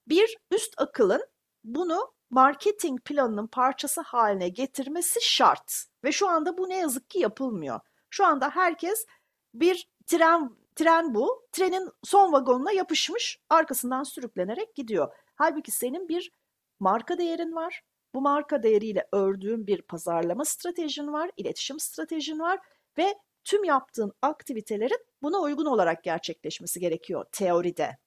Bir 0.08 0.38
üst 0.52 0.74
akılın 0.78 1.28
bunu 1.64 2.14
marketing 2.30 3.02
planının 3.02 3.48
parçası 3.48 4.02
haline 4.02 4.50
getirmesi 4.50 5.20
şart. 5.22 5.86
Ve 6.04 6.12
şu 6.12 6.28
anda 6.28 6.58
bu 6.58 6.70
ne 6.70 6.78
yazık 6.78 7.10
ki 7.10 7.20
yapılmıyor. 7.20 7.80
Şu 8.10 8.26
anda 8.26 8.50
herkes 8.50 9.06
bir 9.54 9.88
tren 10.06 10.52
tren 10.76 11.16
bu. 11.16 11.44
Trenin 11.52 11.90
son 12.04 12.34
vagonuna 12.34 12.72
yapışmış, 12.72 13.40
arkasından 13.50 14.04
sürüklenerek 14.04 14.76
gidiyor. 14.76 15.14
Halbuki 15.36 15.72
senin 15.72 16.10
bir 16.10 16.32
marka 16.84 17.18
değerin 17.18 17.56
var. 17.56 17.84
Bu 18.16 18.22
marka 18.22 18.64
değeriyle 18.64 19.08
ördüğün 19.12 19.68
bir 19.68 19.82
pazarlama 19.82 20.46
stratejin 20.46 21.14
var, 21.14 21.32
iletişim 21.38 21.80
stratejin 21.80 22.40
var 22.40 22.60
ve 22.98 23.16
tüm 23.44 23.64
yaptığın 23.64 24.14
aktivitelerin 24.22 25.06
buna 25.22 25.40
uygun 25.40 25.66
olarak 25.66 26.04
gerçekleşmesi 26.04 26.80
gerekiyor 26.80 27.26
teoride. 27.32 27.98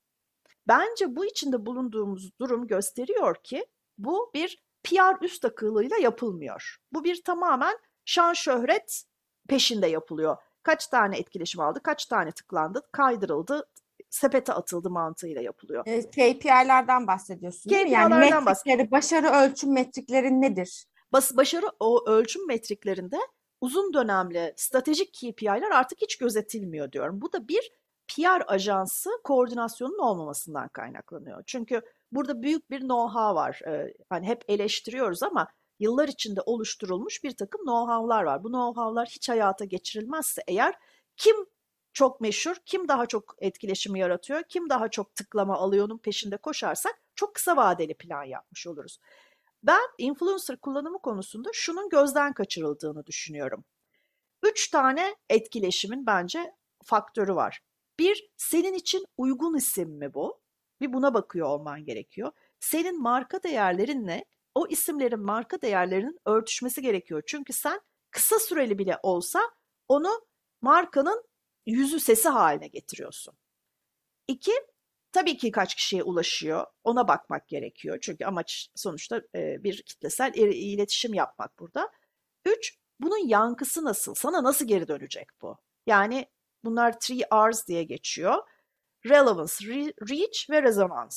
Bence 0.68 1.16
bu 1.16 1.24
içinde 1.24 1.66
bulunduğumuz 1.66 2.38
durum 2.40 2.66
gösteriyor 2.66 3.36
ki 3.44 3.66
Bu 3.98 4.30
bir 4.34 4.62
PR 4.84 5.24
üst 5.24 5.44
akıllıyla 5.44 5.96
yapılmıyor. 5.96 6.76
Bu 6.92 7.04
bir 7.04 7.22
tamamen 7.24 7.78
şan 8.04 8.32
şöhret 8.32 9.04
peşinde 9.48 9.86
yapılıyor. 9.86 10.36
Kaç 10.62 10.86
tane 10.86 11.18
etkileşim 11.18 11.60
aldı, 11.60 11.82
kaç 11.82 12.06
tane 12.06 12.32
tıklandı, 12.32 12.82
kaydırıldı, 12.92 13.68
sepete 14.10 14.52
atıldı 14.52 14.90
mantığıyla 14.90 15.42
yapılıyor. 15.42 15.82
E, 15.86 16.00
KPI'lerden 16.10 17.06
bahsediyorsun 17.06 17.72
değil 17.72 17.86
mi? 17.86 17.90
Yani 17.90 18.14
metrikleri, 18.14 18.90
başarı 18.90 19.28
ölçüm 19.28 19.72
metrikleri 19.72 20.40
nedir? 20.40 20.86
Bas, 21.12 21.36
başarı 21.36 21.66
o 21.80 22.10
ölçüm 22.10 22.46
metriklerinde 22.46 23.18
uzun 23.60 23.94
dönemli 23.94 24.52
stratejik 24.56 25.14
KPI'ler 25.14 25.70
artık 25.70 26.02
hiç 26.02 26.18
gözetilmiyor 26.18 26.92
diyorum. 26.92 27.20
Bu 27.20 27.32
da 27.32 27.48
bir 27.48 27.72
PR 28.08 28.52
ajansı 28.54 29.10
koordinasyonun 29.24 29.98
olmamasından 29.98 30.68
kaynaklanıyor. 30.68 31.42
Çünkü 31.46 31.82
burada 32.12 32.42
büyük 32.42 32.70
bir 32.70 32.80
know-how 32.80 33.34
var. 33.34 33.60
Ee, 33.66 33.94
hani 34.10 34.26
hep 34.26 34.44
eleştiriyoruz 34.48 35.22
ama 35.22 35.48
yıllar 35.78 36.08
içinde 36.08 36.40
oluşturulmuş 36.40 37.24
bir 37.24 37.36
takım 37.36 37.60
know-how'lar 37.60 38.24
var. 38.24 38.44
Bu 38.44 38.48
know-how'lar 38.48 39.06
hiç 39.06 39.28
hayata 39.28 39.64
geçirilmezse 39.64 40.42
eğer 40.48 40.74
kim 41.16 41.36
çok 41.96 42.20
meşhur, 42.20 42.56
kim 42.66 42.88
daha 42.88 43.06
çok 43.06 43.34
etkileşimi 43.38 44.00
yaratıyor, 44.00 44.42
kim 44.48 44.70
daha 44.70 44.88
çok 44.88 45.14
tıklama 45.14 45.54
alıyor'nun 45.56 45.98
peşinde 45.98 46.36
koşarsak 46.36 47.02
çok 47.14 47.34
kısa 47.34 47.56
vadeli 47.56 47.94
plan 47.94 48.24
yapmış 48.24 48.66
oluruz. 48.66 48.98
Ben 49.62 49.80
influencer 49.98 50.56
kullanımı 50.56 50.98
konusunda 50.98 51.48
şunun 51.52 51.88
gözden 51.88 52.32
kaçırıldığını 52.32 53.06
düşünüyorum. 53.06 53.64
Üç 54.42 54.70
tane 54.70 55.16
etkileşimin 55.30 56.06
bence 56.06 56.54
faktörü 56.84 57.34
var. 57.34 57.60
Bir, 57.98 58.30
senin 58.36 58.74
için 58.74 59.04
uygun 59.16 59.56
isim 59.56 59.90
mi 59.90 60.14
bu? 60.14 60.40
Bir 60.80 60.92
buna 60.92 61.14
bakıyor 61.14 61.48
olman 61.48 61.84
gerekiyor. 61.84 62.32
Senin 62.60 63.02
marka 63.02 63.42
değerlerinle 63.42 64.24
o 64.54 64.66
isimlerin 64.66 65.20
marka 65.20 65.62
değerlerinin 65.62 66.18
örtüşmesi 66.24 66.82
gerekiyor. 66.82 67.22
Çünkü 67.26 67.52
sen 67.52 67.80
kısa 68.10 68.38
süreli 68.38 68.78
bile 68.78 68.98
olsa 69.02 69.40
onu 69.88 70.26
markanın 70.60 71.24
yüzü 71.66 72.00
sesi 72.00 72.28
haline 72.28 72.68
getiriyorsun. 72.68 73.34
İki, 74.28 74.52
tabii 75.12 75.36
ki 75.36 75.50
kaç 75.50 75.74
kişiye 75.74 76.02
ulaşıyor 76.02 76.66
ona 76.84 77.08
bakmak 77.08 77.48
gerekiyor. 77.48 77.98
Çünkü 78.02 78.24
amaç 78.24 78.70
sonuçta 78.74 79.22
bir 79.34 79.82
kitlesel 79.82 80.34
iletişim 80.34 81.14
yapmak 81.14 81.58
burada. 81.58 81.92
Üç, 82.44 82.78
bunun 83.00 83.28
yankısı 83.28 83.84
nasıl? 83.84 84.14
Sana 84.14 84.42
nasıl 84.44 84.66
geri 84.66 84.88
dönecek 84.88 85.28
bu? 85.42 85.58
Yani 85.86 86.26
bunlar 86.64 87.00
three 87.00 87.50
R's 87.50 87.66
diye 87.66 87.82
geçiyor. 87.82 88.42
Relevance, 89.06 89.54
reach 90.10 90.50
ve 90.50 90.62
resonance. 90.62 91.16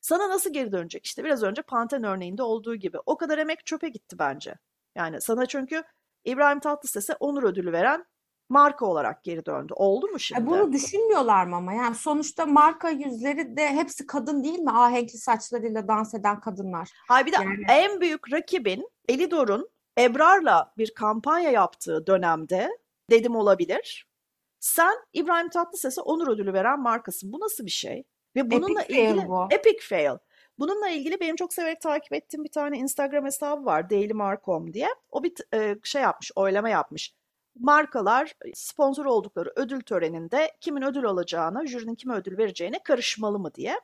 Sana 0.00 0.28
nasıl 0.28 0.52
geri 0.52 0.72
dönecek? 0.72 1.06
İşte 1.06 1.24
biraz 1.24 1.42
önce 1.42 1.62
Panten 1.62 2.04
örneğinde 2.04 2.42
olduğu 2.42 2.76
gibi. 2.76 2.98
O 3.06 3.16
kadar 3.16 3.38
emek 3.38 3.66
çöpe 3.66 3.88
gitti 3.88 4.18
bence. 4.18 4.54
Yani 4.94 5.20
sana 5.20 5.46
çünkü 5.46 5.82
İbrahim 6.24 6.60
Tatlıses'e 6.60 7.14
onur 7.20 7.42
ödülü 7.42 7.72
veren 7.72 8.04
marka 8.48 8.86
olarak 8.86 9.24
geri 9.24 9.46
döndü. 9.46 9.72
Oldu 9.76 10.06
mu 10.06 10.18
şimdi? 10.18 10.46
Bunu 10.46 10.72
düşünmüyorlar 10.72 11.44
mı 11.44 11.56
ama? 11.56 11.72
Yani 11.72 11.94
sonuçta 11.94 12.46
marka 12.46 12.90
yüzleri 12.90 13.56
de 13.56 13.68
hepsi 13.68 14.06
kadın 14.06 14.44
değil 14.44 14.58
mi? 14.58 14.70
Ahenkli 14.70 15.18
saçlarıyla 15.18 15.88
dans 15.88 16.14
eden 16.14 16.40
kadınlar. 16.40 16.90
Hayır 17.08 17.26
bir 17.26 17.32
de 17.32 17.36
yani... 17.36 17.64
en 17.68 18.00
büyük 18.00 18.32
rakibin 18.32 18.88
Elidor'un 19.08 19.70
Ebrar'la 19.98 20.72
bir 20.78 20.94
kampanya 20.94 21.50
yaptığı 21.50 22.06
dönemde 22.06 22.70
dedim 23.10 23.36
olabilir. 23.36 24.08
Sen 24.60 24.94
İbrahim 25.12 25.48
Tatlıses'e 25.48 26.00
onur 26.00 26.28
ödülü 26.28 26.52
veren 26.52 26.80
markasın. 26.80 27.32
Bu 27.32 27.40
nasıl 27.40 27.66
bir 27.66 27.70
şey? 27.70 28.04
Ve 28.36 28.50
bununla 28.50 28.82
epic 28.82 29.02
ilgili 29.02 29.16
fail 29.16 29.28
bu. 29.28 29.48
epic 29.50 29.78
fail. 29.88 30.18
Bununla 30.58 30.88
ilgili 30.88 31.20
benim 31.20 31.36
çok 31.36 31.52
severek 31.52 31.80
takip 31.80 32.12
ettiğim 32.12 32.44
bir 32.44 32.50
tane 32.50 32.78
Instagram 32.78 33.24
hesabı 33.24 33.64
var 33.64 33.90
Daily 33.90 34.12
Marcom 34.12 34.72
diye. 34.72 34.88
O 35.10 35.22
bir 35.22 35.32
e, 35.54 35.76
şey 35.82 36.02
yapmış, 36.02 36.32
oylama 36.36 36.68
yapmış. 36.68 37.14
Markalar 37.60 38.34
sponsor 38.54 39.04
oldukları 39.04 39.52
ödül 39.56 39.80
töreninde 39.80 40.56
kimin 40.60 40.82
ödül 40.82 41.04
alacağına, 41.04 41.66
jürinin 41.66 41.94
kime 41.94 42.14
ödül 42.14 42.38
vereceğine 42.38 42.82
karışmalı 42.82 43.38
mı 43.38 43.54
diye. 43.54 43.80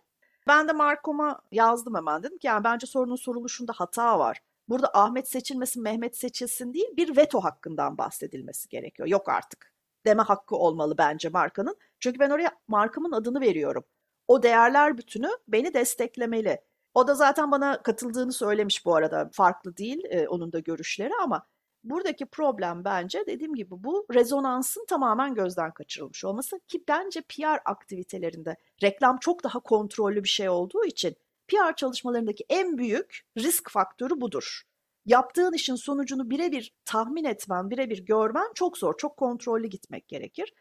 Ben 0.47 0.69
de 0.69 0.73
Marcom'a 0.73 1.41
yazdım 1.53 1.95
hemen 1.95 2.23
dedim 2.23 2.39
ki 2.39 2.47
yani 2.47 2.65
bence 2.65 2.87
sorunun 2.87 3.17
soruluşunda 3.17 3.73
hata 3.77 4.19
var. 4.19 4.43
Burada 4.69 4.91
Ahmet 4.95 5.29
seçilmesin, 5.29 5.83
Mehmet 5.83 6.17
seçilsin 6.17 6.75
değil 6.75 6.97
bir 6.97 7.17
veto 7.17 7.41
hakkından 7.41 7.99
bahsedilmesi 7.99 8.69
gerekiyor. 8.69 9.09
Yok 9.09 9.29
artık 9.29 9.73
deme 10.07 10.23
hakkı 10.23 10.57
olmalı 10.57 10.99
bence 10.99 11.29
markanın. 11.29 11.77
Çünkü 12.01 12.19
ben 12.19 12.31
oraya 12.31 12.51
markamın 12.69 13.13
adını 13.13 13.41
veriyorum. 13.41 13.85
O 14.29 14.43
değerler 14.43 14.99
bütünü 14.99 15.29
beni 15.49 15.75
desteklemeli. 15.75 16.61
O 16.95 17.09
da 17.09 17.15
zaten 17.15 17.51
bana 17.51 17.83
katıldığını 17.83 18.33
söylemiş 18.33 18.87
bu 18.87 18.95
arada. 18.95 19.31
Farklı 19.33 19.77
değil 19.77 20.05
e, 20.11 20.29
onun 20.29 20.53
da 20.53 20.59
görüşleri 20.59 21.13
ama 21.23 21.47
buradaki 21.91 22.27
problem 22.27 22.85
bence 22.85 23.25
dediğim 23.27 23.55
gibi 23.55 23.71
bu 23.71 24.07
rezonansın 24.15 24.87
tamamen 24.89 25.35
gözden 25.35 25.73
kaçırılmış 25.73 26.25
olması 26.25 26.61
ki 26.61 26.85
bence 26.89 27.21
PR 27.21 27.61
aktivitelerinde 27.65 28.57
reklam 28.83 29.19
çok 29.19 29.45
daha 29.45 29.61
kontrollü 29.61 30.25
bir 30.25 30.29
şey 30.29 30.49
olduğu 30.49 30.85
için 30.85 31.17
PR 31.49 31.77
çalışmalarındaki 31.77 32.45
en 32.49 32.79
büyük 32.79 33.21
risk 33.39 33.71
faktörü 33.71 34.21
budur. 34.21 34.63
Yaptığın 35.07 35.53
işin 35.53 35.75
sonucunu 35.75 36.31
birebir 36.31 36.73
tahmin 36.85 37.25
etmen, 37.25 37.71
birebir 37.71 38.05
görmen 38.05 38.53
çok 38.55 38.79
zor, 38.79 38.97
çok 38.97 39.17
kontrollü 39.17 39.67
gitmek 39.67 40.09
gerekir. 40.09 40.55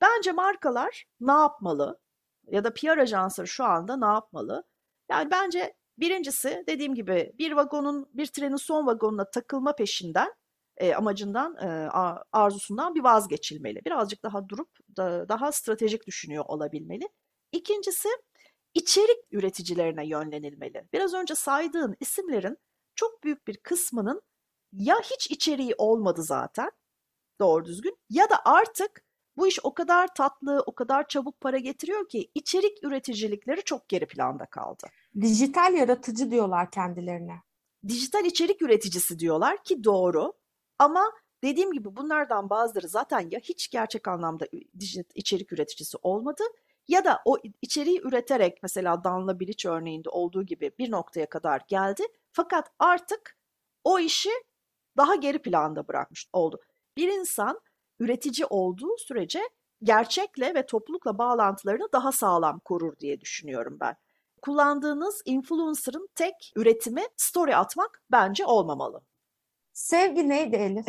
Bence 0.00 0.32
markalar 0.32 1.04
ne 1.20 1.32
yapmalı? 1.32 1.98
Ya 2.46 2.64
da 2.64 2.74
PR 2.74 2.98
ajansları 2.98 3.48
şu 3.48 3.64
anda 3.64 3.96
ne 3.96 4.06
yapmalı? 4.06 4.64
Yani 5.10 5.30
bence 5.30 5.74
birincisi 5.98 6.64
dediğim 6.66 6.94
gibi 6.94 7.32
bir 7.38 7.52
vagonun, 7.52 8.08
bir 8.14 8.26
trenin 8.26 8.56
son 8.56 8.86
vagonuna 8.86 9.30
takılma 9.30 9.74
peşinden 9.74 10.32
e, 10.80 10.94
amacından, 10.94 11.56
e, 11.56 11.90
arzusundan 12.32 12.94
bir 12.94 13.00
vazgeçilmeli. 13.00 13.84
Birazcık 13.86 14.22
daha 14.22 14.48
durup 14.48 14.70
da, 14.96 15.28
daha 15.28 15.52
stratejik 15.52 16.06
düşünüyor 16.06 16.44
olabilmeli. 16.48 17.08
İkincisi 17.52 18.08
içerik 18.74 19.18
üreticilerine 19.30 20.06
yönlenilmeli. 20.06 20.88
Biraz 20.92 21.14
önce 21.14 21.34
saydığın 21.34 21.96
isimlerin 22.00 22.58
çok 22.94 23.24
büyük 23.24 23.46
bir 23.46 23.56
kısmının 23.56 24.22
ya 24.72 25.00
hiç 25.00 25.30
içeriği 25.30 25.74
olmadı 25.78 26.22
zaten 26.22 26.70
doğru 27.40 27.64
düzgün 27.64 27.96
ya 28.10 28.30
da 28.30 28.36
artık 28.44 29.04
bu 29.36 29.46
iş 29.46 29.58
o 29.62 29.74
kadar 29.74 30.14
tatlı, 30.14 30.62
o 30.66 30.74
kadar 30.74 31.08
çabuk 31.08 31.40
para 31.40 31.58
getiriyor 31.58 32.08
ki 32.08 32.30
içerik 32.34 32.84
üreticilikleri 32.84 33.62
çok 33.62 33.88
geri 33.88 34.06
planda 34.06 34.46
kaldı. 34.46 34.86
Dijital 35.20 35.74
yaratıcı 35.74 36.30
diyorlar 36.30 36.70
kendilerine. 36.70 37.42
Dijital 37.88 38.24
içerik 38.24 38.62
üreticisi 38.62 39.18
diyorlar 39.18 39.64
ki 39.64 39.84
doğru. 39.84 40.32
Ama 40.80 41.12
dediğim 41.44 41.72
gibi 41.72 41.96
bunlardan 41.96 42.50
bazıları 42.50 42.88
zaten 42.88 43.28
ya 43.30 43.40
hiç 43.40 43.70
gerçek 43.70 44.08
anlamda 44.08 44.46
içerik 45.14 45.52
üreticisi 45.52 45.98
olmadı 46.02 46.42
ya 46.88 47.04
da 47.04 47.22
o 47.24 47.36
içeriği 47.62 48.00
üreterek 48.02 48.58
mesela 48.62 49.04
Danla 49.04 49.40
Bilic 49.40 49.68
örneğinde 49.68 50.08
olduğu 50.08 50.42
gibi 50.42 50.70
bir 50.78 50.90
noktaya 50.90 51.28
kadar 51.28 51.62
geldi. 51.68 52.02
Fakat 52.32 52.70
artık 52.78 53.38
o 53.84 53.98
işi 53.98 54.30
daha 54.96 55.14
geri 55.14 55.42
planda 55.42 55.88
bırakmış 55.88 56.28
oldu. 56.32 56.60
Bir 56.96 57.08
insan 57.08 57.60
üretici 57.98 58.46
olduğu 58.46 58.96
sürece 58.96 59.40
gerçekle 59.82 60.54
ve 60.54 60.66
toplulukla 60.66 61.18
bağlantılarını 61.18 61.88
daha 61.92 62.12
sağlam 62.12 62.58
korur 62.58 62.96
diye 63.00 63.20
düşünüyorum 63.20 63.76
ben. 63.80 63.96
Kullandığınız 64.42 65.22
influencer'ın 65.24 66.08
tek 66.14 66.52
üretimi 66.56 67.02
story 67.16 67.56
atmak 67.56 68.02
bence 68.10 68.46
olmamalı. 68.46 69.09
Sevgi 69.80 70.28
neydi 70.28 70.56
Elif? 70.56 70.86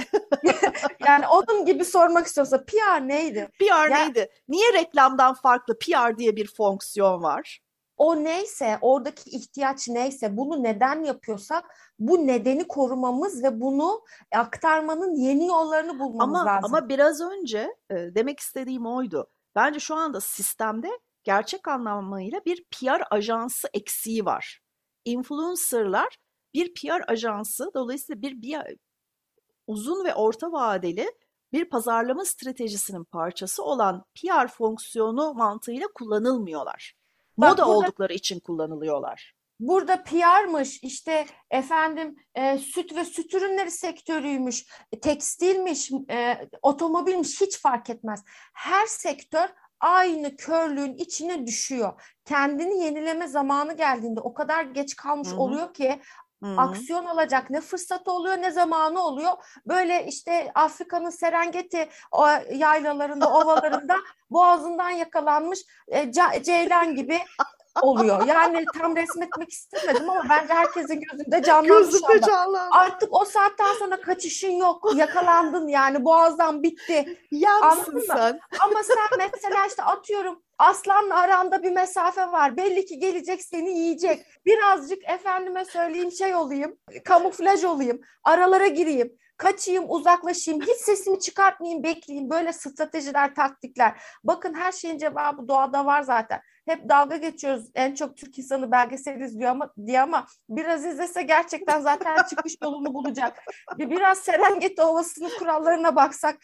yani 1.08 1.28
onun 1.28 1.66
gibi 1.66 1.86
sormak 1.86 2.28
istiyorsa 2.28 2.66
PR 2.66 3.08
neydi? 3.08 3.50
PR 3.60 3.90
yani, 3.90 3.94
neydi? 3.94 4.30
Niye 4.48 4.74
reklamdan 4.74 5.34
farklı 5.34 5.80
PR 5.80 6.18
diye 6.18 6.36
bir 6.36 6.54
fonksiyon 6.54 7.24
var? 7.24 7.60
O 7.98 8.24
neyse, 8.24 8.78
oradaki 8.82 9.30
ihtiyaç 9.30 9.88
neyse, 9.88 10.38
bunu 10.38 10.64
neden 10.64 11.04
yapıyorsak 11.04 11.66
bu 12.00 12.28
nedeni 12.28 12.68
korumamız 12.68 13.44
ve 13.44 13.62
bunu 13.62 14.02
aktarmanın 14.36 15.16
yeni 15.16 15.48
yollarını 15.48 16.00
bulmamız 16.00 16.40
ama, 16.40 16.46
lazım. 16.46 16.76
Ama 16.76 16.90
biraz 16.90 17.22
önce 17.22 17.76
e, 17.90 17.96
demek 17.96 18.40
istediğim 18.40 18.86
oydu. 18.86 19.28
Bence 19.56 19.80
şu 19.80 19.96
anda 19.96 20.22
sistemde 20.22 21.00
gerçek 21.24 21.68
anlamıyla 21.68 22.42
bir 22.46 22.64
PR 22.64 23.02
ajansı 23.12 23.68
eksiği 23.74 24.26
var. 24.26 24.62
Influencer'lar 25.06 26.18
bir 26.54 26.74
PR 26.74 27.12
ajansı 27.12 27.72
dolayısıyla 27.74 28.22
bir, 28.22 28.42
bir 28.42 28.60
uzun 29.68 30.06
ve 30.06 30.16
orta 30.16 30.52
vadeli 30.52 31.12
bir 31.54 31.70
pazarlama 31.70 32.26
stratejisinin 32.26 33.04
parçası 33.04 33.64
olan 33.64 34.06
PR 34.16 34.48
fonksiyonu 34.48 35.34
mantığıyla 35.34 35.88
kullanılmıyorlar. 35.96 36.94
Bak, 37.38 37.50
Moda 37.50 37.68
burada, 37.68 37.78
oldukları 37.78 38.14
için 38.14 38.40
kullanılıyorlar. 38.40 39.34
Burada 39.60 40.04
PR'mış, 40.04 40.84
işte 40.84 41.26
efendim 41.52 42.16
e, 42.36 42.58
süt 42.58 42.96
ve 42.96 43.06
süt 43.06 43.34
ürünleri 43.34 43.72
sektörüymüş, 43.72 44.66
e, 44.92 45.00
tekstilmiş, 45.00 45.92
e, 46.10 46.48
otomobilmiş 46.62 47.42
hiç 47.42 47.60
fark 47.60 47.90
etmez. 47.90 48.24
Her 48.54 48.86
sektör 48.86 49.50
aynı 49.80 50.36
körlüğün 50.36 50.94
içine 50.94 51.48
düşüyor. 51.48 52.02
Kendini 52.26 52.84
yenileme 52.84 53.28
zamanı 53.28 53.78
geldiğinde 53.78 54.20
o 54.20 54.34
kadar 54.34 54.64
geç 54.64 54.96
kalmış 54.96 55.30
Hı 55.30 55.36
hı. 55.36 55.40
oluyor 55.40 55.74
ki 55.74 56.02
Hı-hı. 56.44 56.62
aksiyon 56.62 57.06
alacak 57.06 57.50
ne 57.50 57.62
fırsatı 57.62 58.12
oluyor 58.12 58.38
ne 58.38 58.52
zamanı 58.52 59.04
oluyor. 59.04 59.32
Böyle 59.66 60.06
işte 60.08 60.52
Afrika'nın 60.56 61.10
Serengeti 61.10 61.90
yaylalarında, 62.52 63.30
ovalarında 63.34 63.96
boğazından 64.30 64.90
yakalanmış 64.90 65.60
e, 65.88 66.04
ca- 66.04 66.44
ceylan 66.44 66.96
gibi 66.96 67.20
oluyor. 67.82 68.26
Yani 68.26 68.66
tam 68.80 68.96
resmetmek 68.96 69.50
istemedim 69.52 70.10
ama 70.10 70.24
bence 70.30 70.54
herkesin 70.54 71.02
gözünde 71.02 71.44
canlanmış 71.44 71.86
Gözümde 71.86 72.08
anda. 72.14 72.28
canlandı. 72.28 72.76
Artık 72.76 73.10
o 73.12 73.26
saatten 73.26 73.74
sonra 73.80 74.02
kaçışın 74.02 74.52
yok. 74.52 74.96
Yakalandın 74.96 75.68
yani 75.68 76.06
boğazdan 76.06 76.64
bitti. 76.64 77.20
Yansın 77.32 77.68
Anladın 77.68 77.94
mı? 77.96 78.02
sen. 78.08 78.40
Ama 78.66 78.84
sen 78.84 79.30
mesela 79.34 79.66
işte 79.68 79.84
atıyorum 79.84 80.44
aslanla 80.62 81.20
aranda 81.20 81.64
bir 81.64 81.72
mesafe 81.72 82.22
var. 82.22 82.58
Belli 82.58 82.86
ki 82.86 83.00
gelecek 83.00 83.44
seni 83.44 83.80
yiyecek. 83.80 84.26
Birazcık 84.46 85.10
efendime 85.10 85.66
söyleyeyim 85.66 86.12
şey 86.12 86.36
olayım. 86.36 86.78
Kamuflaj 87.06 87.64
olayım. 87.64 88.02
Aralara 88.24 88.68
gireyim. 88.68 89.18
Kaçayım, 89.38 89.86
uzaklaşayım. 89.88 90.62
Hiç 90.62 90.78
sesimi 90.78 91.20
çıkartmayayım, 91.20 91.84
bekleyeyim. 91.84 92.30
Böyle 92.30 92.54
stratejiler, 92.54 93.36
taktikler. 93.36 94.02
Bakın 94.24 94.54
her 94.54 94.72
şeyin 94.72 94.98
cevabı 94.98 95.48
doğada 95.48 95.86
var 95.86 96.02
zaten. 96.02 96.42
Hep 96.68 96.90
dalga 96.90 97.18
geçiyoruz. 97.18 97.72
En 97.76 97.96
çok 97.96 98.18
Türk 98.18 98.38
insanı 98.38 98.72
belgesel 98.72 99.20
izliyor 99.20 99.52
ama 99.52 99.74
diye 99.86 100.02
ama 100.02 100.26
biraz 100.50 100.86
izlese 100.86 101.22
gerçekten 101.22 101.82
zaten 101.82 102.24
çıkış 102.30 102.56
yolunu 102.64 102.94
bulacak. 102.94 103.40
Bir 103.78 103.90
biraz 103.90 104.18
Serengeti 104.18 104.82
Ovası'nın 104.82 105.32
kurallarına 105.40 105.96
baksak 105.96 106.38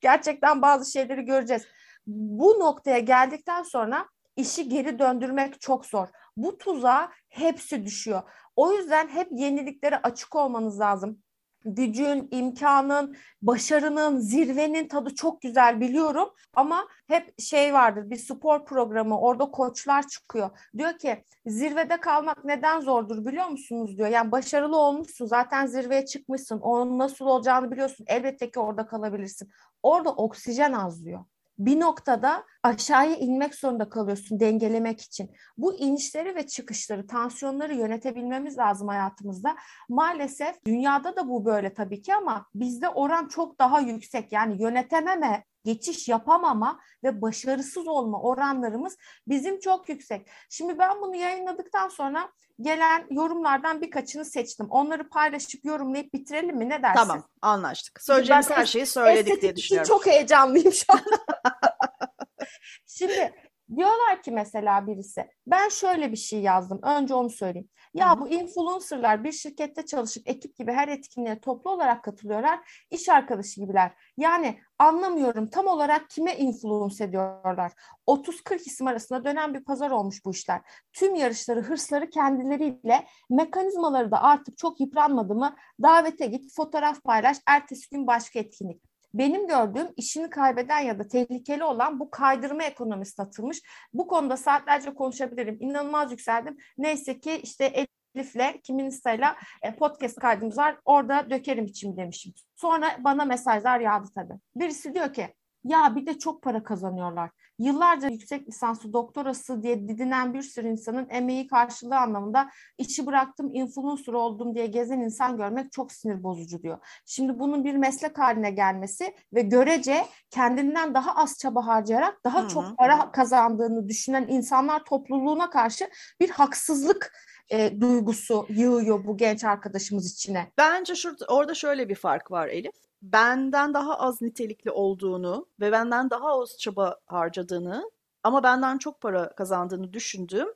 gerçekten 0.00 0.62
bazı 0.62 0.92
şeyleri 0.92 1.22
göreceğiz. 1.24 1.62
Bu 2.06 2.60
noktaya 2.60 2.98
geldikten 2.98 3.62
sonra 3.62 4.08
işi 4.36 4.68
geri 4.68 4.98
döndürmek 4.98 5.60
çok 5.60 5.86
zor. 5.86 6.08
Bu 6.36 6.58
tuzağa 6.58 7.10
hepsi 7.28 7.84
düşüyor. 7.84 8.22
O 8.56 8.72
yüzden 8.72 9.08
hep 9.08 9.28
yeniliklere 9.32 9.96
açık 9.96 10.36
olmanız 10.36 10.80
lazım. 10.80 11.22
Gücün, 11.64 12.28
imkanın, 12.30 13.16
başarının, 13.42 14.18
zirvenin 14.18 14.88
tadı 14.88 15.14
çok 15.14 15.40
güzel 15.40 15.80
biliyorum 15.80 16.28
ama 16.54 16.88
hep 17.08 17.40
şey 17.40 17.74
vardır 17.74 18.10
bir 18.10 18.16
spor 18.16 18.64
programı 18.64 19.20
orada 19.20 19.50
koçlar 19.50 20.08
çıkıyor. 20.08 20.50
Diyor 20.78 20.98
ki 20.98 21.24
zirvede 21.46 22.00
kalmak 22.00 22.44
neden 22.44 22.80
zordur 22.80 23.24
biliyor 23.26 23.46
musunuz 23.46 23.98
diyor. 23.98 24.08
Yani 24.08 24.32
başarılı 24.32 24.76
olmuşsun 24.76 25.26
zaten 25.26 25.66
zirveye 25.66 26.06
çıkmışsın 26.06 26.60
onun 26.60 26.98
nasıl 26.98 27.26
olacağını 27.26 27.70
biliyorsun 27.70 28.04
elbette 28.08 28.50
ki 28.50 28.60
orada 28.60 28.86
kalabilirsin. 28.86 29.50
Orada 29.82 30.10
oksijen 30.10 30.72
az 30.72 31.04
diyor 31.04 31.24
bir 31.58 31.80
noktada 31.80 32.44
aşağıya 32.62 33.16
inmek 33.16 33.54
zorunda 33.54 33.88
kalıyorsun 33.88 34.40
dengelemek 34.40 35.00
için. 35.00 35.30
Bu 35.58 35.74
inişleri 35.74 36.36
ve 36.36 36.46
çıkışları, 36.46 37.06
tansiyonları 37.06 37.74
yönetebilmemiz 37.74 38.58
lazım 38.58 38.88
hayatımızda. 38.88 39.56
Maalesef 39.88 40.64
dünyada 40.66 41.16
da 41.16 41.28
bu 41.28 41.44
böyle 41.44 41.74
tabii 41.74 42.02
ki 42.02 42.14
ama 42.14 42.46
bizde 42.54 42.88
oran 42.88 43.28
çok 43.28 43.58
daha 43.58 43.80
yüksek. 43.80 44.32
Yani 44.32 44.62
yönetememe, 44.62 45.44
geçiş 45.64 46.08
yapamama 46.08 46.80
ve 47.04 47.22
başarısız 47.22 47.88
olma 47.88 48.20
oranlarımız 48.20 48.96
bizim 49.26 49.60
çok 49.60 49.88
yüksek. 49.88 50.28
Şimdi 50.50 50.78
ben 50.78 51.00
bunu 51.00 51.16
yayınladıktan 51.16 51.88
sonra 51.88 52.32
gelen 52.60 53.06
yorumlardan 53.10 53.80
birkaçını 53.80 54.24
seçtim. 54.24 54.66
Onları 54.70 55.08
paylaşıp 55.08 55.64
yorumlayıp 55.64 56.14
bitirelim 56.14 56.56
mi? 56.56 56.68
Ne 56.68 56.82
dersin? 56.82 56.98
Tamam 56.98 57.28
anlaştık. 57.42 58.02
Söyleyeceğimiz 58.02 58.50
her 58.50 58.66
şeyi 58.66 58.86
söyledik 58.86 59.42
diye 59.42 59.56
düşünüyorum. 59.56 59.88
çok 59.88 60.06
heyecanlıyım 60.06 60.72
şu 60.72 60.92
an. 60.92 61.00
Şimdi 62.86 63.34
diyorlar 63.76 64.22
ki 64.22 64.30
mesela 64.30 64.86
birisi 64.86 65.28
ben 65.46 65.68
şöyle 65.68 66.12
bir 66.12 66.16
şey 66.16 66.40
yazdım. 66.40 66.80
Önce 66.82 67.14
onu 67.14 67.30
söyleyeyim. 67.30 67.68
Ya 67.94 68.20
bu 68.20 68.28
influencerlar 68.28 69.24
bir 69.24 69.32
şirkette 69.32 69.86
çalışıp 69.86 70.28
ekip 70.28 70.56
gibi 70.56 70.72
her 70.72 70.88
etkinliğe 70.88 71.40
toplu 71.40 71.70
olarak 71.70 72.04
katılıyorlar. 72.04 72.84
İş 72.90 73.08
arkadaşı 73.08 73.60
gibiler. 73.60 73.92
Yani 74.16 74.58
anlamıyorum 74.78 75.46
tam 75.46 75.66
olarak 75.66 76.10
kime 76.10 76.36
influence 76.36 77.04
ediyorlar. 77.04 77.72
30-40 78.06 78.56
isim 78.66 78.86
arasında 78.86 79.24
dönen 79.24 79.54
bir 79.54 79.64
pazar 79.64 79.90
olmuş 79.90 80.24
bu 80.24 80.30
işler. 80.30 80.60
Tüm 80.92 81.14
yarışları, 81.14 81.60
hırsları 81.60 82.10
kendileriyle 82.10 83.06
mekanizmaları 83.30 84.10
da 84.10 84.22
artık 84.22 84.58
çok 84.58 84.80
yıpranmadı 84.80 85.34
mı 85.34 85.56
davete 85.82 86.26
git, 86.26 86.54
fotoğraf 86.54 87.02
paylaş, 87.02 87.36
ertesi 87.46 87.90
gün 87.90 88.06
başka 88.06 88.38
etkinlik. 88.38 88.91
Benim 89.14 89.46
gördüğüm 89.46 89.88
işini 89.96 90.30
kaybeden 90.30 90.80
ya 90.80 90.98
da 90.98 91.08
tehlikeli 91.08 91.64
olan 91.64 92.00
bu 92.00 92.10
kaydırma 92.10 92.62
ekonomisi 92.62 93.22
atılmış. 93.22 93.62
Bu 93.92 94.06
konuda 94.06 94.36
saatlerce 94.36 94.94
konuşabilirim. 94.94 95.56
İnanılmaz 95.60 96.10
yükseldim. 96.10 96.56
Neyse 96.78 97.20
ki 97.20 97.40
işte 97.42 97.86
Elif'le, 98.14 98.62
kimin 98.62 98.84
Insta'yla 98.84 99.36
e, 99.62 99.76
podcast 99.76 100.18
kaydımız 100.18 100.58
var. 100.58 100.78
Orada 100.84 101.30
dökerim 101.30 101.64
içim 101.64 101.96
demişim. 101.96 102.32
Sonra 102.56 102.96
bana 102.98 103.24
mesajlar 103.24 103.80
yağdı 103.80 104.08
tabii. 104.14 104.34
Birisi 104.56 104.94
diyor 104.94 105.12
ki 105.12 105.34
ya 105.64 105.96
bir 105.96 106.06
de 106.06 106.18
çok 106.18 106.42
para 106.42 106.62
kazanıyorlar. 106.62 107.30
Yıllarca 107.58 108.08
yüksek 108.08 108.48
lisanslı 108.48 108.92
doktorası 108.92 109.62
diye 109.62 109.88
didinen 109.88 110.34
bir 110.34 110.42
sürü 110.42 110.68
insanın 110.68 111.06
emeği 111.10 111.46
karşılığı 111.46 111.98
anlamında 111.98 112.50
işi 112.78 113.06
bıraktım, 113.06 113.50
influencer 113.54 114.12
oldum 114.12 114.54
diye 114.54 114.66
gezen 114.66 115.00
insan 115.00 115.36
görmek 115.36 115.72
çok 115.72 115.92
sinir 115.92 116.22
bozucu 116.22 116.62
diyor. 116.62 116.78
Şimdi 117.06 117.38
bunun 117.38 117.64
bir 117.64 117.74
meslek 117.74 118.18
haline 118.18 118.50
gelmesi 118.50 119.14
ve 119.34 119.42
görece 119.42 120.04
kendinden 120.30 120.94
daha 120.94 121.14
az 121.14 121.38
çaba 121.38 121.66
harcayarak 121.66 122.24
daha 122.24 122.40
Hı 122.40 122.44
hı. 122.44 122.48
çok 122.48 122.78
para 122.78 123.12
kazandığını 123.12 123.88
düşünen 123.88 124.26
insanlar 124.28 124.84
topluluğuna 124.84 125.50
karşı 125.50 125.88
bir 126.20 126.30
haksızlık 126.30 127.12
e, 127.50 127.80
duygusu 127.80 128.46
yığıyor 128.48 129.04
bu 129.04 129.16
genç 129.16 129.44
arkadaşımız 129.44 130.12
içine. 130.12 130.52
Bence 130.58 130.94
şurada, 130.94 131.24
orada 131.28 131.54
şöyle 131.54 131.88
bir 131.88 131.94
fark 131.94 132.30
var 132.30 132.48
Elif. 132.48 132.91
Benden 133.02 133.74
daha 133.74 133.98
az 133.98 134.22
nitelikli 134.22 134.70
olduğunu 134.70 135.48
ve 135.60 135.72
benden 135.72 136.10
daha 136.10 136.40
az 136.40 136.58
çaba 136.58 137.00
harcadığını 137.06 137.90
ama 138.22 138.42
benden 138.42 138.78
çok 138.78 139.00
para 139.00 139.34
kazandığını 139.34 139.92
düşündüğüm 139.92 140.48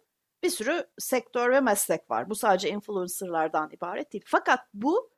bir 0.42 0.50
sürü 0.50 0.86
sektör 0.98 1.50
ve 1.50 1.60
meslek 1.60 2.10
var. 2.10 2.30
Bu 2.30 2.34
sadece 2.34 2.70
influencerlardan 2.70 3.70
ibaret 3.72 4.12
değil. 4.12 4.24
Fakat 4.26 4.60
bu 4.74 5.10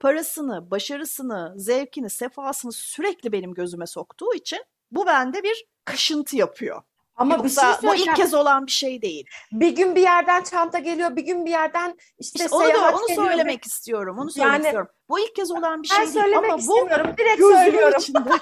parasını, 0.00 0.70
başarısını, 0.70 1.54
zevkini, 1.56 2.10
sefasını 2.10 2.72
sürekli 2.72 3.32
benim 3.32 3.54
gözüme 3.54 3.86
soktuğu 3.86 4.34
için 4.34 4.64
bu 4.90 5.06
bende 5.06 5.42
bir 5.42 5.66
kaşıntı 5.84 6.36
yapıyor. 6.36 6.82
Ama 7.16 7.44
bir 7.44 7.48
şey 7.48 7.64
Yoksa 7.64 7.88
bu 7.88 7.94
ilk 7.94 8.16
kez 8.16 8.34
olan 8.34 8.66
bir 8.66 8.72
şey 8.72 9.02
değil. 9.02 9.26
Bir 9.52 9.76
gün 9.76 9.96
bir 9.96 10.02
yerden 10.02 10.42
çanta 10.42 10.78
geliyor, 10.78 11.16
bir 11.16 11.22
gün 11.22 11.46
bir 11.46 11.50
yerden 11.50 11.96
işte, 12.18 12.44
İşte 12.44 12.56
onu 12.56 12.64
da 12.64 12.68
seyahat 12.68 12.94
onu 12.94 13.06
geliyor. 13.08 13.26
söylemek 13.26 13.64
istiyorum. 13.66 14.18
Onu 14.18 14.30
söylemek 14.30 14.54
Yani- 14.54 14.64
istiyorum. 14.64 14.88
Bu 15.08 15.18
ilk 15.20 15.34
kez 15.36 15.50
olan 15.50 15.82
bir 15.82 15.90
Ben 15.90 15.94
şey 15.96 16.04
değil 16.04 16.12
söylemek 16.24 16.44
ama 16.44 16.54
bu 16.54 16.60
istemiyorum. 16.60 17.14
Direkt 17.18 17.38
gözümün 17.38 17.56
söylüyorum. 17.64 17.98
içinde. 18.00 18.18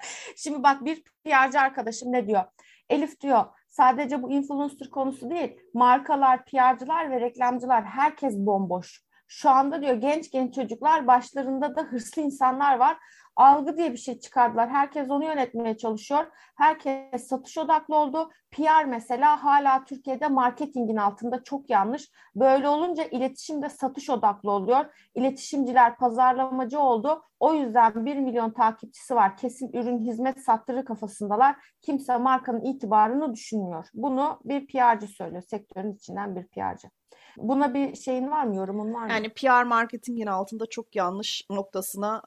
Şimdi 0.36 0.62
bak 0.62 0.84
bir 0.84 1.02
PR'cı 1.24 1.60
arkadaşım 1.60 2.12
ne 2.12 2.26
diyor? 2.26 2.42
Elif 2.90 3.20
diyor 3.20 3.44
sadece 3.68 4.22
bu 4.22 4.30
influencer 4.30 4.90
konusu 4.90 5.30
değil. 5.30 5.56
Markalar, 5.74 6.44
PR'cılar 6.44 7.10
ve 7.10 7.20
reklamcılar 7.20 7.84
herkes 7.84 8.34
bomboş. 8.36 9.02
Şu 9.28 9.50
anda 9.50 9.82
diyor 9.82 9.94
genç 9.94 10.30
genç 10.30 10.54
çocuklar 10.54 11.06
başlarında 11.06 11.76
da 11.76 11.82
hırslı 11.82 12.22
insanlar 12.22 12.76
var. 12.76 12.96
Algı 13.36 13.76
diye 13.76 13.92
bir 13.92 13.98
şey 13.98 14.18
çıkardılar. 14.20 14.68
Herkes 14.68 15.10
onu 15.10 15.24
yönetmeye 15.24 15.76
çalışıyor. 15.76 16.26
Herkes 16.56 17.26
satış 17.26 17.58
odaklı 17.58 17.96
oldu. 17.96 18.30
PR 18.50 18.84
mesela 18.84 19.44
hala 19.44 19.84
Türkiye'de 19.84 20.28
marketingin 20.28 20.96
altında 20.96 21.42
çok 21.42 21.70
yanlış. 21.70 22.10
Böyle 22.36 22.68
olunca 22.68 23.04
iletişim 23.04 23.62
de 23.62 23.68
satış 23.68 24.10
odaklı 24.10 24.50
oluyor. 24.50 24.84
İletişimciler 25.14 25.96
pazarlamacı 25.96 26.80
oldu. 26.80 27.22
O 27.40 27.54
yüzden 27.54 28.06
1 28.06 28.16
milyon 28.16 28.50
takipçisi 28.50 29.14
var. 29.14 29.36
Kesin 29.36 29.72
ürün 29.72 29.98
hizmet 29.98 30.44
sattırır 30.44 30.84
kafasındalar. 30.84 31.56
Kimse 31.82 32.16
markanın 32.16 32.64
itibarını 32.64 33.34
düşünmüyor. 33.34 33.86
Bunu 33.94 34.40
bir 34.44 34.66
PR'cı 34.66 35.06
söylüyor. 35.06 35.42
Sektörün 35.42 35.92
içinden 35.92 36.36
bir 36.36 36.46
PR'cı. 36.46 36.88
Buna 37.36 37.74
bir 37.74 37.94
şeyin 37.94 38.30
var 38.30 38.44
mı? 38.44 38.56
Yorumun 38.56 38.94
var 38.94 39.04
mı? 39.06 39.12
Yani 39.12 39.28
PR 39.28 39.62
marketingin 39.62 40.26
altında 40.26 40.66
çok 40.66 40.96
yanlış 40.96 41.46
noktasına 41.50 42.22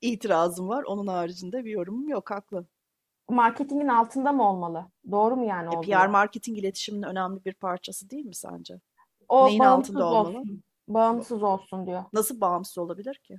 itirazım 0.00 0.68
var. 0.68 0.82
Onun 0.82 1.06
haricinde 1.06 1.64
bir 1.64 1.70
yorumum 1.70 2.08
yok. 2.08 2.30
Haklı. 2.30 2.66
Marketingin 3.28 3.88
altında 3.88 4.32
mı 4.32 4.50
olmalı? 4.50 4.86
Doğru 5.10 5.36
mu 5.36 5.44
yani 5.44 5.74
E? 5.74 5.80
PR 5.80 6.06
marketing 6.06 6.58
iletişimin 6.58 7.02
önemli 7.02 7.44
bir 7.44 7.54
parçası 7.54 8.10
değil 8.10 8.24
mi 8.24 8.34
sence? 8.34 8.80
O 9.28 9.46
neyin 9.46 9.60
altında 9.60 10.06
olmalı? 10.06 10.38
olsun. 10.38 10.62
Bağımsız 10.88 11.42
olsun 11.42 11.86
diyor. 11.86 12.04
Nasıl 12.12 12.40
bağımsız 12.40 12.78
olabilir 12.78 13.14
ki? 13.14 13.38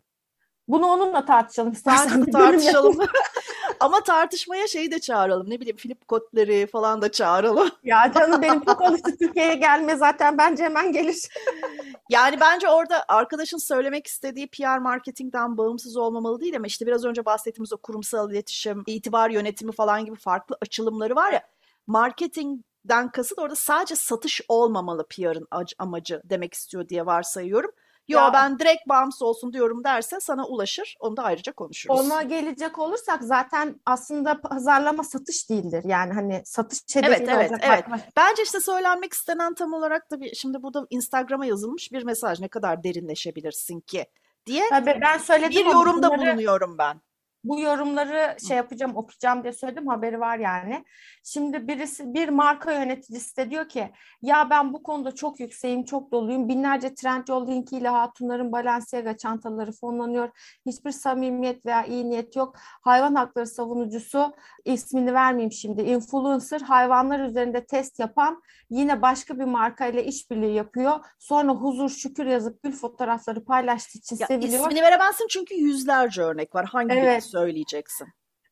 Bunu 0.68 0.88
onunla 0.88 1.26
tartışalım 1.26 1.72
istersen. 1.72 2.26
Tartışalım. 2.26 2.98
Ama 3.80 4.04
tartışmaya 4.04 4.68
şeyi 4.68 4.92
de 4.92 5.00
çağıralım. 5.00 5.50
Ne 5.50 5.60
bileyim 5.60 5.78
Philip 5.78 6.08
Kotler'i 6.08 6.68
falan 6.68 7.02
da 7.02 7.12
çağıralım. 7.12 7.70
ya 7.84 8.12
canım 8.16 8.42
benim 8.42 8.66
çok 8.66 8.82
alıştı 8.82 9.18
Türkiye'ye 9.18 9.56
gelme 9.56 9.96
zaten 9.96 10.38
bence 10.38 10.64
hemen 10.64 10.92
gelir. 10.92 11.28
Yani 12.10 12.39
bence 12.39 12.70
orada 12.70 13.05
arkadaşın 13.07 13.57
söylemek 13.57 14.07
istediği 14.07 14.47
PR 14.47 14.78
marketingden 14.78 15.57
bağımsız 15.57 15.97
olmamalı 15.97 16.39
değil 16.39 16.55
ama 16.55 16.68
işte 16.68 16.88
biraz 16.88 17.05
önce 17.05 17.26
bahsettiğimiz 17.26 17.74
o 17.74 17.78
kurumsal 17.78 18.32
iletişim, 18.32 18.84
itibar 18.88 19.30
yönetimi 19.30 19.72
falan 19.72 20.05
gibi 20.05 20.16
farklı 20.16 20.57
açılımları 20.62 21.16
var 21.16 21.32
ya. 21.32 21.41
Marketingden 21.88 23.12
kasıt 23.12 23.39
orada 23.39 23.55
sadece 23.55 23.95
satış 23.95 24.41
olmamalı 24.47 25.07
PR'ın 25.07 25.47
amacı 25.78 26.22
demek 26.26 26.53
istiyor 26.53 26.89
diye 26.89 27.05
varsayıyorum. 27.05 27.72
Yo 28.10 28.20
ya, 28.20 28.34
ben 28.34 28.60
direkt 28.60 28.88
bağımsız 28.89 29.22
olsun 29.22 29.53
diyorum 29.53 29.84
derse 29.84 30.20
sana 30.20 30.45
ulaşır. 30.45 30.95
Onu 30.99 31.18
da 31.18 31.24
ayrıca 31.24 31.51
konuşuruz. 31.51 31.99
Ona 31.99 32.22
gelecek 32.22 32.80
olursak 32.80 33.24
zaten 33.24 33.76
aslında 33.86 34.41
pazarlama 34.41 35.03
satış 35.03 35.49
değildir. 35.49 35.84
Yani 35.86 36.14
hani 36.14 36.41
satış 36.45 36.80
hedefiyle 36.93 37.32
evet, 37.32 37.51
evet, 37.51 37.86
evet. 37.91 38.03
Bence 38.18 38.43
işte 38.43 38.60
söylenmek 38.60 39.14
istenen 39.14 39.53
tam 39.53 39.74
olarak 39.74 40.12
da 40.12 40.22
bir, 40.22 40.36
şimdi 40.36 40.64
burada 40.64 40.88
Instagram'a 40.89 41.45
yazılmış 41.45 41.91
bir 41.91 42.03
mesaj. 42.03 42.39
Ne 42.39 42.47
kadar 42.47 42.84
derinleşebilirsin 42.84 43.80
ki 43.80 44.05
diye 44.45 44.70
Tabii 44.70 44.99
ben 45.01 45.18
söyledim 45.18 45.51
bir 45.51 45.66
yorumda 45.66 46.07
bunları, 46.07 46.32
bulunuyorum 46.32 46.78
ben 46.78 47.01
bu 47.50 47.60
yorumları 47.60 48.38
şey 48.47 48.58
yapacağım, 48.58 48.95
okuyacağım 48.95 49.43
diye 49.43 49.54
söyledim. 49.54 49.88
Haberi 49.88 50.20
var 50.20 50.39
yani. 50.39 50.86
Şimdi 51.24 51.68
birisi 51.68 52.14
bir 52.14 52.30
marka 52.30 52.74
yöneticisi 52.74 53.38
de 53.38 53.52
diyor 53.52 53.70
ki 53.70 53.91
ya 54.22 54.50
ben 54.50 54.74
bu 54.74 54.84
konuda 54.84 55.16
çok 55.16 55.39
yükseğim, 55.39 55.86
çok 55.86 56.12
doluyum. 56.12 56.50
Binlerce 56.50 56.95
Trendyol 56.95 57.47
linkiyle 57.47 57.89
hatunların 57.89 58.52
Balenciaga 58.52 59.18
çantaları 59.18 59.72
fonlanıyor. 59.72 60.30
Hiçbir 60.66 60.91
samimiyet 60.91 61.66
veya 61.66 61.86
iyi 61.86 62.10
niyet 62.10 62.36
yok. 62.36 62.56
Hayvan 62.82 63.16
hakları 63.16 63.47
savunucusu 63.47 64.34
ismini 64.66 65.14
vermeyeyim 65.14 65.52
şimdi. 65.52 65.82
Influencer 65.82 66.62
hayvanlar 66.62 67.20
üzerinde 67.20 67.66
test 67.66 68.00
yapan 68.00 68.41
yine 68.70 69.02
başka 69.02 69.39
bir 69.39 69.43
markayla 69.43 70.02
işbirliği 70.02 70.54
yapıyor. 70.54 71.00
Sonra 71.20 71.52
huzur 71.52 71.89
şükür 71.89 72.26
yazıp 72.26 72.64
gül 72.64 72.72
fotoğrafları 72.72 73.45
paylaştığı 73.45 73.97
için 73.97 74.18
ya 74.20 74.28
seviliyor. 74.28 74.60
İsmini 74.60 74.82
veremezsin 74.82 75.28
çünkü 75.30 75.56
yüzlerce 75.56 76.22
örnek 76.22 76.56
var. 76.56 76.66
Hangi 76.66 76.93
evet 76.93 77.24
söyleyeceksin? 77.40 78.08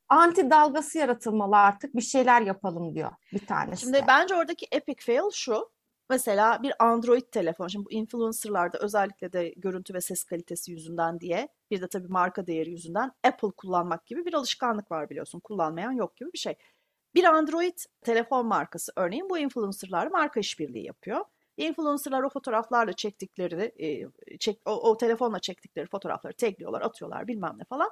Anti 0.09 0.49
dalgası 0.49 0.97
yaratılmalı 0.97 1.57
artık 1.57 1.95
bir 1.95 2.01
şeyler 2.01 2.41
yapalım 2.41 2.95
diyor 2.95 3.11
bir 3.33 3.45
tanesi. 3.45 3.81
Şimdi 3.81 4.03
bence 4.07 4.35
oradaki 4.35 4.67
epic 4.71 5.05
fail 5.05 5.31
şu. 5.33 5.69
Mesela 6.09 6.63
bir 6.63 6.73
Android 6.79 7.21
telefon. 7.31 7.67
Şimdi 7.67 7.85
bu 7.85 7.91
influencerlarda 7.91 8.77
özellikle 8.79 9.33
de 9.33 9.53
görüntü 9.57 9.93
ve 9.93 10.01
ses 10.01 10.23
kalitesi 10.23 10.71
yüzünden 10.71 11.19
diye 11.19 11.47
bir 11.71 11.81
de 11.81 11.87
tabii 11.87 12.07
marka 12.07 12.47
değeri 12.47 12.71
yüzünden 12.71 13.11
Apple 13.23 13.51
kullanmak 13.57 14.05
gibi 14.05 14.25
bir 14.25 14.33
alışkanlık 14.33 14.91
var 14.91 15.09
biliyorsun. 15.09 15.39
Kullanmayan 15.39 15.91
yok 15.91 16.17
gibi 16.17 16.33
bir 16.33 16.37
şey. 16.37 16.55
Bir 17.15 17.23
Android 17.23 17.77
telefon 18.01 18.45
markası 18.45 18.91
örneğin 18.95 19.29
bu 19.29 19.37
influencerlarla 19.37 20.09
marka 20.09 20.39
işbirliği 20.39 20.85
yapıyor. 20.85 21.25
Influencerlar 21.57 22.23
o 22.23 22.29
fotoğraflarla 22.29 22.93
çektikleri, 22.93 23.71
e, 23.77 24.07
çek, 24.37 24.61
o, 24.65 24.71
o 24.71 24.97
telefonla 24.97 25.39
çektikleri 25.39 25.87
fotoğrafları 25.87 26.33
tagliyorlar, 26.33 26.81
atıyorlar 26.81 27.27
bilmem 27.27 27.55
ne 27.57 27.63
falan. 27.63 27.89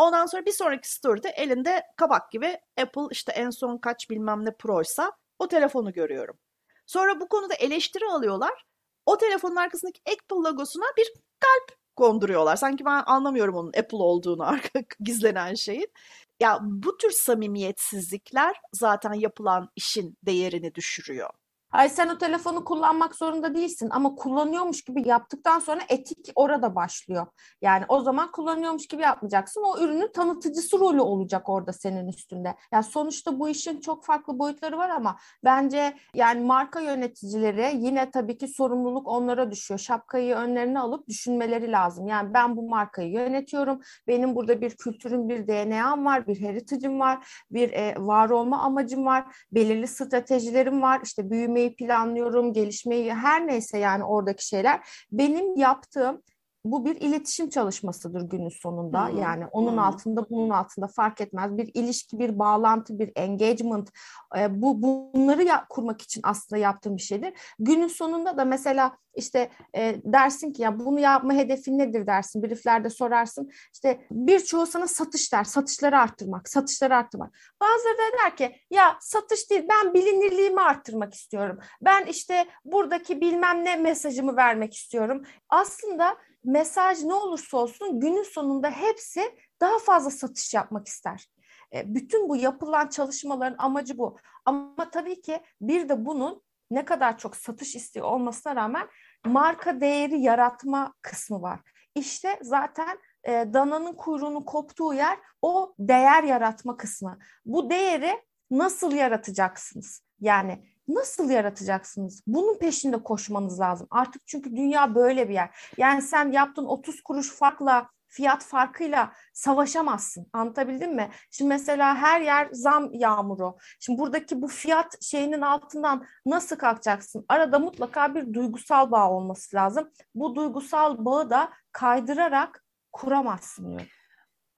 Ondan 0.00 0.26
sonra 0.26 0.46
bir 0.46 0.52
sonraki 0.52 0.92
story'de 0.92 1.28
elinde 1.28 1.82
kabak 1.96 2.32
gibi 2.32 2.58
Apple 2.80 3.02
işte 3.10 3.32
en 3.32 3.50
son 3.50 3.78
kaç 3.78 4.10
bilmem 4.10 4.44
ne 4.44 4.56
Pro'ysa 4.56 5.12
o 5.38 5.48
telefonu 5.48 5.92
görüyorum. 5.92 6.38
Sonra 6.86 7.20
bu 7.20 7.28
konuda 7.28 7.54
eleştiri 7.54 8.04
alıyorlar. 8.04 8.64
O 9.06 9.18
telefonun 9.18 9.56
arkasındaki 9.56 10.00
Apple 10.12 10.50
logosuna 10.50 10.84
bir 10.96 11.12
kalp 11.40 11.78
konduruyorlar. 11.96 12.56
Sanki 12.56 12.84
ben 12.84 13.02
anlamıyorum 13.06 13.54
onun 13.54 13.68
Apple 13.68 13.98
olduğunu 13.98 14.42
arka 14.48 14.80
gizlenen 15.00 15.54
şeyin. 15.54 15.92
Ya 16.40 16.58
bu 16.62 16.96
tür 16.96 17.10
samimiyetsizlikler 17.10 18.56
zaten 18.72 19.12
yapılan 19.12 19.68
işin 19.76 20.18
değerini 20.22 20.74
düşürüyor. 20.74 21.30
Ay 21.72 21.88
sen 21.88 22.08
o 22.08 22.18
telefonu 22.18 22.64
kullanmak 22.64 23.14
zorunda 23.14 23.54
değilsin 23.54 23.88
ama 23.90 24.14
kullanıyormuş 24.14 24.82
gibi 24.82 25.08
yaptıktan 25.08 25.58
sonra 25.58 25.80
etik 25.88 26.32
orada 26.34 26.74
başlıyor. 26.74 27.26
Yani 27.62 27.84
o 27.88 28.00
zaman 28.00 28.32
kullanıyormuş 28.32 28.86
gibi 28.86 29.02
yapmayacaksın. 29.02 29.62
O 29.62 29.78
ürünün 29.78 30.12
tanıtıcısı 30.12 30.78
rolü 30.78 31.00
olacak 31.00 31.48
orada 31.48 31.72
senin 31.72 32.08
üstünde. 32.08 32.56
Yani 32.72 32.84
sonuçta 32.84 33.38
bu 33.38 33.48
işin 33.48 33.80
çok 33.80 34.04
farklı 34.04 34.38
boyutları 34.38 34.78
var 34.78 34.90
ama 34.90 35.16
bence 35.44 35.96
yani 36.14 36.44
marka 36.44 36.80
yöneticileri 36.80 37.76
yine 37.76 38.10
tabii 38.10 38.38
ki 38.38 38.48
sorumluluk 38.48 39.08
onlara 39.08 39.50
düşüyor. 39.50 39.80
Şapkayı 39.80 40.34
önlerine 40.34 40.80
alıp 40.80 41.08
düşünmeleri 41.08 41.72
lazım. 41.72 42.06
Yani 42.06 42.34
ben 42.34 42.56
bu 42.56 42.68
markayı 42.68 43.12
yönetiyorum. 43.12 43.80
Benim 44.06 44.34
burada 44.34 44.60
bir 44.60 44.70
kültürüm, 44.70 45.28
bir 45.28 45.46
DNA'm 45.46 46.04
var, 46.04 46.26
bir 46.26 46.40
heritage'im 46.40 47.00
var, 47.00 47.44
bir 47.50 47.72
e, 47.72 47.94
var 47.98 48.30
olma 48.30 48.62
amacım 48.62 49.06
var, 49.06 49.24
belirli 49.52 49.86
stratejilerim 49.86 50.82
var. 50.82 51.00
İşte 51.04 51.30
büyüme 51.30 51.59
büyümeyi 51.60 51.76
planlıyorum, 51.76 52.52
gelişmeyi 52.52 53.14
her 53.14 53.46
neyse 53.46 53.78
yani 53.78 54.04
oradaki 54.04 54.46
şeyler. 54.46 54.80
Benim 55.12 55.56
yaptığım 55.56 56.22
bu 56.64 56.84
bir 56.84 56.96
iletişim 56.96 57.48
çalışmasıdır 57.50 58.22
günün 58.22 58.48
sonunda. 58.48 59.08
Hmm. 59.08 59.18
Yani 59.18 59.46
onun 59.46 59.72
hmm. 59.72 59.78
altında 59.78 60.30
bunun 60.30 60.50
altında 60.50 60.86
fark 60.86 61.20
etmez. 61.20 61.56
Bir 61.56 61.70
ilişki, 61.74 62.18
bir 62.18 62.38
bağlantı, 62.38 62.98
bir 62.98 63.12
engagement. 63.16 63.90
E, 64.38 64.62
bu 64.62 64.82
bunları 64.82 65.42
ya, 65.42 65.66
kurmak 65.68 66.02
için 66.02 66.20
aslında 66.24 66.60
yaptığım 66.60 66.96
bir 66.96 67.02
şeydir. 67.02 67.32
Günün 67.58 67.88
sonunda 67.88 68.36
da 68.36 68.44
mesela 68.44 68.96
işte 69.14 69.50
e, 69.76 69.96
dersin 70.04 70.52
ki 70.52 70.62
ya 70.62 70.78
bunu 70.78 71.00
yapma 71.00 71.32
hedefin 71.32 71.78
nedir 71.78 72.06
dersin. 72.06 72.42
Brieflerde 72.42 72.90
sorarsın. 72.90 73.50
İşte 73.74 74.00
birçoğu 74.10 74.66
sana 74.66 74.86
satış 74.86 75.32
der. 75.32 75.44
Satışları 75.44 75.98
arttırmak, 75.98 76.48
satışları 76.48 76.96
arttırmak. 76.96 77.34
Bazıları 77.60 77.98
da 77.98 78.24
der 78.24 78.36
ki 78.36 78.56
ya 78.70 78.96
satış 79.00 79.50
değil 79.50 79.64
ben 79.68 79.94
bilinirliğimi 79.94 80.60
arttırmak 80.60 81.14
istiyorum. 81.14 81.58
Ben 81.82 82.06
işte 82.06 82.46
buradaki 82.64 83.20
bilmem 83.20 83.64
ne 83.64 83.76
mesajımı 83.76 84.36
vermek 84.36 84.74
istiyorum. 84.74 85.22
Aslında 85.48 86.16
mesaj 86.44 87.02
ne 87.02 87.14
olursa 87.14 87.56
olsun 87.56 88.00
günün 88.00 88.22
sonunda 88.22 88.70
hepsi 88.70 89.38
daha 89.60 89.78
fazla 89.78 90.10
satış 90.10 90.54
yapmak 90.54 90.88
ister. 90.88 91.30
E, 91.74 91.94
bütün 91.94 92.28
bu 92.28 92.36
yapılan 92.36 92.88
çalışmaların 92.88 93.56
amacı 93.58 93.98
bu. 93.98 94.16
Ama 94.44 94.90
tabii 94.90 95.20
ki 95.20 95.40
bir 95.60 95.88
de 95.88 96.06
bunun 96.06 96.42
ne 96.70 96.84
kadar 96.84 97.18
çok 97.18 97.36
satış 97.36 97.76
istiyor 97.76 98.06
olmasına 98.06 98.56
rağmen 98.56 98.88
marka 99.26 99.80
değeri 99.80 100.20
yaratma 100.20 100.94
kısmı 101.02 101.42
var. 101.42 101.60
İşte 101.94 102.38
zaten 102.42 102.98
e, 103.24 103.32
dananın 103.32 103.92
kuyruğunun 103.92 104.42
koptuğu 104.42 104.94
yer 104.94 105.18
o 105.42 105.74
değer 105.78 106.22
yaratma 106.22 106.76
kısmı. 106.76 107.18
Bu 107.44 107.70
değeri 107.70 108.22
nasıl 108.50 108.92
yaratacaksınız? 108.92 110.02
Yani 110.20 110.69
nasıl 110.88 111.30
yaratacaksınız? 111.30 112.22
Bunun 112.26 112.58
peşinde 112.58 113.02
koşmanız 113.02 113.60
lazım. 113.60 113.86
Artık 113.90 114.26
çünkü 114.26 114.56
dünya 114.56 114.94
böyle 114.94 115.28
bir 115.28 115.34
yer. 115.34 115.50
Yani 115.76 116.02
sen 116.02 116.32
yaptığın 116.32 116.66
30 116.66 117.02
kuruş 117.02 117.32
farkla 117.32 117.90
fiyat 118.10 118.44
farkıyla 118.44 119.12
savaşamazsın. 119.32 120.26
Anlatabildim 120.32 120.94
mi? 120.94 121.10
Şimdi 121.30 121.48
mesela 121.48 121.96
her 121.96 122.20
yer 122.20 122.48
zam 122.52 122.94
yağmuru. 122.94 123.56
Şimdi 123.80 123.98
buradaki 123.98 124.42
bu 124.42 124.48
fiyat 124.48 125.02
şeyinin 125.02 125.40
altından 125.40 126.06
nasıl 126.26 126.56
kalkacaksın? 126.56 127.24
Arada 127.28 127.58
mutlaka 127.58 128.14
bir 128.14 128.34
duygusal 128.34 128.90
bağ 128.90 129.10
olması 129.10 129.56
lazım. 129.56 129.90
Bu 130.14 130.34
duygusal 130.34 131.04
bağı 131.04 131.30
da 131.30 131.52
kaydırarak 131.72 132.64
kuramazsın 132.92 133.70
diyor. 133.70 133.99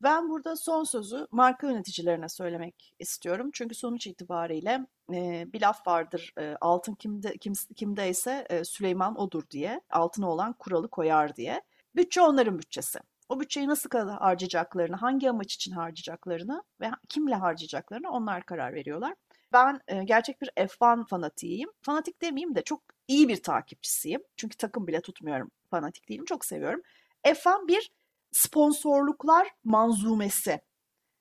Ben 0.03 0.30
burada 0.30 0.57
son 0.57 0.84
sözü 0.84 1.26
marka 1.30 1.66
yöneticilerine 1.66 2.28
söylemek 2.28 2.94
istiyorum. 2.98 3.50
Çünkü 3.53 3.74
sonuç 3.74 4.07
itibariyle 4.07 4.86
e, 5.12 5.46
bir 5.53 5.61
laf 5.61 5.86
vardır 5.86 6.32
e, 6.38 6.57
altın 6.61 6.94
kimde 6.94 7.36
kim, 7.36 7.53
kimdeyse 7.76 8.46
e, 8.50 8.64
Süleyman 8.64 9.20
odur 9.20 9.42
diye 9.50 9.80
altına 9.90 10.30
olan 10.30 10.53
kuralı 10.53 10.88
koyar 10.88 11.36
diye. 11.36 11.62
Bütçe 11.96 12.20
onların 12.20 12.59
bütçesi. 12.59 12.98
O 13.28 13.40
bütçeyi 13.40 13.68
nasıl 13.68 13.90
harcayacaklarını, 14.09 14.96
hangi 14.96 15.30
amaç 15.30 15.55
için 15.55 15.72
harcayacaklarını 15.72 16.62
ve 16.80 16.90
kimle 17.09 17.34
harcayacaklarını 17.34 18.11
onlar 18.11 18.46
karar 18.46 18.74
veriyorlar. 18.74 19.14
Ben 19.53 19.80
e, 19.88 20.05
gerçek 20.05 20.42
bir 20.42 20.50
F1 20.57 21.07
fanatiyim. 21.07 21.70
Fanatik 21.82 22.22
demeyeyim 22.22 22.55
de 22.55 22.62
çok 22.62 22.82
iyi 23.09 23.28
bir 23.28 23.42
takipçisiyim. 23.42 24.22
Çünkü 24.36 24.57
takım 24.57 24.86
bile 24.86 25.00
tutmuyorum. 25.00 25.50
Fanatik 25.70 26.09
değilim, 26.09 26.24
çok 26.24 26.44
seviyorum. 26.44 26.82
F1 27.24 27.68
bir 27.68 27.90
sponsorluklar 28.33 29.49
manzumesi. 29.64 30.61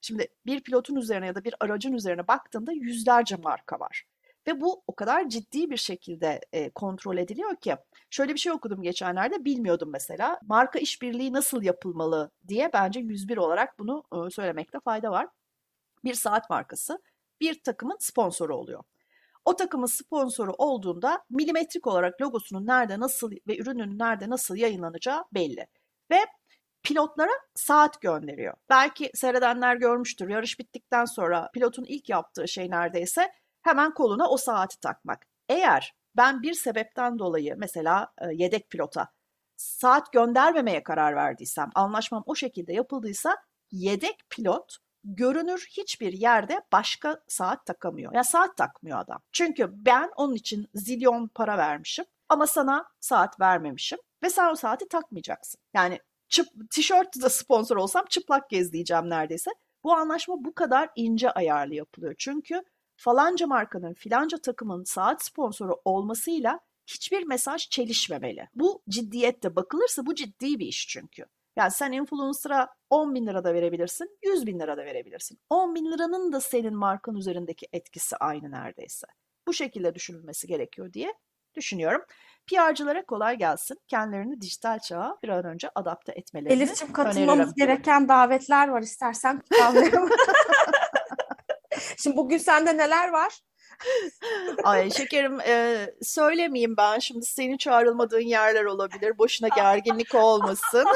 Şimdi 0.01 0.27
bir 0.45 0.63
pilotun 0.63 0.95
üzerine 0.95 1.25
ya 1.25 1.35
da 1.35 1.43
bir 1.43 1.55
aracın 1.59 1.93
üzerine 1.93 2.27
baktığında 2.27 2.71
yüzlerce 2.71 3.35
marka 3.35 3.79
var. 3.79 4.05
Ve 4.47 4.61
bu 4.61 4.83
o 4.87 4.95
kadar 4.95 5.29
ciddi 5.29 5.69
bir 5.69 5.77
şekilde 5.77 6.41
e, 6.53 6.69
kontrol 6.69 7.17
ediliyor 7.17 7.55
ki. 7.55 7.75
Şöyle 8.09 8.33
bir 8.33 8.39
şey 8.39 8.51
okudum 8.51 8.81
geçenlerde 8.81 9.45
bilmiyordum 9.45 9.89
mesela. 9.91 10.39
Marka 10.47 10.79
işbirliği 10.79 11.33
nasıl 11.33 11.63
yapılmalı 11.63 12.31
diye 12.47 12.69
bence 12.73 12.99
101 12.99 13.37
olarak 13.37 13.79
bunu 13.79 14.03
e, 14.13 14.29
söylemekte 14.29 14.79
fayda 14.79 15.11
var. 15.11 15.27
Bir 16.03 16.13
saat 16.13 16.49
markası 16.49 16.99
bir 17.41 17.63
takımın 17.63 17.97
sponsoru 17.99 18.55
oluyor. 18.55 18.83
O 19.45 19.55
takımın 19.55 19.85
sponsoru 19.85 20.53
olduğunda 20.57 21.23
milimetrik 21.29 21.87
olarak 21.87 22.21
logosunun 22.21 22.67
nerede 22.67 22.99
nasıl 22.99 23.31
ve 23.47 23.57
ürünün 23.57 23.99
nerede 23.99 24.29
nasıl 24.29 24.55
yayınlanacağı 24.55 25.25
belli. 25.33 25.67
Ve 26.11 26.19
pilotlara 26.83 27.31
saat 27.55 28.01
gönderiyor. 28.01 28.53
Belki 28.69 29.11
seyredenler 29.13 29.75
görmüştür. 29.75 30.29
Yarış 30.29 30.59
bittikten 30.59 31.05
sonra 31.05 31.49
pilotun 31.53 31.85
ilk 31.87 32.09
yaptığı 32.09 32.47
şey 32.47 32.71
neredeyse 32.71 33.31
hemen 33.61 33.93
koluna 33.93 34.29
o 34.29 34.37
saati 34.37 34.79
takmak. 34.79 35.27
Eğer 35.49 35.95
ben 36.17 36.41
bir 36.41 36.53
sebepten 36.53 37.19
dolayı 37.19 37.55
mesela 37.57 38.13
e, 38.21 38.25
yedek 38.33 38.69
pilota 38.69 39.07
saat 39.57 40.13
göndermemeye 40.13 40.83
karar 40.83 41.15
verdiysem, 41.15 41.69
anlaşmam 41.75 42.23
o 42.25 42.35
şekilde 42.35 42.73
yapıldıysa 42.73 43.37
yedek 43.71 44.29
pilot 44.29 44.77
görünür 45.03 45.67
hiçbir 45.69 46.13
yerde 46.13 46.61
başka 46.71 47.23
saat 47.27 47.65
takamıyor. 47.65 48.13
Ya 48.13 48.23
saat 48.23 48.57
takmıyor 48.57 48.99
adam. 48.99 49.21
Çünkü 49.31 49.69
ben 49.71 50.11
onun 50.15 50.35
için 50.35 50.69
zilyon 50.73 51.27
para 51.27 51.57
vermişim 51.57 52.05
ama 52.29 52.47
sana 52.47 52.85
saat 52.99 53.39
vermemişim 53.39 53.99
ve 54.23 54.29
sen 54.29 54.51
o 54.51 54.55
saati 54.55 54.87
takmayacaksın. 54.87 55.61
Yani 55.73 55.99
çıp, 56.31 56.47
tişört 56.69 57.21
de 57.23 57.29
sponsor 57.29 57.77
olsam 57.77 58.05
çıplak 58.09 58.49
gez 58.49 58.73
diyeceğim 58.73 59.09
neredeyse. 59.09 59.51
Bu 59.83 59.93
anlaşma 59.93 60.43
bu 60.43 60.55
kadar 60.55 60.89
ince 60.95 61.31
ayarlı 61.31 61.75
yapılıyor. 61.75 62.15
Çünkü 62.17 62.63
falanca 62.95 63.47
markanın 63.47 63.93
filanca 63.93 64.37
takımın 64.37 64.83
saat 64.83 65.23
sponsoru 65.23 65.81
olmasıyla 65.85 66.59
hiçbir 66.87 67.23
mesaj 67.23 67.69
çelişmemeli. 67.69 68.47
Bu 68.55 68.83
ciddiyette 68.89 69.55
bakılırsa 69.55 70.05
bu 70.05 70.15
ciddi 70.15 70.59
bir 70.59 70.67
iş 70.67 70.87
çünkü. 70.87 71.25
Yani 71.55 71.71
sen 71.71 71.91
influencer'a 71.91 72.67
10 72.89 73.15
bin 73.15 73.27
lira 73.27 73.43
da 73.43 73.53
verebilirsin, 73.53 74.17
100 74.23 74.45
bin 74.45 74.59
lira 74.59 74.77
da 74.77 74.85
verebilirsin. 74.85 75.39
10 75.49 75.75
bin 75.75 75.91
liranın 75.91 76.31
da 76.31 76.41
senin 76.41 76.75
markan 76.75 77.15
üzerindeki 77.15 77.67
etkisi 77.73 78.17
aynı 78.17 78.51
neredeyse. 78.51 79.07
Bu 79.47 79.53
şekilde 79.53 79.95
düşünülmesi 79.95 80.47
gerekiyor 80.47 80.93
diye 80.93 81.13
düşünüyorum. 81.55 82.01
PR'cılara 82.51 83.05
kolay 83.05 83.37
gelsin. 83.37 83.77
Kendilerini 83.87 84.41
dijital 84.41 84.79
çağa 84.79 85.17
bir 85.23 85.29
an 85.29 85.45
önce 85.45 85.69
adapte 85.75 86.11
etmelerini 86.11 86.53
Elif'ciğim 86.53 86.93
katılmamız 86.93 87.47
öneririm. 87.47 87.53
gereken 87.57 88.07
davetler 88.09 88.67
var 88.67 88.81
istersen. 88.81 89.41
Şimdi 91.97 92.17
bugün 92.17 92.37
sende 92.37 92.77
neler 92.77 93.09
var? 93.09 93.39
Ay 94.63 94.89
şekerim 94.89 95.39
e, 95.39 95.85
söylemeyeyim 96.01 96.77
ben 96.77 96.99
şimdi 96.99 97.25
senin 97.25 97.57
çağrılmadığın 97.57 98.19
yerler 98.19 98.65
olabilir. 98.65 99.17
Boşuna 99.17 99.47
gerginlik 99.47 100.15
olmasın. 100.15 100.85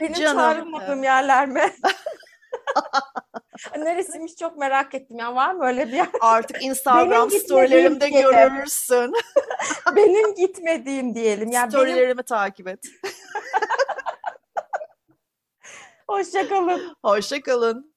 Benim 0.00 0.12
Canım. 0.12 0.36
çağrılmadığım 0.36 1.02
yerler 1.02 1.48
mi? 1.48 1.72
Neresiymiş 3.76 4.36
çok 4.36 4.56
merak 4.56 4.94
ettim. 4.94 5.18
Yani 5.18 5.36
var 5.36 5.54
mı 5.54 5.64
öyle 5.64 5.88
bir 5.88 5.92
yer? 5.92 6.08
Artık 6.20 6.62
Instagram 6.62 7.30
storylerimde 7.30 8.08
görürsün. 8.08 9.12
benim 9.96 10.34
gitmediğim 10.34 11.14
diyelim. 11.14 11.50
Yani 11.50 11.70
Storylerimi 11.70 12.16
benim... 12.16 12.22
takip 12.24 12.68
et. 12.68 12.78
Hoşçakalın. 16.08 16.96
Hoşçakalın. 17.04 17.89